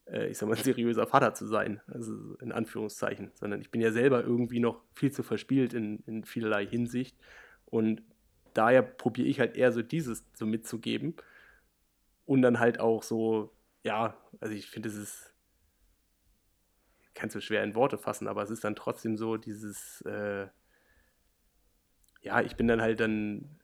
äh, 0.07 0.27
ich 0.27 0.37
sag 0.37 0.49
mal, 0.49 0.57
ein 0.57 0.63
seriöser 0.63 1.05
Vater 1.05 1.35
zu 1.35 1.45
sein. 1.45 1.79
Also 1.87 2.35
in 2.41 2.51
Anführungszeichen. 2.51 3.31
Sondern 3.35 3.61
ich 3.61 3.69
bin 3.69 3.81
ja 3.81 3.91
selber 3.91 4.23
irgendwie 4.23 4.59
noch 4.59 4.81
viel 4.95 5.11
zu 5.11 5.21
verspielt 5.21 5.73
in, 5.73 5.99
in 6.07 6.23
vielerlei 6.23 6.65
Hinsicht. 6.65 7.15
Und 7.65 8.01
daher 8.55 8.81
probiere 8.81 9.27
ich 9.27 9.39
halt 9.39 9.57
eher 9.57 9.71
so 9.71 9.83
dieses 9.83 10.25
so 10.33 10.47
mitzugeben. 10.47 11.15
Und 12.25 12.41
dann 12.41 12.59
halt 12.59 12.79
auch 12.79 13.03
so, 13.03 13.53
ja, 13.83 14.17
also 14.39 14.53
ich 14.55 14.67
finde, 14.69 14.89
es 14.89 14.95
ist, 14.95 15.33
kannst 17.17 17.35
du 17.35 17.41
schwer 17.41 17.63
in 17.63 17.75
Worte 17.75 17.97
fassen, 17.97 18.27
aber 18.27 18.43
es 18.43 18.49
ist 18.49 18.63
dann 18.63 18.75
trotzdem 18.75 19.17
so 19.17 19.37
dieses, 19.37 20.01
äh, 20.01 20.47
ja, 22.21 22.41
ich 22.41 22.55
bin 22.55 22.67
dann 22.67 22.81
halt 22.81 22.99
dann, 22.99 23.57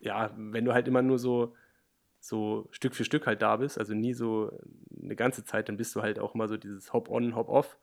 ja, 0.00 0.30
wenn 0.36 0.64
du 0.64 0.72
halt 0.72 0.88
immer 0.88 1.02
nur 1.02 1.18
so, 1.18 1.54
so 2.20 2.68
Stück 2.70 2.94
für 2.94 3.04
Stück 3.04 3.26
halt 3.26 3.42
da 3.42 3.56
bist, 3.56 3.78
also 3.78 3.94
nie 3.94 4.14
so 4.14 4.50
eine 5.02 5.16
ganze 5.16 5.44
Zeit, 5.44 5.68
dann 5.68 5.76
bist 5.76 5.94
du 5.94 6.02
halt 6.02 6.18
auch 6.18 6.34
immer 6.34 6.48
so 6.48 6.56
dieses 6.56 6.92
Hop-on, 6.92 7.34
Hop-off. 7.34 7.78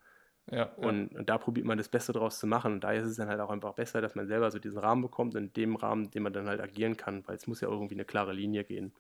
Ja, 0.50 0.72
und, 0.78 1.12
ja. 1.12 1.20
und, 1.20 1.30
da 1.30 1.38
probiert 1.38 1.66
man 1.66 1.78
das 1.78 1.90
Beste 1.90 2.14
draus 2.14 2.40
zu 2.40 2.48
machen. 2.48 2.72
Und 2.74 2.84
daher 2.84 3.02
ist 3.02 3.10
es 3.10 3.18
dann 3.18 3.28
halt 3.28 3.42
auch 3.42 3.50
einfach 3.50 3.74
besser, 3.74 4.00
dass 4.00 4.16
man 4.16 4.28
selber 4.28 4.50
so 4.50 4.60
diesen 4.60 4.78
Rahmen 4.78 5.02
bekommt, 5.02 5.36
in 5.36 5.52
dem 5.54 5.76
Rahmen, 5.76 6.10
den 6.10 6.24
man 6.24 6.32
dann 6.32 6.48
halt 6.48 6.62
agieren 6.62 6.96
kann, 6.96 7.28
weil 7.28 7.36
es 7.36 7.48
muss 7.48 7.60
ja 7.60 7.68
irgendwie 7.68 7.96
eine 7.96 8.06
klare 8.06 8.32
Linie 8.32 8.64
gehen. 8.64 8.94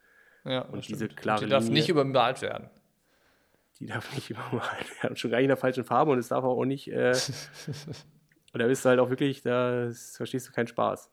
Ja, 0.43 0.63
und 0.63 0.87
diese 0.87 1.07
klare 1.07 1.39
und 1.39 1.45
die 1.45 1.51
darf 1.51 1.63
Linie, 1.63 1.79
nicht 1.79 1.89
übermalt 1.89 2.41
werden. 2.41 2.69
Die 3.79 3.85
darf 3.85 4.13
nicht 4.15 4.29
übermalt 4.29 5.03
werden. 5.03 5.15
Schon 5.15 5.31
gar 5.31 5.37
nicht 5.37 5.45
in 5.45 5.49
der 5.49 5.57
falschen 5.57 5.83
Farbe 5.83 6.11
und 6.11 6.19
es 6.19 6.29
darf 6.29 6.43
auch 6.43 6.65
nicht. 6.65 6.87
Äh, 6.87 7.11
und 8.53 8.59
da 8.59 8.67
bist 8.67 8.83
du 8.83 8.89
halt 8.89 8.99
auch 8.99 9.09
wirklich, 9.09 9.41
da 9.41 9.89
verstehst 9.91 10.47
du 10.47 10.51
keinen 10.51 10.67
Spaß. 10.67 11.11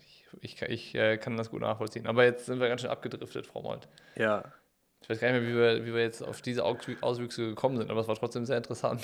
Ich, 0.00 0.26
ich, 0.40 0.62
ich 0.62 0.94
äh, 0.94 1.16
kann 1.18 1.36
das 1.36 1.50
gut 1.50 1.62
nachvollziehen. 1.62 2.06
Aber 2.06 2.24
jetzt 2.24 2.46
sind 2.46 2.60
wir 2.60 2.68
ganz 2.68 2.82
schön 2.82 2.90
abgedriftet, 2.90 3.46
Frau 3.46 3.62
Molt. 3.62 3.88
Ja. 4.16 4.52
Ich 5.00 5.10
weiß 5.10 5.18
gar 5.18 5.32
nicht 5.32 5.40
mehr, 5.40 5.48
wie 5.48 5.56
wir, 5.56 5.84
wie 5.86 5.94
wir 5.94 6.02
jetzt 6.02 6.22
auf 6.22 6.42
diese 6.42 6.64
Auswüchse 6.64 7.48
gekommen 7.48 7.76
sind, 7.76 7.90
aber 7.90 8.00
es 8.00 8.08
war 8.08 8.14
trotzdem 8.14 8.44
sehr 8.44 8.56
interessant. 8.56 9.02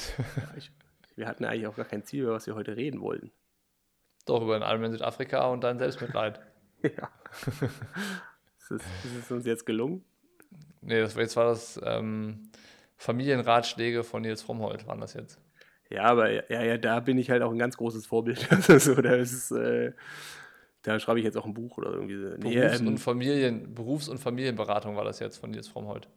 ich, 0.57 0.71
wir 1.17 1.27
hatten 1.27 1.45
eigentlich 1.45 1.67
auch 1.67 1.75
gar 1.75 1.87
kein 1.87 2.05
Ziel, 2.05 2.23
über 2.23 2.35
was 2.35 2.47
wir 2.47 2.55
heute 2.55 2.77
reden 2.77 3.01
wollten. 3.01 3.33
Doch, 4.25 4.43
über 4.43 4.57
den 4.57 4.63
Alm 4.63 4.85
in 4.85 4.93
Südafrika 4.93 5.47
und 5.49 5.65
dein 5.65 5.79
Selbstmitleid. 5.79 6.41
ja. 6.83 7.11
ist, 8.59 8.71
es, 8.71 8.83
ist 9.05 9.17
es 9.23 9.31
uns 9.33 9.47
jetzt 9.47 9.67
gelungen? 9.67 10.05
Nee, 10.81 11.01
das 11.01 11.17
war, 11.17 11.23
jetzt 11.23 11.37
war 11.37 11.47
das 11.47 11.81
ähm, 11.83 12.51
Familienratschläge 12.99 14.05
von 14.05 14.23
Nils 14.23 14.43
Fromhold, 14.43 14.87
waren 14.87 15.01
das 15.01 15.15
jetzt. 15.15 15.41
Ja, 15.89 16.03
aber 16.03 16.31
ja, 16.31 16.63
ja, 16.63 16.77
da 16.77 17.01
bin 17.01 17.17
ich 17.17 17.31
halt 17.31 17.43
auch 17.43 17.51
ein 17.53 17.59
ganz 17.59 17.77
großes 17.77 18.07
Vorbild. 18.07 18.47
Also, 18.69 19.01
da 19.01 19.15
ist, 19.15 19.51
äh, 19.53 19.93
da 20.83 21.01
schreibe 21.01 21.19
ich 21.19 21.25
jetzt 21.25 21.37
auch 21.39 21.47
ein 21.47 21.55
Buch 21.55 21.79
oder 21.79 21.93
irgendwie. 21.93 22.17
Nee, 22.17 22.61
Berufs- 22.61 22.81
ähm, 22.81 22.87
und 22.89 22.99
Familien, 22.99 23.75
Berufs- 23.75 24.09
und 24.09 24.19
Familienberatung 24.19 24.97
war 24.97 25.05
das 25.05 25.21
jetzt 25.21 25.39
von 25.39 25.51
Nils 25.51 25.69
Frommholt. 25.69 26.09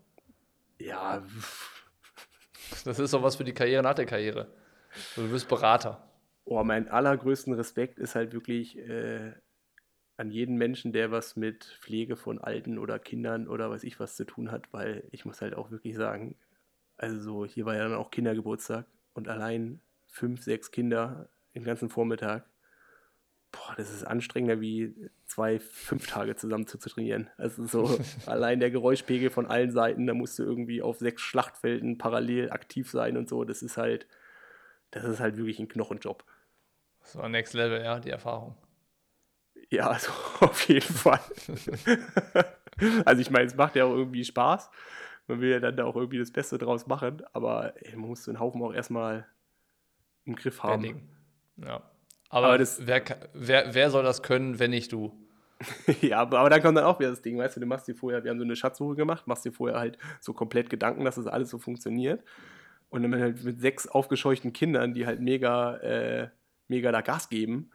Ja. 0.79 1.23
Das 2.83 2.99
ist 2.99 3.13
doch 3.13 3.23
was 3.23 3.35
für 3.35 3.43
die 3.43 3.53
Karriere 3.53 3.83
nach 3.83 3.93
der 3.93 4.05
Karriere. 4.05 4.47
Du 5.15 5.29
wirst 5.31 5.47
Berater. 5.47 6.03
Oh, 6.43 6.63
mein 6.63 6.89
allergrößten 6.89 7.53
Respekt 7.53 7.99
ist 7.99 8.15
halt 8.15 8.33
wirklich 8.33 8.77
äh, 8.77 9.33
an 10.17 10.31
jeden 10.31 10.57
Menschen, 10.57 10.91
der 10.91 11.11
was 11.11 11.35
mit 11.35 11.63
Pflege 11.81 12.15
von 12.15 12.39
Alten 12.39 12.77
oder 12.77 12.97
Kindern 12.99 13.47
oder 13.47 13.69
weiß 13.69 13.83
ich 13.83 13.99
was 13.99 14.15
zu 14.15 14.25
tun 14.25 14.51
hat, 14.51 14.73
weil 14.73 15.03
ich 15.11 15.23
muss 15.25 15.41
halt 15.41 15.53
auch 15.53 15.71
wirklich 15.71 15.95
sagen, 15.95 16.35
also 17.01 17.19
so, 17.19 17.45
hier 17.45 17.65
war 17.65 17.75
ja 17.75 17.83
dann 17.83 17.95
auch 17.95 18.11
Kindergeburtstag 18.11 18.85
und 19.13 19.27
allein 19.27 19.81
fünf, 20.07 20.43
sechs 20.43 20.71
Kinder 20.71 21.29
den 21.53 21.63
ganzen 21.63 21.89
Vormittag 21.89 22.45
boah, 23.51 23.75
das 23.75 23.91
ist 23.91 24.03
anstrengender 24.03 24.61
wie 24.61 24.93
zwei, 25.25 25.59
fünf 25.59 26.07
Tage 26.07 26.35
zusammen 26.35 26.67
zu, 26.67 26.77
trainieren. 26.77 27.29
Also 27.37 27.65
so 27.65 27.99
allein 28.25 28.59
der 28.59 28.71
Geräuschpegel 28.71 29.29
von 29.29 29.45
allen 29.45 29.71
Seiten, 29.71 30.07
da 30.07 30.13
musst 30.13 30.39
du 30.39 30.43
irgendwie 30.43 30.81
auf 30.81 30.99
sechs 30.99 31.21
Schlachtfelden 31.21 31.97
parallel 31.97 32.51
aktiv 32.51 32.89
sein 32.89 33.17
und 33.17 33.29
so. 33.29 33.43
Das 33.43 33.61
ist 33.61 33.77
halt, 33.77 34.07
das 34.91 35.03
ist 35.03 35.19
halt 35.19 35.37
wirklich 35.37 35.59
ein 35.59 35.67
Knochenjob. 35.67 36.23
Das 37.01 37.15
war 37.17 37.29
Next 37.29 37.53
Level, 37.53 37.83
ja, 37.83 37.99
die 37.99 38.11
Erfahrung. 38.11 38.55
Ja, 39.69 39.89
also 39.89 40.11
auf 40.39 40.67
jeden 40.67 40.93
Fall. 40.93 41.19
also 43.05 43.21
ich 43.21 43.31
meine, 43.31 43.45
es 43.45 43.55
macht 43.55 43.75
ja 43.75 43.85
auch 43.85 43.95
irgendwie 43.95 44.23
Spaß. 44.23 44.69
Man 45.31 45.39
will 45.39 45.49
ja 45.49 45.61
dann 45.61 45.77
da 45.77 45.85
auch 45.85 45.95
irgendwie 45.95 46.19
das 46.19 46.29
Beste 46.29 46.57
draus 46.57 46.87
machen, 46.87 47.23
aber 47.31 47.73
ey, 47.85 47.95
man 47.95 48.09
muss 48.09 48.25
den 48.25 48.37
Haufen 48.37 48.61
auch 48.61 48.73
erstmal 48.73 49.25
im 50.25 50.35
Griff 50.35 50.61
haben. 50.61 50.81
Bending. 50.81 51.07
Ja. 51.55 51.89
Aber, 52.27 52.47
aber 52.47 52.57
das, 52.57 52.85
wer, 52.85 53.01
wer, 53.33 53.73
wer 53.73 53.89
soll 53.89 54.03
das 54.03 54.23
können, 54.23 54.59
wenn 54.59 54.71
nicht 54.71 54.91
du? 54.91 55.13
ja, 56.01 56.19
aber, 56.19 56.39
aber 56.39 56.49
dann 56.49 56.61
kommt 56.61 56.77
dann 56.77 56.83
auch 56.83 56.99
wieder 56.99 57.11
das 57.11 57.21
Ding, 57.21 57.37
weißt 57.37 57.55
du, 57.55 57.61
du 57.61 57.65
machst 57.65 57.87
dir 57.87 57.95
vorher, 57.95 58.25
wir 58.25 58.29
haben 58.29 58.39
so 58.39 58.43
eine 58.43 58.57
Schatzsuche 58.57 58.97
gemacht, 58.97 59.25
machst 59.25 59.45
dir 59.45 59.53
vorher 59.53 59.79
halt 59.79 59.97
so 60.19 60.33
komplett 60.33 60.69
Gedanken, 60.69 61.05
dass 61.05 61.15
das 61.15 61.27
alles 61.27 61.49
so 61.49 61.59
funktioniert. 61.59 62.21
Und 62.89 63.03
dann 63.03 63.15
halt 63.17 63.41
mit 63.45 63.61
sechs 63.61 63.87
aufgescheuchten 63.87 64.51
Kindern, 64.51 64.93
die 64.93 65.05
halt 65.05 65.21
mega, 65.21 65.77
äh, 65.77 66.27
mega 66.67 66.91
da 66.91 66.99
Gas 66.99 67.29
geben, 67.29 67.71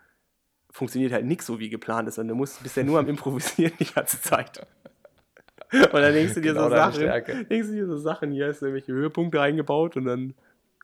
funktioniert 0.71 1.13
halt 1.13 1.25
nichts 1.25 1.47
so 1.47 1.59
wie 1.59 1.71
geplant 1.71 2.07
ist. 2.07 2.19
Und 2.19 2.29
du 2.29 2.35
musst, 2.35 2.63
bist 2.63 2.77
ja 2.77 2.83
nur 2.83 2.99
am 2.99 3.09
Improvisieren 3.09 3.73
die 3.81 3.87
ganze 3.87 4.21
Zeit. 4.21 4.67
Und 5.73 5.93
dann 5.93 6.13
denkst 6.13 6.35
du 6.35 6.41
dir 6.41 6.53
genau 6.53 6.69
so 6.69 6.77
Sachen, 6.77 7.49
denkst 7.49 7.69
du 7.69 7.75
dir 7.75 7.87
so 7.87 7.97
Sachen, 7.99 8.33
hier 8.33 8.49
hast 8.49 8.63
du 8.63 8.67
irgendwelche 8.67 8.93
Höhepunkte 8.93 9.41
eingebaut 9.41 9.97
und 9.97 10.05
dann 10.05 10.35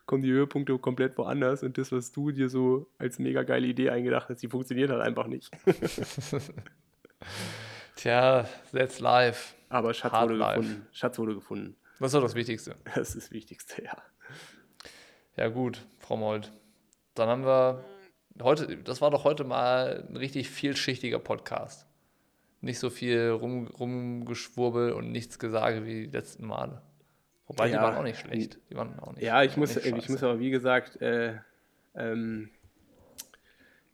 kommen 0.07 0.23
die 0.23 0.33
Höhepunkte 0.33 0.77
komplett 0.79 1.17
woanders 1.17 1.63
und 1.63 1.79
das, 1.79 1.93
was 1.93 2.13
du 2.13 2.33
dir 2.33 2.49
so 2.49 2.89
als 2.99 3.19
mega 3.19 3.43
geile 3.45 3.67
Idee 3.67 3.91
eingedacht 3.91 4.29
hast, 4.29 4.43
die 4.43 4.49
funktioniert 4.49 4.91
halt 4.91 5.03
einfach 5.03 5.27
nicht. 5.27 5.51
Tja, 7.97 8.49
that's 8.73 8.99
life. 9.01 9.55
Aber 9.69 9.95
Schatz 9.95 10.13
Hard 10.13 10.31
wurde 10.31 10.39
life. 10.39 10.61
gefunden. 10.61 10.87
Schatz 10.93 11.19
wurde 11.19 11.35
gefunden. 11.35 11.77
Das 11.99 12.09
ist 12.09 12.15
doch 12.15 12.23
das 12.23 12.35
Wichtigste. 12.35 12.75
Das 12.85 13.15
ist 13.15 13.17
das 13.17 13.31
Wichtigste, 13.31 13.85
ja. 13.85 13.97
Ja, 15.37 15.49
gut, 15.49 15.83
Frau 16.01 16.17
Mold. 16.17 16.51
Dann 17.15 17.29
haben 17.29 17.45
wir 17.45 17.85
heute, 18.43 18.77
das 18.79 19.01
war 19.01 19.11
doch 19.11 19.25
heute 19.25 19.45
mal 19.45 20.05
ein 20.09 20.17
richtig 20.17 20.51
vielschichtiger 20.51 21.19
Podcast. 21.21 21.87
Nicht 22.63 22.79
so 22.79 22.89
viel 22.91 23.29
rum, 23.29 23.67
rumgeschwurbel 23.67 24.93
und 24.93 25.11
nichts 25.13 25.39
gesagt 25.39 25.85
wie 25.85 26.07
die 26.07 26.11
letzten 26.13 26.47
Male. 26.47 26.81
Wobei 27.47 27.67
Ja. 27.69 27.77
die 27.79 27.83
waren 27.85 27.97
auch 27.97 28.03
nicht 28.05 28.21
schlecht. 28.21 28.59
Die 28.71 28.77
waren 28.77 28.99
auch 29.01 29.13
nicht, 29.13 29.23
Ja, 29.25 29.43
ich 29.43 29.57
muss, 29.57 29.77
ich 29.77 29.83
scheiße. 29.91 30.11
muss 30.13 30.23
aber, 30.23 30.39
wie 30.39 30.51
gesagt, 30.51 31.03
äh, 31.03 31.35
ähm, 31.95 32.49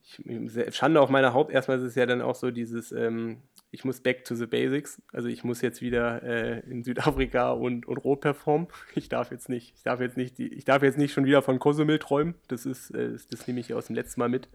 ich, 0.03 0.75
Schande 0.77 1.01
auf 1.01 1.11
meiner 1.11 1.35
Haupt. 1.35 1.51
Erstmal 1.51 1.79
ist 1.79 1.85
es 1.85 1.95
ja 1.95 2.07
dann 2.07 2.23
auch 2.23 2.35
so 2.35 2.51
dieses, 2.51 2.93
ähm, 2.93 3.39
ich 3.71 3.85
muss 3.85 4.01
back 4.01 4.25
to 4.25 4.35
the 4.35 4.47
basics. 4.47 5.03
Also 5.13 5.29
ich 5.29 5.45
muss 5.45 5.61
jetzt 5.61 5.81
wieder 5.83 6.23
äh, 6.23 6.61
in 6.71 6.83
Südafrika 6.83 7.51
und, 7.53 7.87
und 7.87 7.97
rot 7.99 8.21
performen. 8.21 8.69
Ich 8.95 9.09
darf 9.09 9.31
jetzt 9.31 9.49
nicht, 9.49 9.75
ich 9.77 9.83
darf 9.83 10.01
jetzt 10.01 10.17
nicht, 10.17 10.39
die, 10.39 10.49
ich 10.53 10.65
darf 10.65 10.83
jetzt 10.83 10.99
nicht 10.99 11.13
schon 11.13 11.25
wieder 11.25 11.43
von 11.43 11.59
Kosumil 11.59 11.99
träumen. 11.99 12.35
Das 12.49 12.65
ist, 12.67 12.91
äh, 12.91 13.13
das, 13.13 13.27
das 13.29 13.47
nehme 13.47 13.61
ich 13.61 13.73
aus 13.75 13.87
dem 13.87 13.97
letzten 13.97 14.21
Mal 14.21 14.29
mit. 14.29 14.49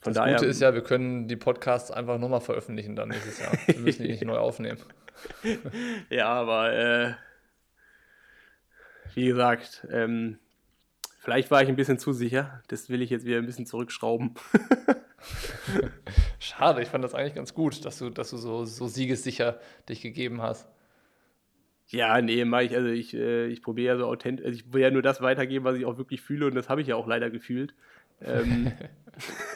Von 0.00 0.12
das 0.12 0.22
daher, 0.22 0.36
Gute 0.36 0.46
ist 0.46 0.60
ja, 0.60 0.74
wir 0.74 0.82
können 0.82 1.26
die 1.26 1.36
Podcasts 1.36 1.90
einfach 1.90 2.18
nochmal 2.18 2.40
veröffentlichen 2.40 2.94
dann 2.94 3.08
nächstes 3.08 3.40
Jahr. 3.40 3.52
Wir 3.66 3.78
müssen 3.78 4.02
die 4.02 4.10
nicht 4.10 4.24
neu 4.24 4.38
aufnehmen. 4.38 4.78
Ja, 6.10 6.28
aber 6.28 6.72
äh, 6.72 7.14
wie 9.14 9.26
gesagt, 9.26 9.84
ähm, 9.90 10.38
vielleicht 11.18 11.50
war 11.50 11.60
ich 11.60 11.68
ein 11.68 11.74
bisschen 11.74 11.98
zu 11.98 12.12
sicher. 12.12 12.62
Das 12.68 12.88
will 12.88 13.02
ich 13.02 13.10
jetzt 13.10 13.26
wieder 13.26 13.38
ein 13.38 13.46
bisschen 13.46 13.66
zurückschrauben. 13.66 14.34
Schade, 16.38 16.82
ich 16.82 16.88
fand 16.88 17.02
das 17.02 17.14
eigentlich 17.14 17.34
ganz 17.34 17.52
gut, 17.52 17.84
dass 17.84 17.98
du, 17.98 18.10
dass 18.10 18.30
du 18.30 18.36
so, 18.36 18.64
so 18.64 18.86
siegessicher 18.86 19.58
dich 19.88 20.02
gegeben 20.02 20.40
hast. 20.40 20.68
Ja, 21.88 22.20
nee, 22.20 22.44
mach 22.44 22.60
ich, 22.60 22.76
also 22.76 22.88
ich, 22.88 23.14
äh, 23.14 23.46
ich 23.46 23.62
probiere 23.62 23.94
ja 23.94 23.98
so 23.98 24.06
authentisch, 24.06 24.44
also 24.46 24.56
ich 24.56 24.72
will 24.72 24.82
ja 24.82 24.90
nur 24.90 25.02
das 25.02 25.20
weitergeben, 25.22 25.64
was 25.64 25.76
ich 25.76 25.86
auch 25.86 25.96
wirklich 25.96 26.20
fühle 26.20 26.46
und 26.46 26.54
das 26.54 26.68
habe 26.68 26.82
ich 26.82 26.86
ja 26.86 26.96
auch 26.96 27.06
leider 27.06 27.30
gefühlt. 27.30 27.74
Ähm, 28.20 28.72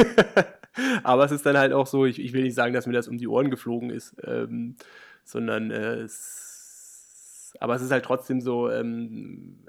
aber 1.03 1.25
es 1.25 1.33
ist 1.33 1.47
dann 1.47 1.57
halt 1.57 1.73
auch 1.73 1.87
so, 1.87 2.07
ich, 2.07 2.19
ich 2.19 2.33
will 2.33 2.43
nicht 2.43 2.55
sagen, 2.55 2.75
dass 2.75 2.87
mir 2.87 2.93
das 2.93 3.09
um 3.09 3.19
die 3.19 3.29
Ohren 3.29 3.51
geflogen 3.51 3.91
ist, 3.91 4.17
ähm, 4.25 4.77
sondern 5.25 5.71
äh, 5.71 5.97
es, 5.97 7.55
aber 7.61 7.75
es 7.75 7.83
ist 7.83 7.91
halt 7.91 8.05
trotzdem 8.05 8.41
so, 8.41 8.71
ähm, 8.71 9.65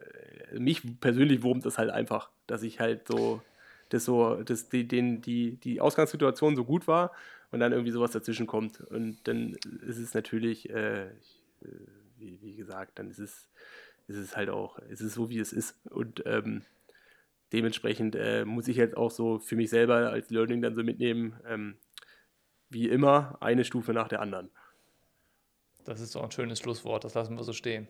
äh, 0.52 0.60
mich 0.60 0.82
persönlich 1.00 1.44
wurmt 1.44 1.66
das 1.66 1.78
halt 1.78 1.90
einfach, 1.90 2.30
dass 2.48 2.64
ich 2.64 2.80
halt 2.80 3.08
so, 3.08 3.42
das 3.90 4.06
so, 4.06 4.42
dass 4.44 4.70
die, 4.70 4.88
den, 4.88 5.22
die, 5.22 5.58
die 5.58 5.82
Ausgangssituation 5.82 6.56
so 6.56 6.66
gut 6.66 6.88
war 6.88 7.12
und 7.52 7.60
dann 7.60 7.72
irgendwie 7.72 7.92
sowas 7.92 8.12
dazwischen 8.12 8.48
kommt. 8.48 8.82
Und 8.82 9.20
dann 9.28 9.56
ist 9.86 10.00
es 10.00 10.14
natürlich, 10.14 10.70
äh, 10.70 11.06
äh, 11.06 11.12
wie, 12.18 12.42
wie 12.42 12.56
gesagt, 12.56 12.98
dann 12.98 13.10
ist 13.10 13.20
es, 13.20 13.48
ist 14.08 14.18
es 14.18 14.36
halt 14.36 14.50
auch, 14.50 14.80
ist 14.80 15.02
es 15.02 15.14
so, 15.14 15.30
wie 15.30 15.40
es 15.40 15.54
ist. 15.54 15.76
Und 15.90 16.24
ähm, 16.26 16.64
dementsprechend 17.54 18.16
äh, 18.16 18.44
muss 18.46 18.68
ich 18.68 18.78
jetzt 18.78 18.98
auch 18.98 19.12
so 19.12 19.40
für 19.40 19.56
mich 19.56 19.70
selber 19.70 20.10
als 20.10 20.30
Learning 20.30 20.62
dann 20.62 20.76
so 20.76 20.84
mitnehmen, 20.84 21.40
ähm, 21.48 21.78
wie 22.70 22.90
immer, 22.90 23.38
eine 23.40 23.64
Stufe 23.64 23.94
nach 23.94 24.08
der 24.08 24.22
anderen. 24.22 24.50
Das 25.86 26.02
ist 26.02 26.16
doch 26.16 26.24
ein 26.24 26.32
schönes 26.32 26.60
Schlusswort, 26.60 27.04
das 27.04 27.14
lassen 27.14 27.38
wir 27.38 27.44
so 27.44 27.54
stehen. 27.54 27.88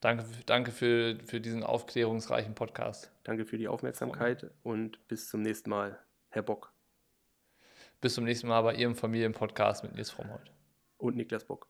Danke, 0.00 0.24
danke 0.44 0.72
für, 0.72 1.18
für 1.24 1.40
diesen 1.40 1.62
aufklärungsreichen 1.64 2.54
Podcast. 2.54 3.10
Danke 3.24 3.46
für 3.46 3.56
die 3.56 3.68
Aufmerksamkeit 3.68 4.50
und 4.62 5.06
bis 5.08 5.28
zum 5.28 5.42
nächsten 5.42 5.70
Mal, 5.70 5.98
Herr 6.28 6.42
Bock 6.42 6.72
Bis 8.00 8.14
zum 8.14 8.24
nächsten 8.24 8.48
Mal 8.48 8.60
bei 8.62 8.74
Ihrem 8.74 8.94
Familienpodcast 8.94 9.84
mit 9.84 9.94
Nils 9.94 10.10
Frommholt. 10.10 10.52
und 10.98 11.16
Niklas 11.16 11.44
Bock. 11.44 11.68